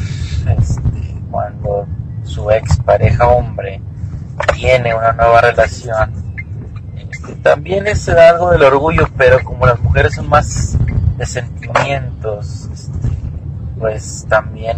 su 2.23 2.51
ex 2.51 2.77
pareja 2.77 3.27
hombre 3.27 3.81
tiene 4.53 4.93
una 4.93 5.11
nueva 5.13 5.41
relación, 5.41 6.11
este, 6.97 7.33
también 7.35 7.87
es 7.87 8.07
algo 8.09 8.51
del 8.51 8.63
orgullo, 8.63 9.07
pero 9.17 9.43
como 9.43 9.65
las 9.65 9.79
mujeres 9.79 10.15
son 10.15 10.29
más 10.29 10.77
de 11.17 11.25
sentimientos, 11.25 12.69
este, 12.71 13.09
pues 13.77 14.25
también 14.29 14.77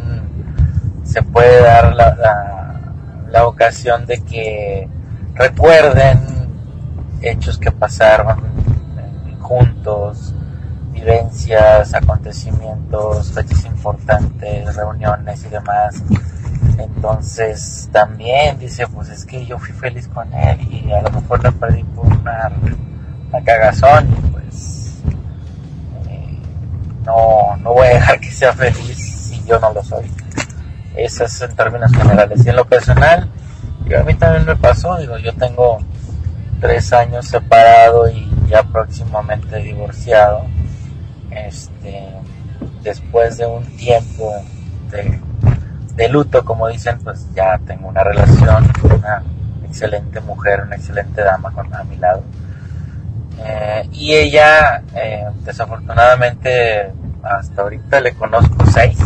se 1.04 1.22
puede 1.24 1.62
dar 1.62 1.94
la, 1.94 2.16
la, 2.16 2.82
la 3.30 3.48
ocasión 3.48 4.06
de 4.06 4.22
que 4.22 4.88
recuerden 5.36 6.20
hechos 7.22 7.58
que 7.58 7.72
pasaron 7.72 8.40
eh, 8.40 9.36
juntos, 9.40 10.34
vivencias, 10.92 11.94
acontecimientos, 11.94 13.32
fechas 13.32 13.66
importantes, 13.66 14.76
reuniones 14.76 15.46
y 15.46 15.50
demás. 15.50 16.04
Entonces 16.78 17.90
también 17.92 18.58
dice, 18.60 18.88
pues 18.88 19.10
es 19.10 19.26
que 19.26 19.46
yo 19.46 19.58
fui 19.60 19.74
feliz 19.74 20.08
con 20.08 20.34
él 20.34 20.60
y 20.72 20.92
a 20.92 21.02
lo 21.02 21.12
mejor 21.12 21.44
la 21.44 21.52
perdí 21.52 21.84
por 21.84 22.06
una, 22.06 22.52
una 23.30 23.44
cagazón 23.44 24.10
y 24.10 24.32
pues 24.32 24.96
eh, 26.10 26.40
no, 27.06 27.56
no 27.58 27.74
voy 27.74 27.88
a 27.88 27.94
dejar 27.96 28.20
que 28.20 28.32
sea 28.32 28.54
feliz 28.54 28.98
si 28.98 29.44
yo 29.46 29.60
no 29.60 29.74
lo 29.74 29.84
soy. 29.84 30.12
Eso 30.96 31.24
es 31.24 31.42
en 31.42 31.56
términos 31.56 31.92
generales. 31.92 32.46
Y 32.46 32.50
en 32.50 32.56
lo 32.56 32.66
personal, 32.66 33.30
digo, 33.86 34.00
a 34.00 34.04
mí 34.04 34.14
también 34.16 34.46
me 34.46 34.56
pasó, 34.56 34.98
digo, 34.98 35.18
yo 35.18 35.34
tengo 35.34 35.80
tres 36.60 36.92
años 36.94 37.28
separado 37.28 38.10
y 38.10 38.30
ya 38.48 38.64
próximamente 38.64 39.58
divorciado. 39.58 40.46
Este, 41.32 42.10
después 42.84 43.38
de 43.38 43.46
un 43.46 43.64
tiempo 43.78 44.34
de, 44.92 45.20
de 46.02 46.10
luto, 46.10 46.44
como 46.44 46.68
dicen, 46.68 46.98
pues 47.04 47.28
ya 47.36 47.60
tengo 47.60 47.88
una 47.88 48.04
relación 48.04 48.68
con 48.82 48.94
una 48.94 49.22
excelente 49.64 50.20
mujer, 50.22 50.64
una 50.66 50.76
excelente 50.76 51.22
dama 51.22 51.52
con, 51.52 51.72
a 51.76 51.84
mi 51.84 51.96
lado. 51.98 52.24
Eh, 53.38 53.88
y 53.92 54.16
ella, 54.16 54.82
eh, 54.96 55.28
desafortunadamente, 55.46 56.92
hasta 57.22 57.62
ahorita 57.62 58.02
le 58.02 58.14
conozco 58.14 58.66
seis, 58.74 58.98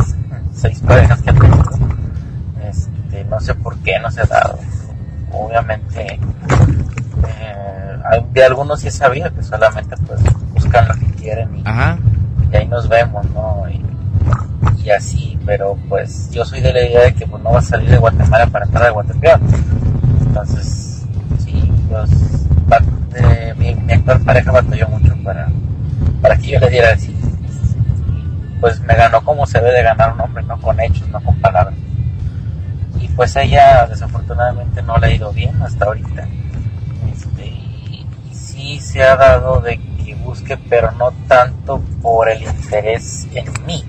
seis 0.53 0.79
parejas 0.79 1.21
que 1.21 1.31
ha 1.31 1.33
tenido. 1.33 1.63
Este, 2.63 3.25
no 3.25 3.41
sé 3.41 3.55
por 3.55 3.77
qué 3.79 3.99
no 3.99 4.09
se 4.09 4.21
ha 4.21 4.25
dado. 4.25 4.57
Obviamente, 5.33 6.17
eh, 7.27 8.23
de 8.31 8.43
algunos 8.45 8.79
sí 8.79 8.89
sabido 8.89 9.33
que 9.35 9.43
solamente 9.43 9.97
pues 10.07 10.21
buscan 10.53 10.87
lo 10.87 10.93
que 10.93 11.11
quieren 11.19 11.57
y, 11.57 11.63
y 12.53 12.55
ahí 12.55 12.67
nos 12.69 12.87
vemos, 12.87 13.29
¿no? 13.31 13.65
Y, 13.69 13.83
y 14.83 14.89
así, 14.89 15.37
pero 15.45 15.77
pues 15.89 16.29
yo 16.31 16.45
soy 16.45 16.61
de 16.61 16.73
la 16.73 16.81
idea 16.83 17.01
de 17.03 17.13
que 17.13 17.25
pues, 17.27 17.41
no 17.43 17.51
va 17.51 17.59
a 17.59 17.63
salir 17.63 17.89
de 17.89 17.97
Guatemala 17.97 18.47
para 18.47 18.65
entrar 18.65 18.85
a 18.87 18.89
Guatemala. 18.91 19.39
Entonces, 20.27 21.05
sí, 21.43 21.71
pues, 21.89 22.09
va- 22.71 22.81
este, 23.13 23.53
mi, 23.55 23.73
mi 23.75 23.93
actual 23.93 24.19
pareja 24.21 24.51
batalló 24.51 24.87
mucho 24.89 25.15
para, 25.23 25.47
para 26.21 26.37
que 26.37 26.47
yo 26.51 26.59
le 26.59 26.69
diera 26.69 26.93
así. 26.93 27.15
Pues 28.59 28.79
me 28.81 28.95
ganó 28.95 29.21
como 29.23 29.45
se 29.45 29.59
debe 29.59 29.71
de 29.77 29.83
ganar 29.83 30.13
un 30.13 30.21
hombre, 30.21 30.43
no 30.43 30.59
con 30.59 30.79
hechos, 30.79 31.07
no 31.09 31.19
con 31.21 31.35
palabras. 31.39 31.75
Y 32.99 33.07
pues 33.09 33.35
ella 33.35 33.85
desafortunadamente 33.87 34.81
no 34.81 34.97
le 34.97 35.07
ha 35.07 35.11
ido 35.15 35.31
bien 35.31 35.61
hasta 35.61 35.85
ahorita. 35.85 36.27
Este, 37.11 37.45
y, 37.45 38.05
y 38.31 38.35
sí 38.35 38.79
se 38.79 39.03
ha 39.03 39.15
dado 39.15 39.61
de 39.61 39.77
que 40.03 40.15
busque, 40.15 40.57
pero 40.69 40.91
no 40.91 41.11
tanto 41.27 41.79
por 42.01 42.29
el 42.29 42.41
interés 42.43 43.27
en 43.33 43.45
mí, 43.65 43.83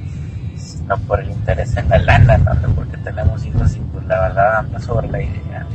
sino 0.86 0.98
por 1.06 1.20
el 1.20 1.30
interés 1.30 1.76
en 1.76 1.88
la 1.88 1.98
lana, 1.98 2.38
¿no? 2.38 2.74
Porque 2.74 2.96
tenemos 2.98 3.44
hijos 3.44 3.74
y 3.74 3.80
pues 3.80 4.06
la 4.06 4.20
verdad 4.20 4.58
anda 4.58 4.78
sobre 4.78 5.08
la 5.08 5.20
idea. 5.20 5.66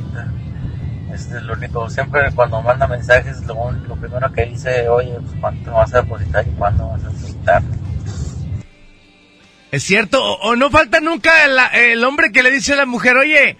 Este 1.13 1.37
es 1.37 1.43
lo 1.43 1.53
único. 1.53 1.89
Siempre 1.89 2.31
cuando 2.33 2.61
manda 2.61 2.87
mensajes, 2.87 3.41
lo, 3.41 3.71
lo 3.71 3.95
primero 3.97 4.31
que 4.31 4.45
dice, 4.45 4.87
oye, 4.87 5.13
pues 5.19 5.33
cuánto 5.41 5.71
vas 5.71 5.93
a 5.93 6.01
depositar 6.01 6.47
y 6.47 6.51
cuándo 6.51 6.87
vas 6.87 7.03
a 7.03 7.09
depositar. 7.09 7.61
Es 9.71 9.83
cierto, 9.83 10.23
o, 10.23 10.55
no 10.55 10.69
falta 10.69 11.01
nunca 11.01 11.45
el, 11.75 12.03
hombre 12.03 12.31
que 12.31 12.43
le 12.43 12.51
dice 12.51 12.73
a 12.73 12.77
la 12.77 12.85
mujer, 12.85 13.17
oye, 13.17 13.57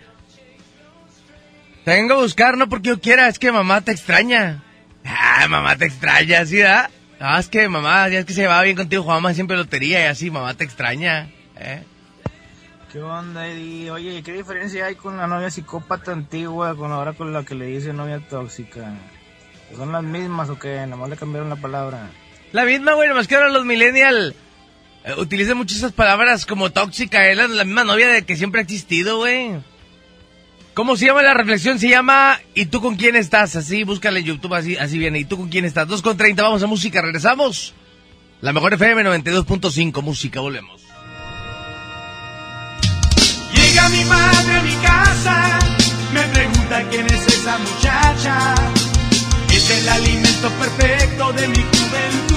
te 1.84 1.92
vengo 1.92 2.14
a 2.14 2.18
buscar 2.18 2.58
no 2.58 2.70
porque 2.70 2.90
yo 2.90 3.02
quiera, 3.02 3.28
es 3.28 3.40
que 3.40 3.52
mamá 3.52 3.82
te 3.82 3.92
extraña. 3.92 4.64
Ah, 5.06 5.48
mamá 5.50 5.76
te 5.76 5.86
extraña, 5.86 6.46
¿sí, 6.46 6.60
da? 6.60 6.90
Ah, 7.20 7.40
es 7.40 7.50
que 7.50 7.68
mamá, 7.68 8.08
ya 8.10 8.20
es 8.20 8.26
que 8.26 8.34
se 8.34 8.48
va 8.48 8.62
bien 8.62 8.76
contigo, 8.76 9.04
jugamos 9.04 9.36
siempre 9.36 9.58
lotería 9.58 10.02
y 10.02 10.08
así, 10.08 10.32
mamá 10.32 10.54
te 10.54 10.64
extraña. 10.64 11.30
¿Eh? 11.62 11.84
¿Qué 12.92 13.02
onda, 13.02 13.48
Eddie? 13.48 13.90
Oye, 13.92 14.22
¿qué 14.22 14.34
diferencia 14.34 14.86
hay 14.86 14.96
con 14.96 15.18
la 15.18 15.28
novia 15.28 15.50
psicópata 15.50 16.12
antigua 16.12 16.76
con 16.76 16.92
ahora 16.92 17.14
con 17.14 17.32
la 17.32 17.44
que 17.46 17.56
le 17.56 17.68
dice 17.68 17.94
novia 17.94 18.20
tóxica? 18.20 18.94
¿Son 19.76 19.92
las 19.92 20.04
mismas 20.04 20.50
o 20.50 20.60
qué? 20.60 20.86
Nomás 20.86 21.10
le 21.10 21.16
cambiaron 21.16 21.50
la 21.50 21.56
palabra. 21.56 22.10
La 22.52 22.66
misma, 22.66 22.94
güey, 22.94 23.08
nomás 23.08 23.28
que 23.28 23.36
ahora 23.36 23.50
los 23.50 23.64
millennial 23.64 24.36
eh, 25.06 25.14
utilizan 25.18 25.58
mucho 25.58 25.76
esas 25.76 25.94
palabras 25.94 26.46
como 26.46 26.72
tóxica, 26.72 27.30
es 27.30 27.38
la, 27.38 27.48
la 27.48 27.64
misma 27.64 27.86
novia 27.86 28.10
de 28.10 28.24
que 28.24 28.36
siempre 28.36 28.60
ha 28.60 28.64
existido, 28.64 29.20
güey. 29.20 29.54
¿Cómo 30.74 30.96
se 30.96 31.06
llama 31.06 31.22
la 31.22 31.34
reflexión? 31.34 31.80
Se 31.80 31.90
llama 31.90 32.40
¿Y 32.56 32.66
tú 32.66 32.82
con 32.82 32.96
quién 32.96 33.16
estás? 33.16 33.56
Así, 33.56 33.84
búscale 33.84 34.20
en 34.20 34.26
YouTube, 34.26 34.54
así, 34.54 34.78
así 34.78 34.98
viene. 34.98 35.20
¿Y 35.20 35.26
tú 35.26 35.38
con 35.38 35.50
quién 35.50 35.66
estás? 35.66 35.88
2 35.88 36.02
con 36.02 36.18
30, 36.18 36.44
vamos 36.44 36.64
a 36.64 36.68
música, 36.68 37.02
regresamos. 37.02 37.74
La 38.42 38.54
mejor 38.54 38.74
FM 38.74 39.04
92.5, 39.04 40.02
música, 40.02 40.40
volvemos. 40.40 40.81
Llega 43.82 43.90
mi 43.90 44.06
madre 44.06 44.58
a 44.58 44.62
mi 44.64 44.76
casa, 44.76 45.60
me 46.14 46.22
pregunta 46.34 46.84
quién 46.90 47.06
es 47.08 47.28
esa 47.28 47.58
muchacha. 47.58 48.56
Es 49.52 49.70
el 49.72 49.90
alimento 49.90 50.50
perfecto 50.52 51.34
de 51.34 51.48
mi 51.48 51.56
juventud. 51.56 52.31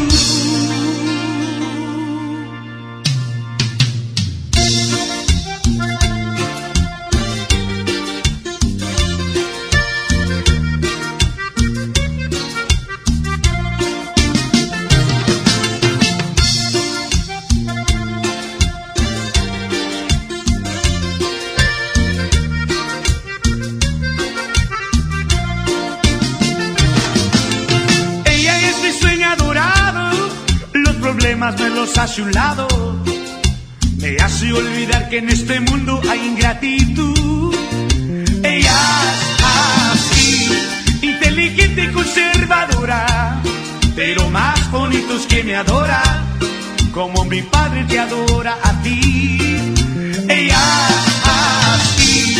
Problemas 31.44 31.60
me 31.60 31.70
los 31.70 31.98
hace 31.98 32.22
un 32.22 32.32
lado. 32.32 32.66
Me 33.98 34.16
hace 34.16 34.52
olvidar 34.52 35.08
que 35.08 35.18
en 35.18 35.28
este 35.28 35.60
mundo 35.60 36.00
hay 36.08 36.26
ingratitud. 36.26 37.54
Ella 38.42 38.72
es 39.10 39.44
así, 39.44 40.50
inteligente 41.02 41.84
y 41.84 41.88
conservadora, 41.92 43.40
pero 43.96 44.28
más 44.30 44.70
bonito 44.70 45.16
es 45.16 45.26
que 45.26 45.42
me 45.44 45.56
adora, 45.56 46.02
como 46.92 47.24
mi 47.24 47.42
padre 47.42 47.84
te 47.84 47.98
adora 47.98 48.58
a 48.62 48.82
ti. 48.82 49.38
Ella 50.28 50.62
es 50.90 51.22
así, 51.40 52.36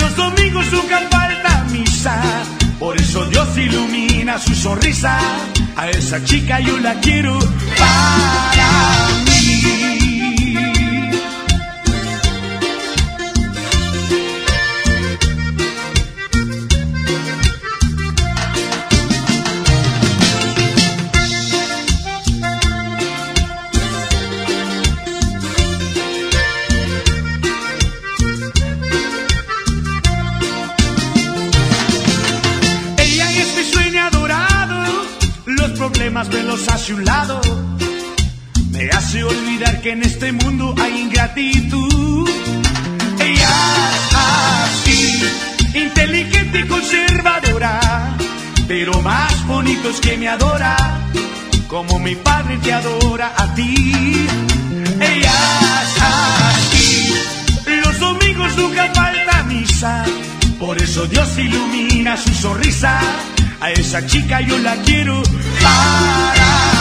los 0.00 0.16
domingos 0.16 0.72
nunca 0.72 1.00
falta 1.10 1.66
misa, 1.70 2.22
por 2.78 2.96
eso 3.00 3.24
Dios 3.26 3.56
ilumina 3.56 4.38
su 4.38 4.54
sonrisa. 4.54 5.18
A 5.76 5.90
esa 5.90 6.22
chica 6.24 6.60
yo 6.60 6.78
la 6.78 6.94
quiero 7.00 7.38
para 7.78 9.08
mí. 9.24 10.05
Un 36.92 37.04
lado. 37.04 37.40
Me 38.70 38.88
hace 38.90 39.24
olvidar 39.24 39.80
que 39.80 39.92
en 39.92 40.02
este 40.02 40.30
mundo 40.32 40.74
hay 40.80 41.00
ingratitud. 41.00 42.28
Ella 43.18 43.50
es 43.96 44.14
así, 44.14 45.22
inteligente 45.74 46.60
y 46.60 46.66
conservadora, 46.68 48.16
pero 48.68 49.00
más 49.02 49.46
bonito 49.46 49.90
es 49.90 50.00
que 50.00 50.16
me 50.16 50.28
adora, 50.28 50.76
como 51.66 51.98
mi 51.98 52.14
padre 52.14 52.58
te 52.58 52.72
adora 52.72 53.32
a 53.36 53.54
ti. 53.54 54.26
Ella 55.00 55.34
es 55.82 56.02
así, 56.02 57.14
los 57.84 57.98
domingos 57.98 58.56
nunca 58.56 58.92
falta 58.94 59.42
misa, 59.44 60.04
por 60.58 60.80
eso 60.80 61.06
Dios 61.06 61.36
ilumina 61.38 62.16
su 62.16 62.32
sonrisa. 62.32 63.00
A 63.58 63.70
esa 63.70 64.06
chica 64.06 64.40
yo 64.42 64.58
la 64.58 64.76
quiero 64.82 65.22
para 65.62 66.75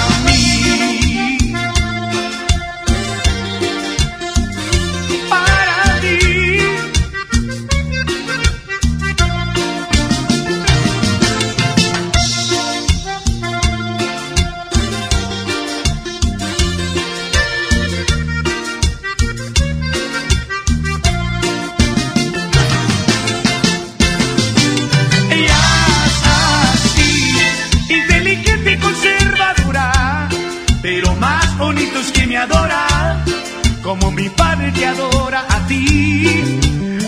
como 33.86 34.12
mi 34.12 34.28
padre 34.30 34.72
te 34.72 34.88
adora 34.88 35.46
a 35.48 35.68
ti. 35.68 36.26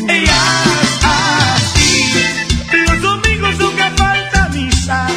Ella 0.07 0.41
es 0.83 0.99
así, 1.03 2.13
los 2.87 3.01
domingos 3.01 3.57
nunca 3.57 3.91
falta 3.97 4.49
misa, 4.49 5.07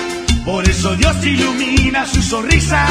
por 0.46 0.66
eso 0.66 0.96
Dios 0.96 1.16
ilumina 1.22 2.06
su 2.06 2.22
sonrisa. 2.22 2.86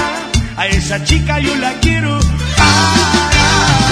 A 0.56 0.68
esa 0.68 1.04
chica 1.04 1.40
yo 1.40 1.56
la 1.56 1.74
quiero 1.80 2.20
mí. 2.20 3.89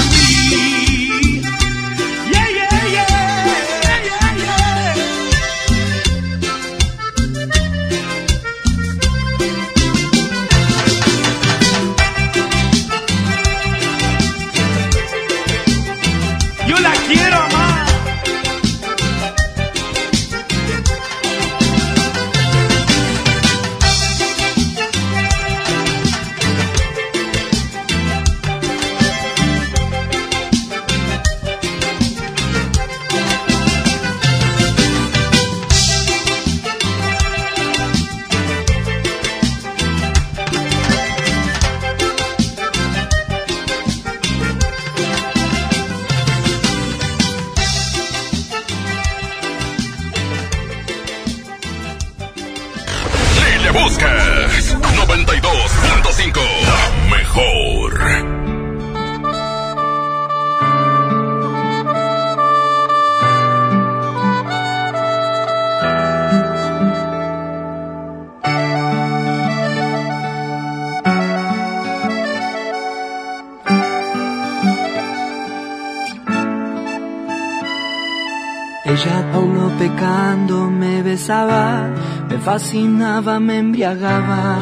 Fascinaba, 82.48 83.42
me 83.42 83.58
embriagaba, 83.58 84.58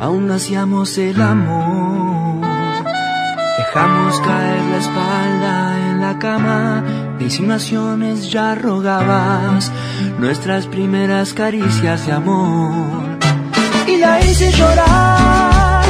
aún 0.00 0.30
hacíamos 0.30 0.96
el 0.96 1.20
amor. 1.20 2.46
Dejamos 3.58 4.20
caer 4.20 4.62
la 4.70 4.76
espalda 4.76 5.90
en 5.90 6.00
la 6.00 6.18
cama, 6.20 6.84
de 7.18 7.24
insinuaciones 7.24 8.30
ya 8.30 8.54
rogabas, 8.54 9.72
nuestras 10.20 10.68
primeras 10.68 11.34
caricias 11.34 12.06
de 12.06 12.12
amor. 12.12 13.18
Y 13.88 13.96
la 13.96 14.20
hice 14.20 14.52
llorar, 14.52 15.84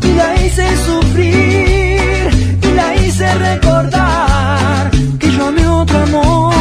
y 0.00 0.12
la 0.14 0.28
hice 0.42 0.66
sufrir, 0.86 2.58
y 2.62 2.70
la 2.74 2.96
hice 2.96 3.34
recordar 3.34 4.90
que 5.18 5.30
yo 5.30 5.46
amé 5.48 5.68
otro 5.68 5.98
amor, 6.04 6.54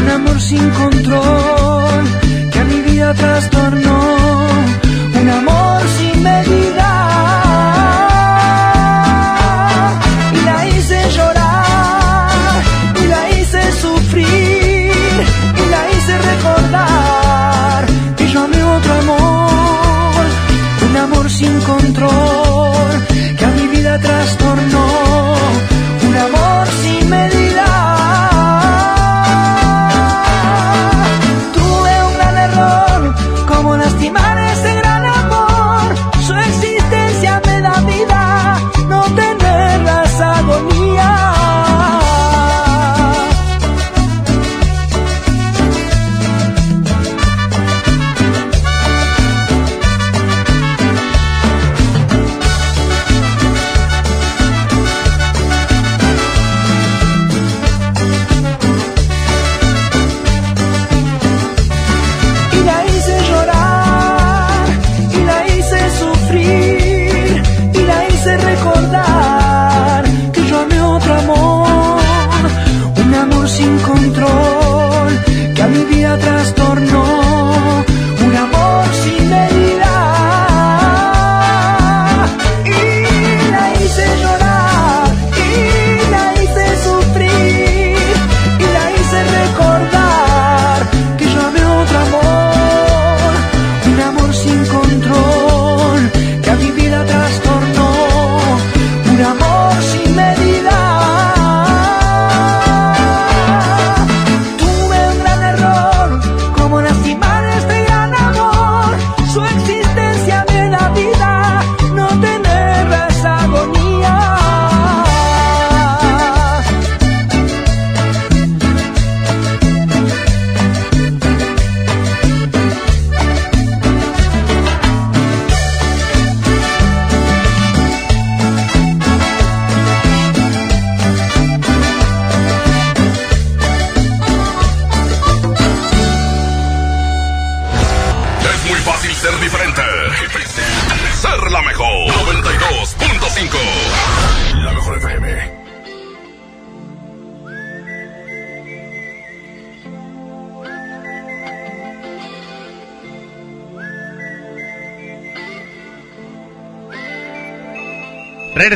un 0.00 0.08
amor 0.08 0.40
sin 0.40 0.70
control 0.70 2.25
vida 2.96 3.12
trastornó, 3.12 4.05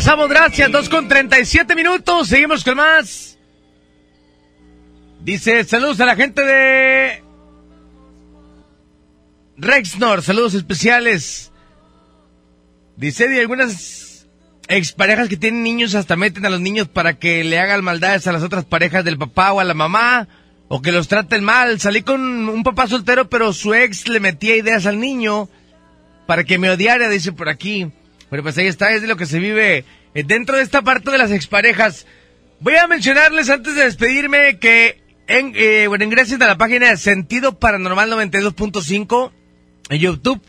Regresamos, 0.01 0.31
gracias. 0.31 0.73
2 0.73 0.89
con 0.89 1.09
37 1.09 1.75
minutos. 1.75 2.29
Seguimos 2.29 2.65
con 2.65 2.75
más. 2.75 3.37
Dice, 5.23 5.63
saludos 5.65 6.01
a 6.01 6.07
la 6.07 6.17
gente 6.17 6.43
de 6.43 7.23
Rexnor, 9.59 10.23
saludos 10.23 10.55
especiales. 10.55 11.53
Dice, 12.97 13.29
de 13.29 13.41
algunas 13.41 14.27
exparejas 14.69 15.29
que 15.29 15.37
tienen 15.37 15.63
niños 15.63 15.95
hasta 15.95 16.17
meten 16.17 16.47
a 16.47 16.51
los 16.51 16.63
niños 16.63 16.89
para 16.89 17.19
que 17.19 17.45
le 17.45 17.59
hagan 17.59 17.85
maldades 17.85 18.27
a 18.27 18.33
las 18.33 18.43
otras 18.43 18.65
parejas 18.65 19.05
del 19.05 19.19
papá 19.19 19.53
o 19.53 19.61
a 19.61 19.65
la 19.65 19.75
mamá, 19.75 20.29
o 20.69 20.81
que 20.81 20.93
los 20.93 21.09
traten 21.09 21.45
mal. 21.45 21.79
Salí 21.79 22.01
con 22.01 22.23
un 22.49 22.63
papá 22.63 22.87
soltero, 22.87 23.29
pero 23.29 23.53
su 23.53 23.75
ex 23.75 24.09
le 24.09 24.21
metía 24.21 24.57
ideas 24.57 24.87
al 24.87 24.99
niño 24.99 25.51
para 26.27 26.45
que 26.45 26.57
me 26.57 26.71
odiara, 26.71 27.11
dice 27.11 27.33
por 27.33 27.51
aquí. 27.51 27.93
Pero 28.31 28.43
pues 28.43 28.57
ahí 28.59 28.67
está, 28.67 28.93
es 28.93 29.03
de 29.03 29.09
lo 29.09 29.17
que 29.17 29.27
se 29.27 29.41
vive 29.41 29.85
eh, 30.15 30.23
dentro 30.25 30.57
de 30.57 30.63
esta 30.63 30.83
parte 30.83 31.11
de 31.11 31.19
las 31.19 31.33
exparejas. 31.33 32.07
Voy 32.61 32.77
a 32.77 32.87
mencionarles 32.87 33.51
antes 33.51 33.75
de 33.75 33.85
despedirme 33.85 34.59
que 34.59 35.03
en, 35.27 35.53
eh, 35.55 35.87
bueno, 35.89 36.05
ingresen 36.05 36.43
a 36.43 36.47
la 36.47 36.59
página 36.59 36.91
de 36.91 36.97
Sentido 36.97 37.59
Paranormal 37.59 38.11
92.5 38.11 39.33
en 39.91 39.99
YouTube. 39.99 40.41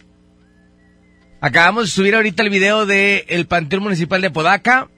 Acabamos 1.40 1.86
de 1.86 1.92
subir 1.92 2.16
ahorita 2.16 2.44
el 2.44 2.50
video 2.50 2.86
de 2.86 3.26
el 3.28 3.48
Panteón 3.48 3.84
Municipal 3.84 4.22
de 4.22 4.30
Podaca. 4.30 4.90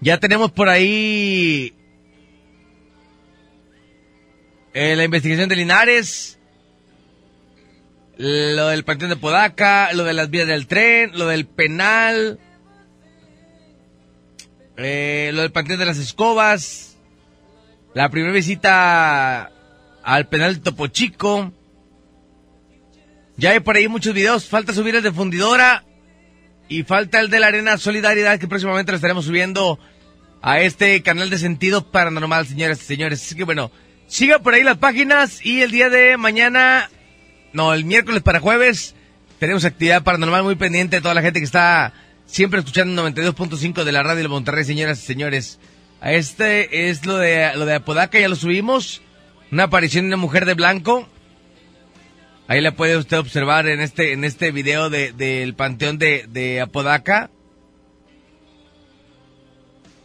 Ya 0.00 0.18
tenemos 0.18 0.52
por 0.52 0.68
ahí 0.68 1.74
eh, 4.72 4.94
la 4.96 5.04
investigación 5.04 5.48
de 5.48 5.56
Linares, 5.56 6.37
lo 8.18 8.68
del 8.68 8.84
Panteón 8.84 9.10
de 9.10 9.16
Podaca, 9.16 9.92
lo 9.92 10.02
de 10.02 10.12
las 10.12 10.28
vías 10.28 10.48
del 10.48 10.66
tren, 10.66 11.12
lo 11.14 11.26
del 11.28 11.46
penal, 11.46 12.40
eh, 14.76 15.30
lo 15.32 15.42
del 15.42 15.52
Panteón 15.52 15.78
de 15.78 15.86
las 15.86 15.98
Escobas, 15.98 16.98
la 17.94 18.10
primera 18.10 18.32
visita 18.32 19.52
al 20.02 20.28
penal 20.28 20.54
de 20.54 20.60
Topo 20.60 20.88
Chico. 20.88 21.52
Ya 23.36 23.50
hay 23.50 23.60
por 23.60 23.76
ahí 23.76 23.86
muchos 23.86 24.14
videos, 24.14 24.48
falta 24.48 24.74
subir 24.74 24.96
el 24.96 25.02
de 25.04 25.12
Fundidora 25.12 25.84
y 26.68 26.82
falta 26.82 27.20
el 27.20 27.30
de 27.30 27.38
la 27.38 27.46
Arena 27.46 27.78
Solidaridad 27.78 28.40
que 28.40 28.48
próximamente 28.48 28.90
lo 28.90 28.96
estaremos 28.96 29.26
subiendo 29.26 29.78
a 30.42 30.60
este 30.60 31.00
canal 31.02 31.30
de 31.30 31.38
sentido 31.38 31.88
paranormal, 31.92 32.48
señoras 32.48 32.82
y 32.82 32.84
señores. 32.84 33.22
Así 33.22 33.36
que 33.36 33.44
bueno, 33.44 33.70
siga 34.08 34.40
por 34.40 34.54
ahí 34.54 34.64
las 34.64 34.78
páginas 34.78 35.44
y 35.46 35.62
el 35.62 35.70
día 35.70 35.88
de 35.88 36.16
mañana 36.16 36.90
no, 37.52 37.72
el 37.72 37.84
miércoles 37.84 38.22
para 38.22 38.40
jueves 38.40 38.94
tenemos 39.38 39.64
actividad 39.64 40.02
paranormal 40.02 40.42
muy 40.44 40.56
pendiente 40.56 40.96
de 40.96 41.02
toda 41.02 41.14
la 41.14 41.22
gente 41.22 41.40
que 41.40 41.44
está 41.46 41.92
siempre 42.26 42.58
escuchando 42.60 43.02
92.5 43.08 43.84
de 43.84 43.92
la 43.92 44.02
radio 44.02 44.22
de 44.22 44.28
Monterrey, 44.28 44.64
señoras 44.64 45.02
y 45.02 45.06
señores. 45.06 45.58
Este 46.02 46.88
es 46.90 47.06
lo 47.06 47.16
de, 47.16 47.50
lo 47.56 47.64
de 47.66 47.74
Apodaca, 47.74 48.18
ya 48.20 48.28
lo 48.28 48.36
subimos. 48.36 49.00
Una 49.50 49.64
aparición 49.64 50.04
de 50.04 50.08
una 50.08 50.16
mujer 50.18 50.44
de 50.44 50.54
blanco. 50.54 51.08
Ahí 52.48 52.60
la 52.60 52.72
puede 52.72 52.96
usted 52.96 53.18
observar 53.18 53.66
en 53.68 53.80
este, 53.80 54.12
en 54.12 54.24
este 54.24 54.50
video 54.52 54.90
de- 54.90 55.12
del 55.12 55.54
panteón 55.54 55.98
de, 55.98 56.26
de 56.28 56.60
Apodaca. 56.60 57.30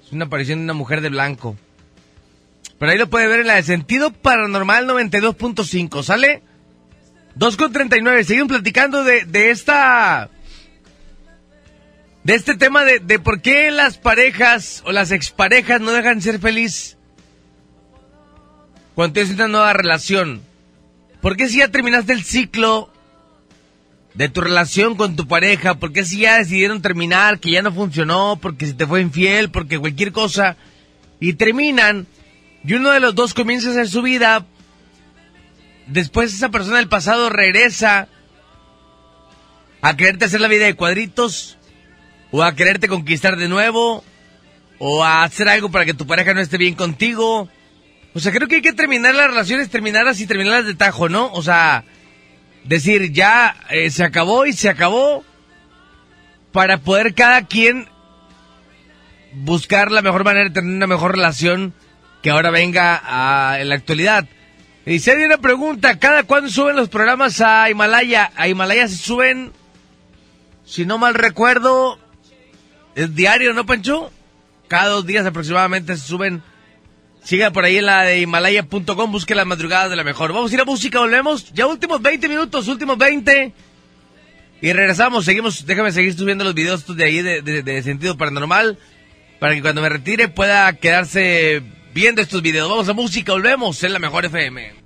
Es 0.05 0.11
una 0.11 0.25
aparición 0.25 0.59
de 0.59 0.63
una 0.65 0.73
mujer 0.73 1.01
de 1.01 1.09
blanco. 1.09 1.55
Pero 2.79 2.91
ahí 2.91 2.97
lo 2.97 3.09
puede 3.09 3.27
ver 3.27 3.41
en 3.41 3.47
la 3.47 3.55
de 3.55 3.63
sentido 3.63 4.11
paranormal 4.11 4.87
92.5, 4.87 6.03
¿sale? 6.03 6.41
2 7.35 7.57
con 7.57 7.73
39, 7.73 8.23
seguimos 8.23 8.49
platicando 8.49 9.03
de, 9.03 9.25
de 9.25 9.51
esta... 9.51 10.29
De 12.23 12.35
este 12.35 12.55
tema 12.55 12.85
de, 12.85 12.99
de 12.99 13.19
por 13.19 13.41
qué 13.41 13.69
las 13.69 13.97
parejas 13.97 14.81
o 14.85 14.93
las 14.93 15.11
exparejas 15.11 15.81
no 15.81 15.91
dejan 15.91 16.21
ser 16.21 16.39
feliz 16.39 16.97
cuando 18.95 19.13
tienes 19.13 19.33
una 19.33 19.49
nueva 19.49 19.73
relación. 19.73 20.41
¿Por 21.21 21.35
qué 21.35 21.49
si 21.49 21.57
ya 21.57 21.67
terminaste 21.67 22.13
el 22.13 22.23
ciclo 22.23 22.89
de 24.13 24.29
tu 24.29 24.39
relación 24.39 24.95
con 24.95 25.17
tu 25.17 25.27
pareja? 25.27 25.75
¿Por 25.75 25.91
qué 25.91 26.05
si 26.05 26.19
ya 26.19 26.37
decidieron 26.37 26.81
terminar, 26.81 27.39
que 27.39 27.51
ya 27.51 27.61
no 27.61 27.73
funcionó, 27.73 28.37
porque 28.41 28.67
si 28.67 28.73
te 28.73 28.87
fue 28.87 29.01
infiel, 29.01 29.49
porque 29.51 29.79
cualquier 29.79 30.13
cosa? 30.13 30.55
Y 31.19 31.33
terminan 31.33 32.07
y 32.65 32.73
uno 32.73 32.91
de 32.91 32.99
los 32.99 33.13
dos 33.13 33.33
comienza 33.33 33.67
a 33.69 33.71
hacer 33.71 33.89
su 33.89 34.01
vida. 34.01 34.45
Después 35.87 36.33
esa 36.33 36.49
persona 36.49 36.77
del 36.77 36.87
pasado 36.87 37.29
regresa 37.29 38.07
a 39.81 39.97
quererte 39.97 40.25
hacer 40.25 40.41
la 40.41 40.47
vida 40.47 40.65
de 40.65 40.75
cuadritos 40.75 41.57
o 42.31 42.41
a 42.43 42.55
quererte 42.55 42.87
conquistar 42.87 43.35
de 43.35 43.49
nuevo 43.49 44.03
o 44.79 45.03
a 45.03 45.23
hacer 45.23 45.49
algo 45.49 45.69
para 45.71 45.85
que 45.85 45.93
tu 45.93 46.07
pareja 46.07 46.33
no 46.33 46.41
esté 46.41 46.57
bien 46.57 46.75
contigo. 46.75 47.49
O 48.13 48.19
sea, 48.19 48.31
creo 48.31 48.47
que 48.47 48.55
hay 48.55 48.61
que 48.61 48.73
terminar 48.73 49.15
las 49.15 49.27
relaciones, 49.27 49.69
terminarlas 49.69 50.19
y 50.19 50.27
terminarlas 50.27 50.65
de 50.65 50.75
tajo, 50.75 51.09
¿no? 51.09 51.31
O 51.33 51.41
sea, 51.41 51.83
decir, 52.63 53.11
ya 53.11 53.55
eh, 53.69 53.89
se 53.89 54.03
acabó 54.03 54.45
y 54.45 54.53
se 54.53 54.69
acabó 54.69 55.23
para 56.51 56.77
poder 56.77 57.13
cada 57.13 57.45
quien 57.47 57.87
buscar 59.33 59.91
la 59.91 60.01
mejor 60.01 60.23
manera 60.23 60.49
de 60.49 60.53
tener 60.53 60.73
una 60.73 60.87
mejor 60.87 61.11
relación 61.11 61.73
que 62.21 62.29
ahora 62.29 62.51
venga 62.51 63.01
a, 63.03 63.59
en 63.59 63.69
la 63.69 63.75
actualidad. 63.75 64.27
Y 64.85 64.99
si 64.99 65.11
hay 65.11 65.23
una 65.23 65.37
pregunta, 65.37 65.97
¿cada 65.97 66.23
cuándo 66.23 66.49
suben 66.49 66.75
los 66.75 66.89
programas 66.89 67.39
a 67.39 67.69
Himalaya? 67.69 68.31
A 68.35 68.49
Himalaya 68.49 68.87
se 68.89 68.97
suben, 68.97 69.53
si 70.65 70.85
no 70.85 70.97
mal 70.97 71.13
recuerdo, 71.13 71.97
es 72.93 73.15
diario, 73.15 73.53
¿no, 73.53 73.65
Pancho? 73.65 74.11
Cada 74.67 74.89
dos 74.89 75.05
días 75.05 75.25
aproximadamente 75.25 75.95
se 75.95 76.05
suben. 76.05 76.43
Siga 77.23 77.51
por 77.51 77.63
ahí 77.63 77.77
en 77.77 77.85
la 77.85 78.03
de 78.03 78.19
Himalaya.com, 78.19 79.11
busque 79.11 79.35
las 79.35 79.45
madrugadas 79.45 79.89
de 79.89 79.95
la 79.95 80.03
mejor. 80.03 80.33
Vamos 80.33 80.51
a 80.51 80.55
ir 80.55 80.59
a 80.59 80.65
música, 80.65 80.99
volvemos. 80.99 81.53
Ya 81.53 81.65
últimos 81.65 82.01
20 82.01 82.27
minutos, 82.27 82.67
últimos 82.67 82.97
20. 82.97 83.53
Y 84.61 84.73
regresamos, 84.73 85.23
seguimos, 85.23 85.65
déjame 85.65 85.93
seguir 85.93 86.13
subiendo 86.13 86.43
los 86.43 86.53
videos 86.53 86.85
de 86.93 87.03
ahí 87.05 87.21
de 87.21 87.83
sentido 87.83 88.17
paranormal. 88.17 88.77
Para 89.39 89.55
que 89.55 89.61
cuando 89.61 89.81
me 89.81 89.87
retire 89.87 90.27
pueda 90.27 90.73
quedarse 90.73 91.63
viendo 91.93 92.21
estos 92.21 92.41
videos. 92.41 92.69
Vamos 92.69 92.89
a 92.89 92.93
música, 92.93 93.33
volvemos 93.33 93.83
en 93.83 93.93
la 93.93 93.99
mejor 93.99 94.25
FM. 94.25 94.83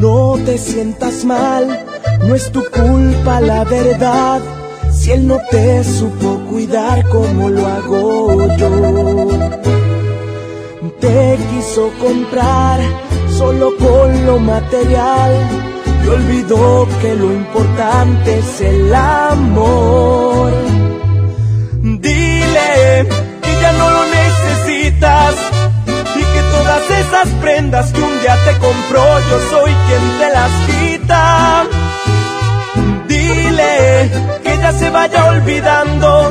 No 0.00 0.38
te 0.44 0.58
sientas 0.58 1.24
mal, 1.24 1.86
no 2.26 2.34
es 2.34 2.52
tu 2.52 2.62
culpa 2.64 3.40
la 3.40 3.64
verdad. 3.64 4.40
Si 4.92 5.10
él 5.10 5.26
no 5.26 5.38
te 5.50 5.82
supo 5.82 6.40
cuidar 6.50 7.08
como 7.08 7.50
lo 7.50 7.66
hago 7.66 8.56
yo, 8.56 9.28
te 11.00 11.38
quiso 11.50 11.90
comprar 11.98 12.80
solo 13.38 13.76
con 13.76 14.26
lo 14.26 14.38
material 14.38 15.32
y 16.04 16.08
olvidó 16.08 16.86
que 17.00 17.14
lo 17.14 17.32
importante 17.32 18.38
es 18.38 18.60
el 18.60 18.94
amor. 18.94 20.52
Dile 21.82 23.08
que 23.42 23.52
ya 23.60 23.72
no 23.72 23.90
lo 23.90 24.02
necesitas 24.06 25.34
y 26.16 26.20
que 26.20 26.40
todas 26.56 26.90
esas 26.90 27.28
prendas 27.40 27.92
que 27.92 28.02
un 28.02 28.20
día 28.20 28.36
te 28.44 28.52
compró 28.58 29.04
yo 29.30 29.38
soy 29.50 29.72
quien 29.86 30.18
te 30.20 30.28
las 30.32 30.52
quita. 30.68 31.64
Dile 33.08 34.10
que 34.42 34.56
ya 34.58 34.72
se 34.72 34.90
vaya 34.90 35.24
olvidando 35.26 36.30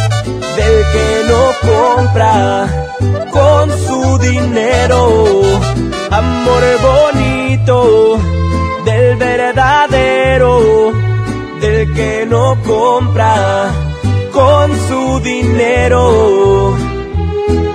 que 0.93 1.23
no 1.27 1.41
compra 1.71 2.67
con 3.31 3.69
su 3.87 4.17
dinero. 4.19 5.41
Amor 6.11 6.63
bonito 6.81 8.19
del 8.85 9.15
verdadero, 9.15 10.91
del 11.61 11.93
que 11.93 12.25
no 12.29 12.57
compra 12.63 13.71
con 14.31 14.71
su 14.87 15.19
dinero. 15.21 16.75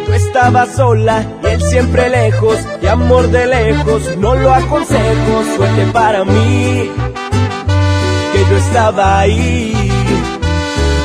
Tú 0.06 0.12
estabas 0.12 0.74
sola 0.76 1.24
y 1.42 1.46
él 1.46 1.62
siempre 1.62 2.08
lejos, 2.08 2.58
y 2.82 2.86
amor 2.86 3.28
de 3.28 3.46
lejos, 3.46 4.16
no 4.18 4.34
lo 4.34 4.52
aconsejo, 4.52 5.44
suerte 5.56 5.86
para 5.92 6.24
mí, 6.24 6.90
que 8.32 8.40
yo 8.50 8.56
estaba 8.56 9.20
ahí. 9.20 9.90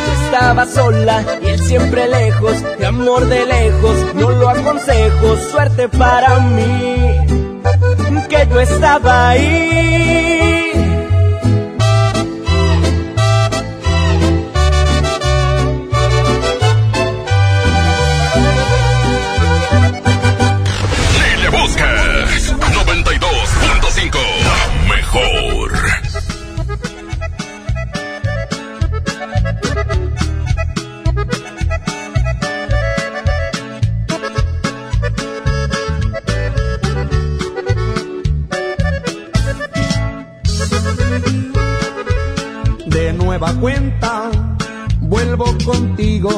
Tú 0.06 0.26
estabas 0.26 0.74
sola 0.74 1.24
y 1.42 1.48
siempre 1.72 2.06
lejos, 2.06 2.58
y 2.82 2.84
amor 2.84 3.26
de 3.28 3.46
lejos, 3.46 3.96
no 4.16 4.30
lo 4.30 4.50
aconsejo, 4.50 5.38
suerte 5.52 5.88
para 5.88 6.38
mí, 6.40 7.16
que 8.28 8.48
yo 8.50 8.60
estaba 8.60 9.30
ahí. 9.30 10.61
cuenta, 43.62 44.32
vuelvo 45.02 45.46
contigo 45.64 46.32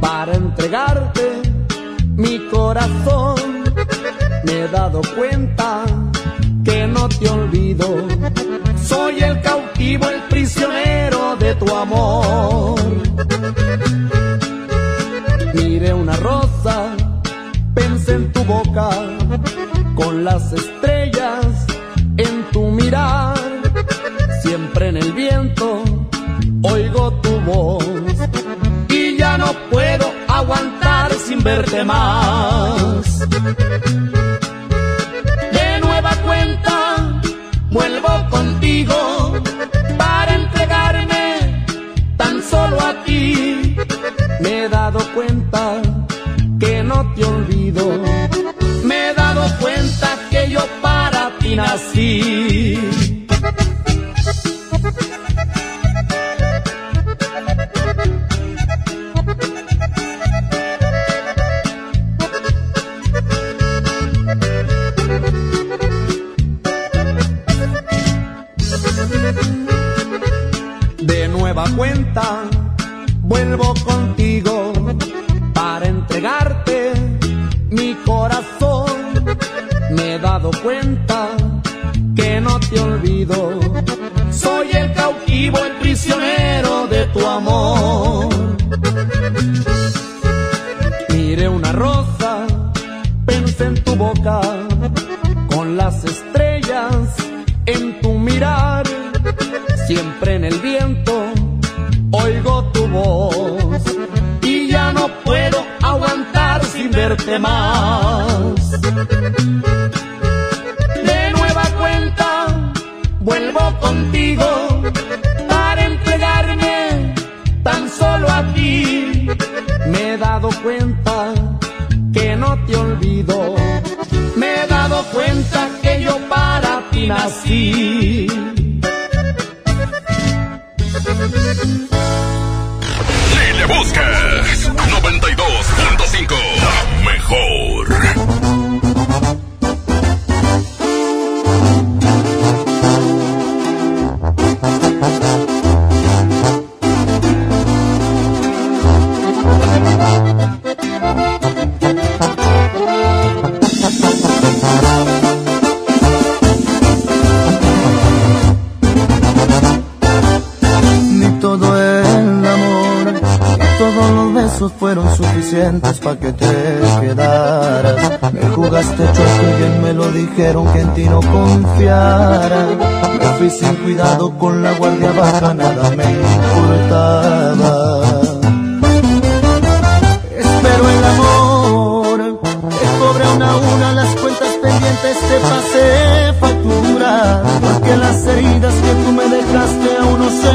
para 0.00 0.34
entregarte 0.34 1.42
mi 2.16 2.38
corazón. 2.48 3.64
Me 4.44 4.60
he 4.60 4.68
dado 4.68 5.02
cuenta 5.14 5.84
que 6.64 6.86
no 6.86 7.08
te 7.10 7.28
olvido. 7.28 7.86
Soy 8.82 9.20
el 9.22 9.40
cautivo, 9.42 10.08
el 10.08 10.22
prisionero 10.22 11.36
de 11.36 11.54
tu 11.56 11.74
amor. 11.74 12.80
Miré 15.52 15.92
una 15.92 16.16
rosa, 16.16 16.96
pensé 17.74 18.14
en 18.14 18.32
tu 18.32 18.42
boca 18.44 18.88
con 19.94 20.24
las 20.24 20.52
estrellas 20.52 20.73
quererte 31.54 31.84
más. 31.84 33.24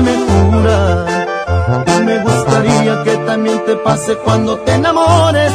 me. 0.01 0.29
Me 2.05 2.19
gustaría 2.19 3.03
que 3.03 3.17
también 3.25 3.63
te 3.65 3.75
pase 3.75 4.15
cuando 4.17 4.57
te 4.59 4.73
enamores 4.73 5.51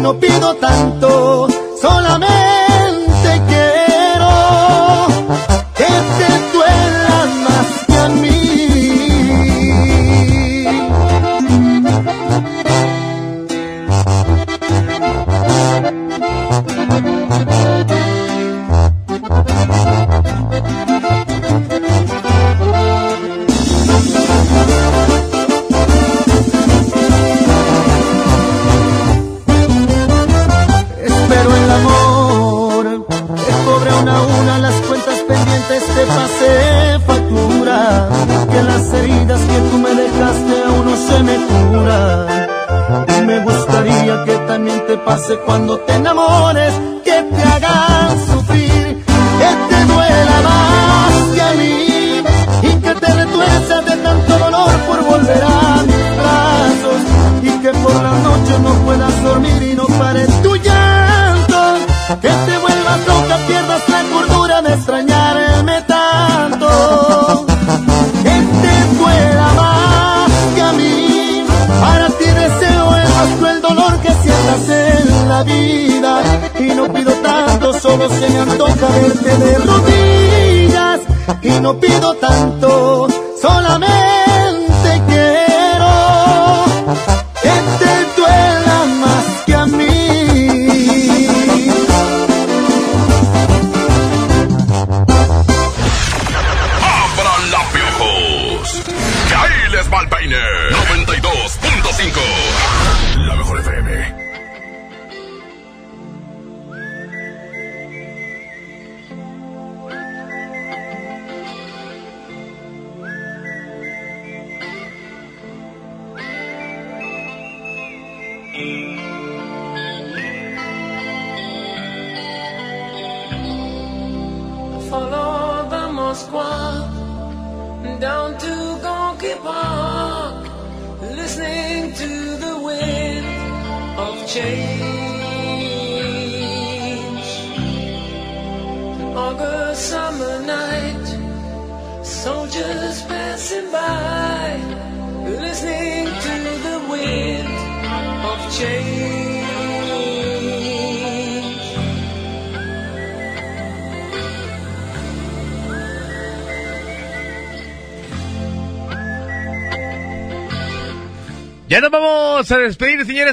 no 0.00 0.14
pido 0.14 0.54
tanto. 0.56 1.09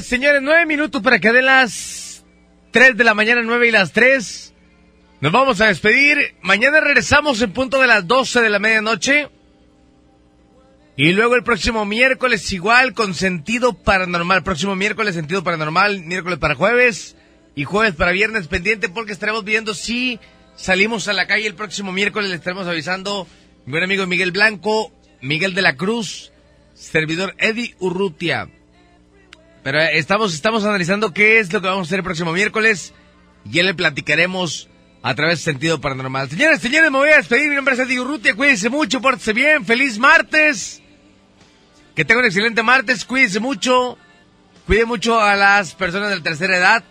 Señores. 0.06 0.42
Nueve 0.42 0.66
minutos 0.66 1.02
para 1.02 1.20
que 1.20 1.32
den 1.32 1.46
las 1.46 2.26
tres 2.72 2.98
de 2.98 3.04
la 3.04 3.14
mañana, 3.14 3.42
nueve 3.44 3.68
y 3.68 3.72
las 3.72 3.92
tres. 3.92 4.54
Nos 5.20 5.32
vamos 5.32 5.62
a 5.62 5.68
despedir. 5.68 6.36
Mañana 6.42 6.80
regresamos 6.80 7.42
en 7.42 7.52
punto 7.52 7.82
de 7.82 7.88
las 7.88 8.08
doce 8.08 8.42
de 8.42 8.50
la 8.50 8.60
medianoche. 8.60 9.30
Y 10.96 11.14
luego 11.14 11.36
el 11.36 11.44
próximo 11.44 11.86
miércoles 11.86 12.52
igual 12.54 12.94
con 12.94 13.14
sentido 13.14 13.74
paranormal. 13.74 14.44
Próximo 14.44 14.76
miércoles 14.76 15.16
sentido 15.16 15.44
paranormal, 15.44 16.02
miércoles 16.02 16.40
para 16.40 16.56
jueves 16.56 17.16
y 17.56 17.64
jueves 17.64 17.96
para 17.96 18.12
viernes 18.12 18.48
pendiente 18.48 18.90
porque 18.90 19.12
estaremos 19.12 19.44
viendo 19.44 19.74
si 19.74 20.20
salimos 20.56 21.08
a 21.08 21.14
la 21.14 21.28
calle 21.28 21.48
el 21.48 21.56
próximo 21.56 21.92
miércoles. 21.92 22.30
Le 22.30 22.36
estaremos 22.36 22.68
avisando 22.68 23.28
mi 23.66 23.72
buen 23.72 23.84
amigo 23.84 24.06
Miguel 24.08 24.32
Blanco, 24.32 24.92
Miguel 25.22 25.54
de 25.54 25.62
la 25.62 25.76
Cruz, 25.76 26.32
servidor 26.74 27.36
Eddie 27.38 27.76
Urrutia. 27.80 28.50
Pero 29.68 29.82
eh, 29.82 29.98
estamos, 29.98 30.34
estamos 30.34 30.64
analizando 30.64 31.14
qué 31.14 31.40
es 31.40 31.52
lo 31.52 31.62
que 31.62 31.68
vamos 31.68 31.86
a 31.86 31.90
hacer 31.90 32.00
el 32.00 32.06
próximo 32.06 32.32
miércoles 32.32 32.94
y 33.44 33.52
ya 33.52 33.64
le 33.64 33.74
platicaremos 33.74 34.70
a 35.04 35.14
través 35.14 35.40
de 35.40 35.52
Sentido 35.52 35.82
Paranormal. 35.82 36.30
Señores, 36.30 36.62
señores, 36.62 36.90
me 36.90 36.98
voy 37.00 37.10
a 37.10 37.18
despedir. 37.18 37.50
Mi 37.50 37.56
nombre 37.58 37.74
es 37.74 37.82
Eddie 37.82 38.00
Urrutia. 38.00 38.34
Cuídense 38.34 38.70
mucho, 38.70 39.02
pórtense 39.02 39.34
bien. 39.34 39.66
Feliz 39.66 40.00
martes. 40.00 40.82
Que 41.96 42.06
tengan 42.06 42.24
un 42.24 42.28
excelente 42.28 42.64
martes. 42.64 43.04
Cuídense 43.04 43.42
mucho. 43.42 43.98
Cuide 44.66 44.86
mucho 44.86 45.20
a 45.20 45.36
las 45.36 45.76
personas 45.76 46.12
de 46.12 46.16
la 46.16 46.24
tercera 46.24 46.56
edad. 46.56 46.86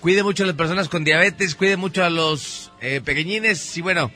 Cuide 0.00 0.22
mucho 0.22 0.44
a 0.44 0.48
las 0.48 0.56
personas 0.56 0.90
con 0.90 1.04
diabetes. 1.04 1.54
Cuide 1.54 1.78
mucho 1.78 2.04
a 2.04 2.10
los 2.10 2.70
eh, 2.82 3.00
pequeñines. 3.02 3.78
Y 3.78 3.80
bueno, 3.80 4.12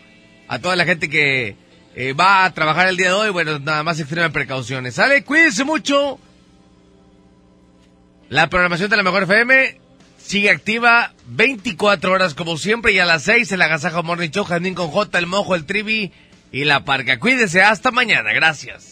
a 0.47 0.59
toda 0.59 0.77
la 0.77 0.85
gente 0.85 1.09
que 1.09 1.57
eh, 1.97 2.13
va 2.13 2.45
a 2.45 2.53
trabajar 2.53 2.89
el 2.89 2.99
día 2.99 3.07
de 3.07 3.15
hoy. 3.15 3.31
Bueno, 3.31 3.59
nada 3.61 3.83
más 3.83 3.99
extremen 3.99 4.31
precauciones. 4.31 4.97
¿Sale? 4.97 5.25
Cuídense 5.25 5.65
mucho. 5.65 6.21
La 8.33 8.49
programación 8.49 8.89
de 8.89 8.97
la 8.97 9.03
Mejor 9.03 9.25
FM 9.25 9.79
sigue 10.17 10.49
activa 10.49 11.13
24 11.27 12.11
horas 12.11 12.33
como 12.33 12.57
siempre 12.57 12.93
y 12.93 12.99
a 12.99 13.05
las 13.05 13.25
6 13.25 13.53
el 13.53 13.61
Agasajo 13.61 14.03
Morning 14.03 14.31
Show, 14.31 14.47
Jardín 14.47 14.73
con 14.73 14.89
J, 14.89 15.19
el 15.19 15.27
Mojo, 15.27 15.55
el 15.55 15.67
Trivi 15.67 16.13
y 16.51 16.65
la 16.65 16.83
Parca. 16.83 17.19
Cuídense, 17.19 17.61
hasta 17.61 17.91
mañana. 17.91 18.33
Gracias. 18.33 18.92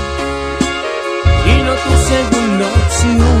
you. 3.03 3.40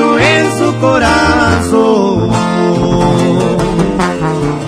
En 0.00 0.58
su 0.58 0.78
corazón. 0.80 2.30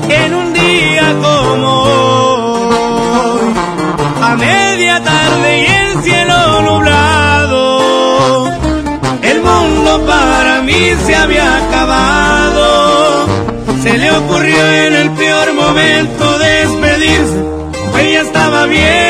En 0.09 0.35
un 0.35 0.52
día 0.52 1.15
como 1.23 1.69
hoy, 1.82 3.55
a 4.23 4.36
media 4.36 5.02
tarde 5.02 5.48
y 5.61 5.66
el 5.66 6.02
cielo 6.02 6.62
nublado, 6.62 8.48
el 9.23 9.40
mundo 9.40 10.05
para 10.07 10.62
mí 10.62 10.82
se 11.07 11.15
había 11.15 11.59
acabado. 11.59 13.27
Se 13.82 13.97
le 13.97 14.11
ocurrió 14.11 14.66
en 14.86 14.94
el 14.94 15.11
peor 15.12 15.55
momento 15.55 16.39
despedirse 16.39 17.51
ella 18.01 18.23
estaba 18.23 18.66
bien 18.66 19.10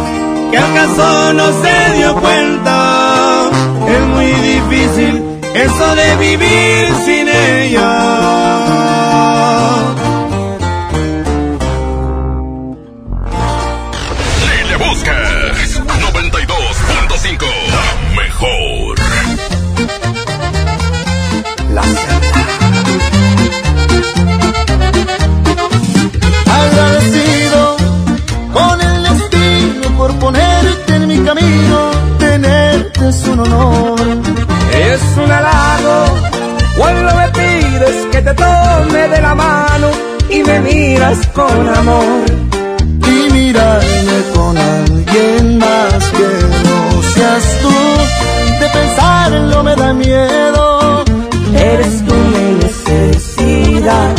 que 0.51 0.57
acaso 0.57 1.33
no 1.33 1.47
se 1.63 1.97
dio 1.97 2.13
cuenta. 2.15 3.49
Es 3.87 4.01
muy 4.07 4.25
difícil 4.25 5.23
eso 5.55 5.95
de 5.95 6.15
vivir 6.17 6.87
sin 7.05 7.27
ella. 7.29 8.00
Con 41.33 41.67
amor. 41.67 42.25
Y 43.07 43.33
mirarme 43.33 44.17
con 44.35 44.55
alguien 44.57 45.57
más 45.57 46.03
que 46.11 46.29
no 46.63 47.01
seas 47.13 47.43
tú, 47.61 47.73
de 48.59 48.69
pensarlo 48.69 49.63
me 49.63 49.75
da 49.75 49.93
miedo. 49.93 51.03
Eres 51.55 52.05
tú 52.05 52.13
mi 52.13 52.47
necesidad, 52.65 54.15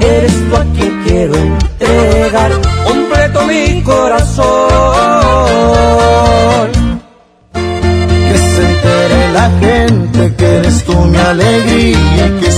eres 0.00 0.32
tú 0.48 0.56
a 0.56 0.64
quien 0.76 1.02
quiero 1.04 1.34
entregar 1.34 2.52
completo 2.86 3.46
mi 3.46 3.82
corazón. 3.82 4.54
Que 8.28 8.38
se 8.38 8.62
entere 8.70 9.32
la 9.32 9.50
gente 9.60 10.34
que 10.36 10.46
eres 10.58 10.84
tú 10.84 10.94
mi 10.94 11.18
alegría, 11.18 12.40
que 12.40 12.53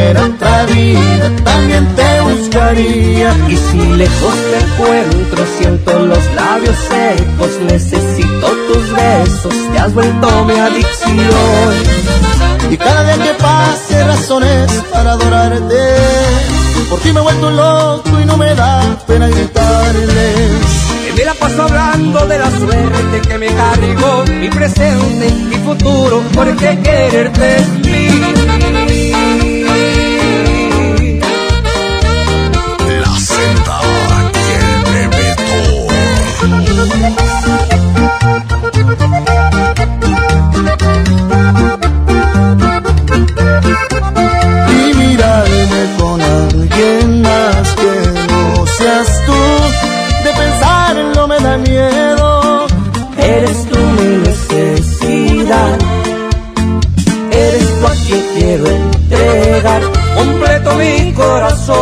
si 0.00 0.06
hubiera 0.06 0.24
otra 0.24 0.64
vida 0.66 1.30
también 1.44 1.86
te 1.94 2.20
buscaría. 2.20 3.34
Y 3.48 3.56
si 3.56 3.78
lejos 3.78 4.34
te 4.50 4.58
encuentro, 4.58 5.44
siento 5.58 5.98
los 6.06 6.34
labios 6.34 6.76
secos, 6.76 7.50
necesito 7.70 8.46
tus 8.68 8.92
besos, 8.92 9.54
te 9.72 9.78
has 9.78 9.92
vuelto 9.92 10.44
mi 10.44 10.58
adicción. 10.58 11.74
Y 12.70 12.76
cada 12.76 13.02
día 13.04 13.24
que 13.24 13.34
pase 13.34 14.04
razones 14.04 14.70
para 14.92 15.12
adorarte, 15.12 15.94
por 16.88 17.00
ti 17.00 17.12
me 17.12 17.20
he 17.20 17.22
vuelto 17.22 17.50
loco 17.50 18.20
y 18.20 18.24
no 18.24 18.36
me 18.36 18.54
da 18.54 18.96
pena 19.06 19.28
gritarles. 19.28 20.80
paso 21.38 21.62
hablando 21.62 22.26
de 22.26 22.38
la 22.38 22.50
suerte 22.50 23.28
que 23.28 23.38
me 23.38 23.46
cargó 23.46 24.24
mi 24.40 24.48
presente 24.50 25.26
y 25.28 25.54
futuro, 25.64 26.22
porque 26.34 26.78
quererte 26.82 27.56
es 27.56 27.68
mí. 27.68 27.99
Quiero 58.34 58.66
entregar 58.66 59.82
completo 60.14 60.74
mi 60.74 61.12
corazón. 61.12 61.78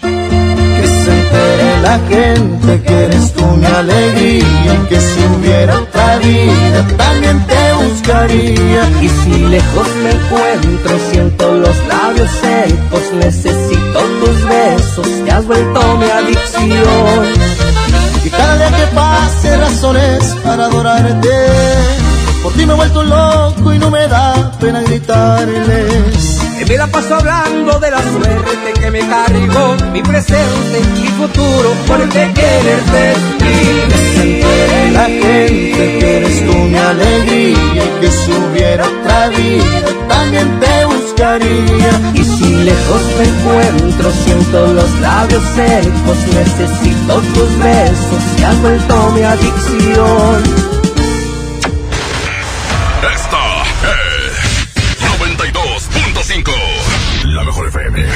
Que 0.00 0.86
se 0.86 1.10
entere 1.18 1.80
la 1.82 1.98
gente 2.08 2.82
que 2.82 3.04
eres 3.04 3.32
tú 3.32 3.44
mi 3.46 3.66
alegría. 3.66 4.74
Y 4.74 4.86
que 4.88 5.00
si 5.00 5.20
hubiera 5.36 5.78
otra 5.80 6.18
vida 6.18 6.86
también 6.96 7.46
te 7.46 7.72
buscaría. 7.84 8.90
Y 9.02 9.08
si 9.08 9.32
lejos 9.54 9.88
me 10.02 10.10
encuentro, 10.10 10.98
siento 11.10 11.52
los 11.54 11.76
labios 11.86 12.30
secos, 12.30 13.02
necesito 13.14 14.00
tus 14.20 14.44
besos, 14.48 15.06
te 15.24 15.30
has 15.30 15.46
vuelto 15.46 15.80
mi 15.98 16.10
adicción. 16.10 17.26
Y 18.24 18.30
cada 18.30 18.56
día 18.56 18.76
que 18.76 18.86
pase 18.94 19.56
razones 19.56 20.36
para 20.44 20.64
adorarte. 20.66 22.17
Por 22.48 22.56
ti 22.56 22.64
me 22.64 22.72
he 22.72 22.76
vuelto 22.76 23.02
loco 23.02 23.74
y 23.74 23.78
no 23.78 23.90
me 23.90 24.08
da 24.08 24.50
pena 24.58 24.80
gritarles. 24.80 26.40
Que 26.58 26.64
me 26.64 26.78
la 26.78 26.86
paso 26.86 27.16
hablando 27.16 27.78
de 27.78 27.90
la 27.90 28.00
suerte 28.00 28.72
que 28.80 28.90
me 28.90 29.00
cargó 29.00 29.76
mi 29.92 30.02
presente 30.02 30.80
y 30.96 31.08
futuro, 31.08 31.74
porque 31.86 32.32
quererte 32.32 33.12
es 33.12 33.18
mí. 33.42 33.94
se 34.14 34.22
entere 34.22 34.90
la 34.92 35.04
gente 35.04 35.98
que 35.98 36.16
eres 36.16 36.46
tú 36.46 36.54
mi 36.54 36.76
alegría 36.78 37.84
y 37.84 38.00
que 38.00 38.10
si 38.10 38.32
hubiera 38.32 38.86
otra 38.86 39.28
vida 39.28 39.88
también 40.08 40.58
te 40.58 40.84
buscaría. 40.86 41.90
Y 42.14 42.24
si 42.24 42.64
lejos 42.64 43.02
me 43.18 43.24
encuentro, 43.24 44.10
siento 44.24 44.72
los 44.72 45.00
labios 45.00 45.42
secos, 45.54 46.16
necesito 46.32 47.14
tus 47.34 47.58
besos, 47.58 48.36
te 48.38 48.44
has 48.46 48.58
vuelto 48.62 49.12
mi 49.14 49.22
adicción. 49.22 50.77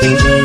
¡Qué 0.00 0.37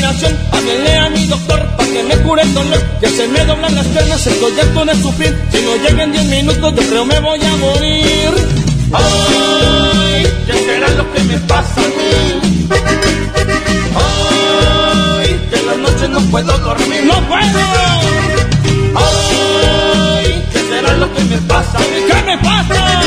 falta 0.00 0.12
respiración. 0.12 0.36
Háblele 0.52 0.96
a 0.96 1.10
mi 1.10 1.26
doctor 1.26 1.66
para 1.76 1.88
que 1.90 2.02
me 2.02 2.16
cure 2.22 2.42
el 2.42 2.54
dolor. 2.54 2.82
Que 3.00 3.08
se 3.08 3.28
me 3.28 3.44
doblan 3.44 3.74
las 3.74 3.86
piernas, 3.86 4.26
estoy 4.26 4.60
harto 4.60 4.84
de 4.84 4.94
sufrir. 5.02 5.48
Si 5.52 5.62
no 5.62 5.76
llegan 5.76 6.12
10 6.12 6.24
minutos, 6.24 6.74
yo 6.74 6.82
creo 6.88 7.04
me 7.04 7.20
voy 7.20 7.40
a 7.44 7.56
morir. 7.56 8.30
Ay, 8.92 10.26
¿qué 10.46 10.52
será 10.52 10.88
lo 10.90 11.12
que 11.12 11.22
me 11.24 11.38
pasa 11.40 11.80
a 11.80 11.88
mí? 11.88 12.40
Ay, 13.96 15.40
que 15.50 15.58
en 15.58 15.66
las 15.66 15.78
noches 15.78 16.10
no 16.10 16.20
puedo 16.30 16.58
dormir. 16.58 17.04
¡No 17.04 17.20
puedo! 17.28 17.60
Ay, 18.94 20.44
¿qué 20.52 20.58
será 20.58 20.96
lo 20.96 21.12
que 21.14 21.24
me 21.24 21.38
pasa 21.38 21.78
a 21.78 21.80
mí? 21.80 21.86
¿Qué 22.06 22.22
me 22.22 22.38
pasa? 22.38 23.02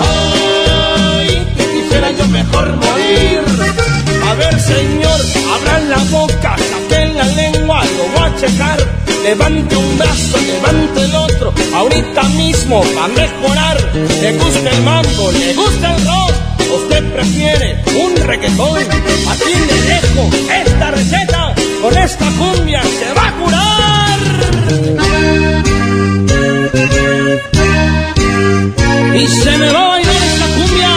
Ay, 0.00 1.46
que 1.56 1.64
quisiera 1.72 2.10
yo 2.12 2.26
mejor 2.28 2.76
morir. 2.76 3.99
A 4.30 4.34
ver, 4.34 4.60
señor, 4.60 5.20
abran 5.56 5.90
la 5.90 5.98
boca, 6.04 6.56
saquen 6.56 7.16
la 7.16 7.24
lengua, 7.24 7.82
lo 7.84 8.04
voy 8.14 8.28
a 8.28 8.36
checar. 8.36 8.78
Levante 9.24 9.76
un 9.76 9.98
brazo, 9.98 10.38
levante 10.46 11.04
el 11.04 11.14
otro, 11.16 11.52
ahorita 11.74 12.22
mismo 12.38 12.80
va 12.96 13.04
a 13.06 13.08
mejorar. 13.08 13.76
Le 14.22 14.32
gusta 14.38 14.70
el 14.70 14.82
mambo, 14.82 15.32
le 15.32 15.52
gusta 15.54 15.96
el 15.96 16.04
rock, 16.06 16.32
usted 16.78 17.12
prefiere 17.12 17.82
un 18.04 18.14
reggaetón. 18.24 18.78
Aquí 18.78 19.52
le 19.68 19.82
dejo 19.90 20.30
esta 20.64 20.90
receta, 20.92 21.54
con 21.82 21.98
esta 21.98 22.26
cumbia 22.38 22.82
se 22.82 23.12
va 23.12 23.26
a 23.26 23.32
curar. 23.34 24.18
Y 29.12 29.26
se 29.26 29.58
me 29.58 29.70
va 29.72 29.86
a 29.86 29.88
bailar 29.88 30.22
esta 30.22 30.46
cumbia 30.56 30.90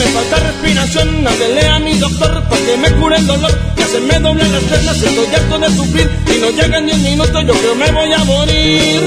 me 0.00 0.06
falta 0.12 0.36
respiración. 0.36 1.26
Háblele 1.26 1.66
a 1.66 1.78
mi 1.78 1.94
doctor 1.98 2.42
para 2.44 2.62
que 2.62 2.76
me 2.76 2.90
cure 2.92 3.16
el 3.16 3.26
dolor. 3.26 3.50
Que 3.76 3.84
se 3.84 4.00
me 4.00 4.18
doblan 4.18 4.52
las 4.52 4.62
piernas, 4.62 5.02
estoy 5.02 5.34
harto 5.34 5.58
de 5.58 5.68
sufrir. 5.76 6.10
Y 6.34 6.38
no 6.40 6.50
llegan 6.50 6.86
10 6.86 6.98
minutos, 6.98 7.44
yo 7.46 7.54
creo 7.54 7.74
me 7.74 7.90
voy 7.92 8.12
a 8.12 8.24
morir. 8.24 9.00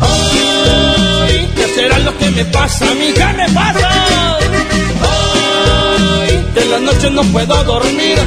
Ay, 0.00 1.48
¿qué 1.56 1.66
será 1.74 1.98
lo 1.98 2.16
que 2.18 2.30
me 2.30 2.44
pasa 2.46 2.90
a 2.90 2.94
mí? 2.94 3.12
¿Qué 3.14 3.24
me 3.38 3.48
pasa? 3.50 3.88
Ay, 6.22 6.44
De 6.54 6.64
las 6.66 6.80
noches 6.80 7.10
no 7.12 7.22
puedo 7.24 7.64
dormir. 7.64 8.18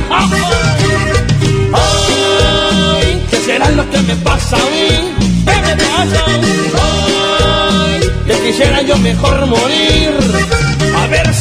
Ay, 1.73 3.21
¿qué 3.29 3.37
será 3.37 3.69
lo 3.71 3.89
que 3.89 4.01
me 4.01 4.15
pasa 4.17 4.57
a 4.57 4.59
mí? 4.59 4.89
¿Qué 5.45 5.55
me 5.61 5.75
pasa? 5.75 6.33
mejor 8.97 9.47
morir. 9.47 10.72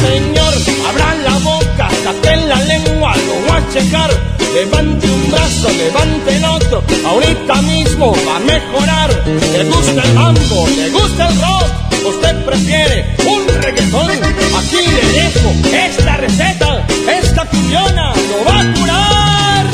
Señor, 0.03 0.55
abra 0.89 1.15
la 1.23 1.39
boca, 1.39 1.89
saque 2.03 2.37
la 2.49 2.61
lengua, 2.63 3.15
lo 3.17 3.35
voy 3.47 3.57
a 3.57 3.73
checar. 3.73 4.11
Levante 4.53 5.07
un 5.09 5.31
brazo, 5.31 5.69
levante 5.71 6.37
el 6.37 6.45
otro, 6.45 6.83
ahorita 7.07 7.63
mismo 7.63 8.15
va 8.27 8.37
a 8.37 8.41
mejorar. 8.41 9.11
Le 9.53 9.65
gusta 9.65 10.03
el 10.03 10.13
mambo, 10.15 10.67
le 10.77 10.91
gusta 10.91 11.29
el 11.29 11.41
rock, 11.41 11.67
usted 12.05 12.45
prefiere 12.45 13.15
un 13.27 13.49
reggaetón. 13.63 14.11
Aquí 14.11 14.81
le 14.97 15.05
dejo 15.21 15.49
esta 15.73 16.17
receta, 16.17 16.87
esta 17.21 17.45
cuñona 17.47 18.13
lo 18.31 18.45
va 18.45 18.61
a 18.61 18.75
curar. 18.75 19.67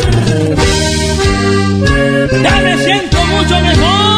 Ya 2.43 2.61
me 2.61 2.85
siento 2.85 3.17
mucho 3.25 3.61
mejor. 3.61 4.09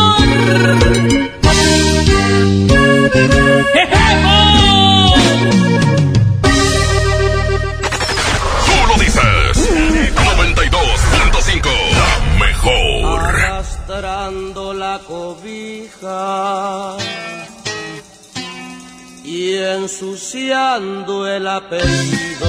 Y 19.24 19.54
ensuciando 19.54 21.26
el 21.26 21.46
apellido. 21.46 22.48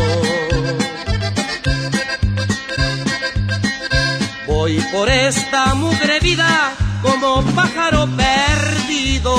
Voy 4.47 4.79
por 4.91 5.09
esta 5.09 5.73
mugre 5.75 6.19
vida 6.19 6.73
como 7.01 7.43
pájaro 7.55 8.07
perdido. 8.15 9.35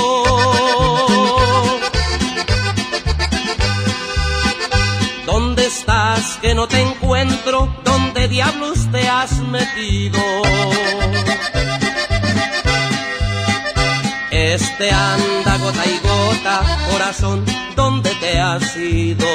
¿Dónde 5.26 5.66
estás 5.66 6.38
que 6.42 6.54
no 6.54 6.66
te 6.66 6.80
encuentro? 6.80 7.74
¿Dónde 7.84 8.28
diablos 8.28 8.90
te 8.90 9.08
has 9.08 9.38
metido? 9.38 10.18
Este 14.44 14.90
anda 14.90 15.56
gota 15.58 15.86
y 15.86 15.98
gota, 16.00 16.62
corazón, 16.90 17.44
¿dónde 17.76 18.10
te 18.16 18.40
has 18.40 18.76
ido? 18.76 19.26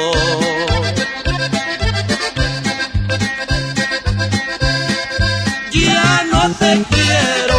Ya 5.72 6.24
no 6.30 6.50
te 6.50 6.84
quiero, 6.90 7.58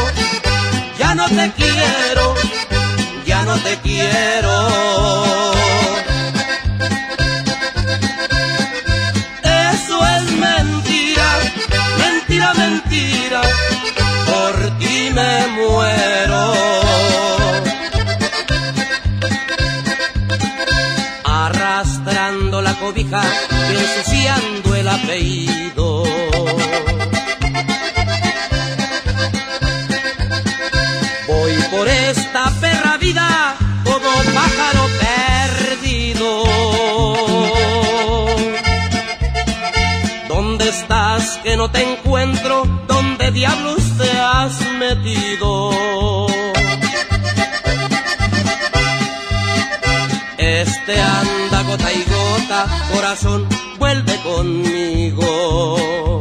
ya 1.00 1.16
no 1.16 1.28
te 1.28 1.52
quiero, 1.58 2.36
ya 3.26 3.44
no 3.44 3.58
te 3.58 3.78
quiero. 3.80 5.39
Cobija 22.90 23.22
ensuciando 23.70 24.76
el 24.76 24.88
apellido. 24.88 26.04
Voy 31.28 31.54
por 31.70 31.88
esta 31.88 32.50
perra 32.60 32.98
vida 32.98 33.56
como 33.84 34.10
pájaro 34.34 34.84
perdido. 35.06 36.44
¿Dónde 40.28 40.70
estás 40.70 41.40
que 41.44 41.56
no 41.58 41.70
te 41.70 41.84
encuentro? 41.84 42.66
¿Dónde 42.88 43.32
diablos 43.32 43.84
te 44.00 44.10
has 44.20 44.54
metido? 44.80 46.09
Corazón, 52.94 53.48
vuelve 53.78 54.16
conmigo. 54.24 56.19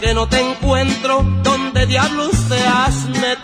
Que 0.00 0.14
no 0.14 0.28
te 0.28 0.40
encuentro? 0.40 1.24
¿Dónde 1.42 1.86
diablos 1.86 2.32
te 2.48 2.60
has 2.66 3.06
metido? 3.06 3.37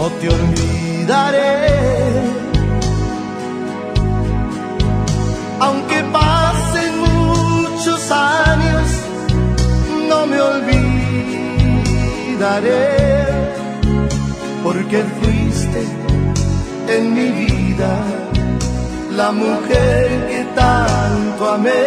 No 0.00 0.08
te 0.18 0.26
olvidaré. 0.28 1.48
Aunque 5.66 5.98
pasen 6.18 6.92
muchos 7.08 8.00
años, 8.10 8.86
no 10.08 10.18
me 10.30 10.38
olvidaré. 10.52 10.80
Porque 14.64 14.98
fuiste 15.18 15.82
en 16.94 17.02
mi 17.16 17.28
vida 17.42 17.92
la 19.20 19.28
mujer 19.32 20.06
que 20.30 20.42
tanto 20.62 21.42
amé, 21.56 21.86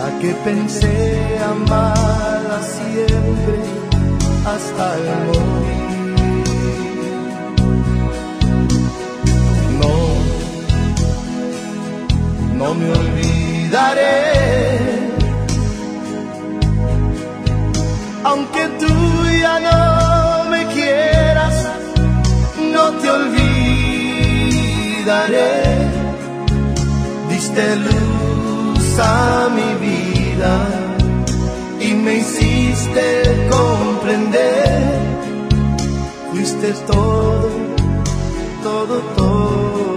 la 0.00 0.08
que 0.20 0.30
pensé 0.46 1.38
amarla 1.54 2.58
siempre 2.76 3.56
hasta 4.52 4.84
el 4.96 5.06
morir. 5.26 5.95
no 12.58 12.74
me 12.74 12.90
olvidaré. 12.90 14.16
Aunque 18.24 18.62
tú 18.80 18.92
ya 19.40 19.60
no 19.68 20.50
me 20.50 20.66
quieras, 20.74 21.54
no 22.74 22.84
te 23.00 23.10
olvidaré. 23.18 23.46
Diste 27.30 27.76
luz 27.76 28.98
a 28.98 29.48
mi 29.56 29.70
vida 29.86 30.54
y 31.80 31.88
me 31.94 32.14
hiciste 32.16 33.04
comprender. 33.50 34.96
Fuiste 36.32 36.68
todo, 36.86 37.50
todo, 38.62 38.94
todo. 39.16 39.95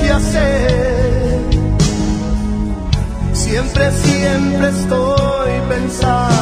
qué 0.00 0.10
hacer. 0.10 1.40
Siempre, 3.32 3.90
siempre 3.92 4.68
estoy 4.68 5.52
pensando. 5.68 6.41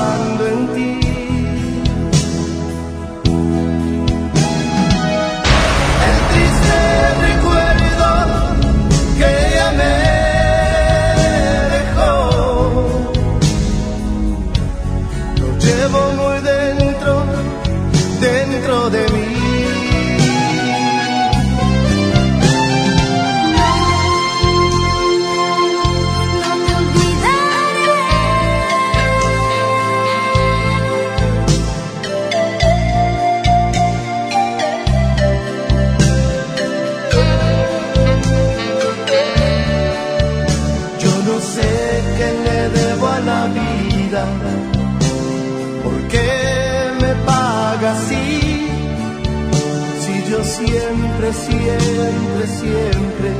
siempre, 51.32 52.46
siempre, 52.46 53.30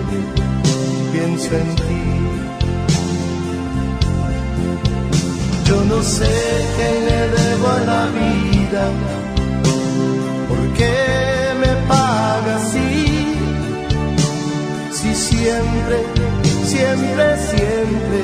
pienso 1.12 1.54
en 1.56 1.76
ti. 1.76 2.02
Yo 5.64 5.84
no 5.84 6.02
sé 6.02 6.30
qué 6.76 6.90
le 7.06 7.20
debo 7.36 7.68
a 7.68 7.80
la 7.80 8.06
vida, 8.18 8.84
por 10.48 10.72
qué 10.74 10.94
me 11.60 11.72
paga 11.88 12.56
así, 12.56 13.36
si 14.92 15.14
siempre, 15.14 15.96
siempre, 16.64 17.36
siempre 17.50 18.20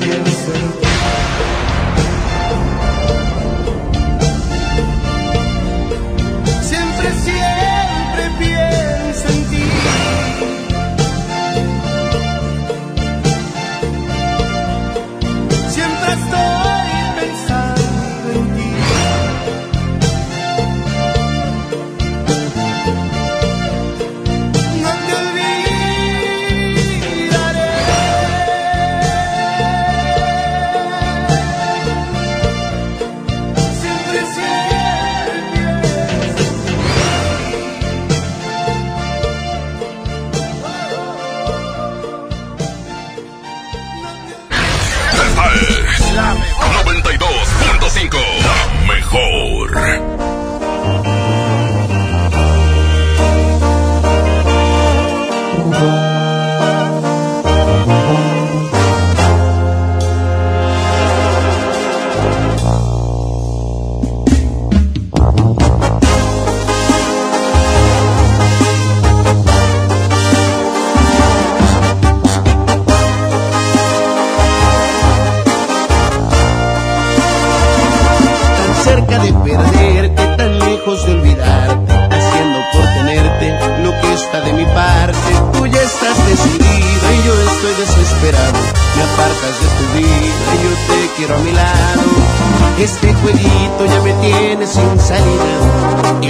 pienso 0.00 0.54
en 0.54 0.80
ti. 0.80 0.83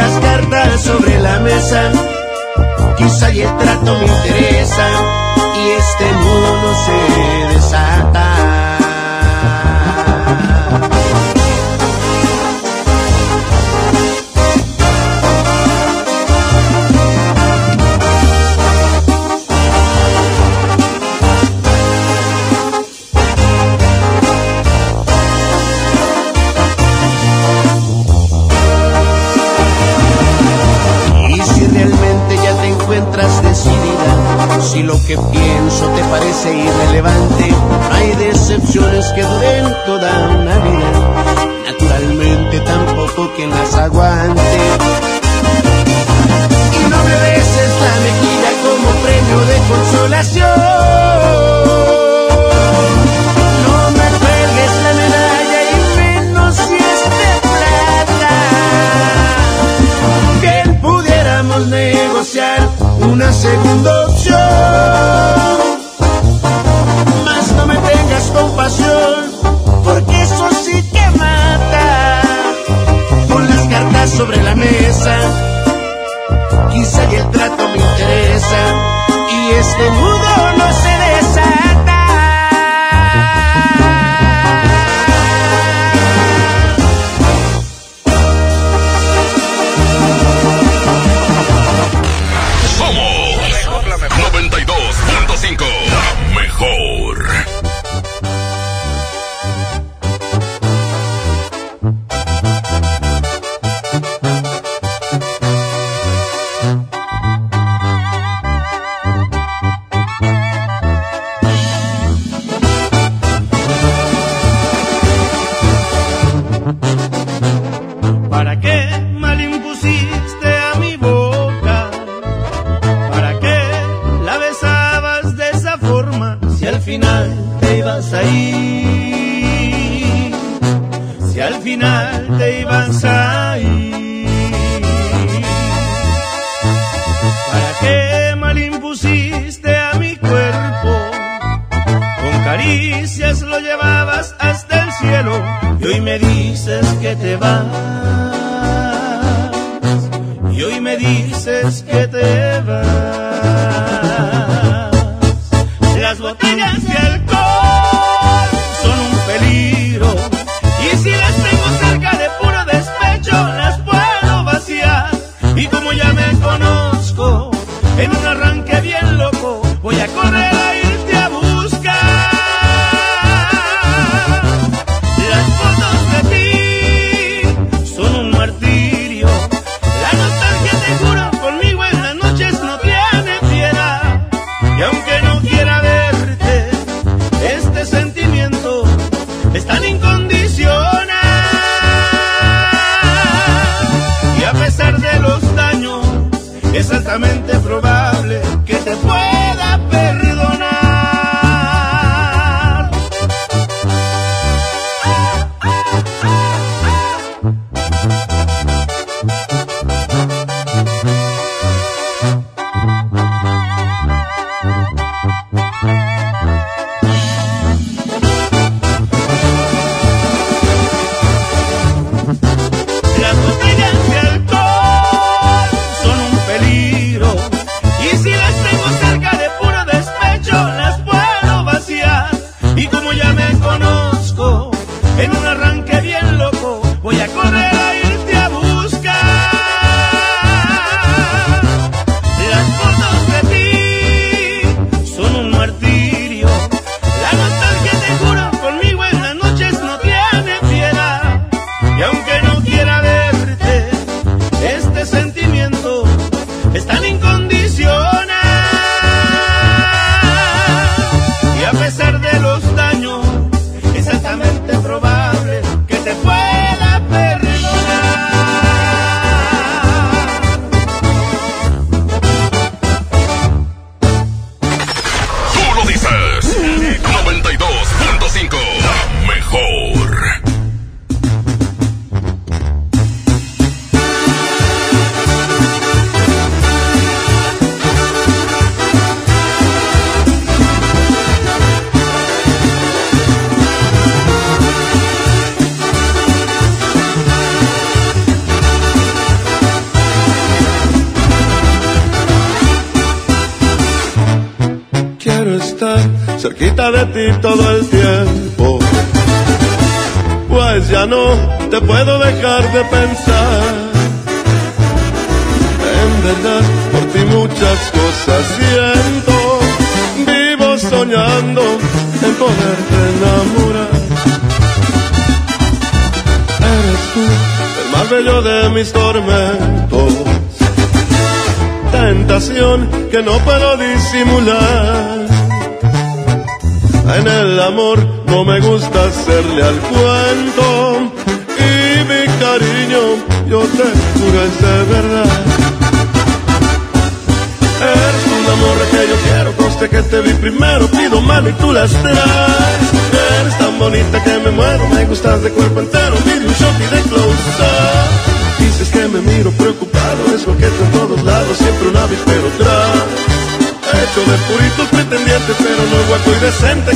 las 0.00 0.18
cartas 0.20 0.82
sobre 0.82 1.18
la 1.20 1.40
mesa. 1.40 1.92
Quizá 2.96 3.30
y 3.30 3.42
el 3.42 3.56
trato 3.58 3.98
me 3.98 4.06
interesa 4.06 5.29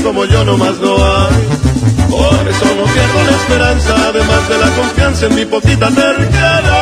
como 0.05 0.25
yo 0.27 0.45
nomás 0.45 0.79
no 0.81 0.95
hay. 0.97 1.49
Por 2.11 2.49
eso 2.49 2.65
no 2.77 2.85
pierdo 2.85 3.25
la 3.25 3.37
esperanza, 3.37 3.95
además 4.09 4.49
de 4.49 4.59
la 4.59 4.71
confianza 4.77 5.27
en 5.27 5.35
mi 5.35 5.45
poquita 5.47 5.91
cercana. 5.91 6.74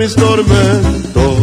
Mis 0.00 0.14
tormentos. 0.14 1.36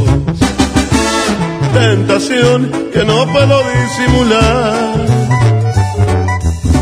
Tentación 1.74 2.72
que 2.92 3.04
no 3.04 3.28
puedo 3.32 3.62
disimular. 3.78 4.96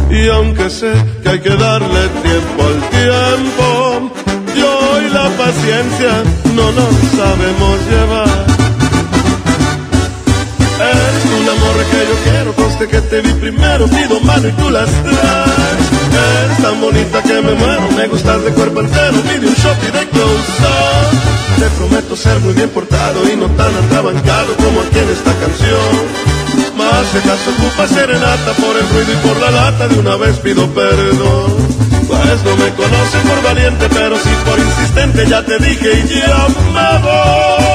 Y 0.10 0.30
aunque 0.30 0.69
sé 0.69 0.93
que 1.22 1.30
hay 1.30 1.39
que 1.41 1.56
darle 1.68 2.02
tiempo 2.27 2.60
al 2.69 2.80
tiempo, 2.99 4.11
yo 4.56 5.02
y 5.06 5.10
la 5.19 5.27
paciencia 5.43 6.11
no 6.57 6.65
nos 6.80 6.93
sabemos 7.19 7.76
llevar. 7.91 8.45
Eres 10.80 11.26
el 11.38 11.49
amor 11.56 11.77
que 11.91 12.02
yo 12.10 12.15
quiero, 12.23 12.53
conste 12.53 12.88
que 12.88 13.02
te 13.02 13.19
vi 13.19 13.34
primero, 13.34 13.85
pido 13.88 14.22
mano 14.22 14.47
y 14.47 14.52
tú 14.53 14.69
las 14.69 14.89
traes. 15.03 15.85
Eres 16.26 16.57
tan 16.61 16.80
bonita 16.80 17.22
que 17.22 17.41
me 17.41 17.53
muero, 17.53 17.91
me 17.97 18.07
gustas 18.07 18.41
de 18.45 18.52
cuerpo 18.52 18.80
entero, 18.80 19.18
pide 19.23 19.47
un 19.47 19.56
shot 19.56 19.77
y 19.84 19.91
de 19.91 20.07
close. 20.07 20.74
Te 21.60 21.69
prometo 21.77 22.15
ser 22.15 22.40
muy 22.41 22.53
bien 22.53 22.69
portado 22.69 23.27
y 23.32 23.36
no 23.36 23.48
tan 23.52 23.73
atrabancado 23.76 24.56
como 24.57 24.82
aquí 24.82 24.99
en 24.99 25.10
esta 25.10 25.34
canción. 25.40 26.36
Más 26.77 27.07
si 27.07 27.18
acaso 27.18 27.49
ocupa 27.57 27.88
serenata 27.88 28.52
por 28.53 28.76
el 28.76 28.88
ruido 28.90 29.14
y 29.14 29.27
por 29.27 29.40
la 29.40 29.52
lata, 29.52 29.88
de 29.88 29.99
una 29.99 30.15
vez 30.18 30.38
pido 30.40 30.68
perdón. 30.73 31.56
Pues 32.07 32.44
no 32.44 32.56
me 32.57 32.69
conocen 32.73 33.22
por 33.27 33.41
valiente, 33.41 33.88
pero 33.90 34.18
sí 34.18 34.30
por 34.45 34.60
insistente, 34.60 35.26
ya 35.27 35.44
te 35.44 35.57
dije 35.60 36.03
y 36.06 36.19
ya 36.19 36.48
me 36.73 36.99
voy. 37.02 37.74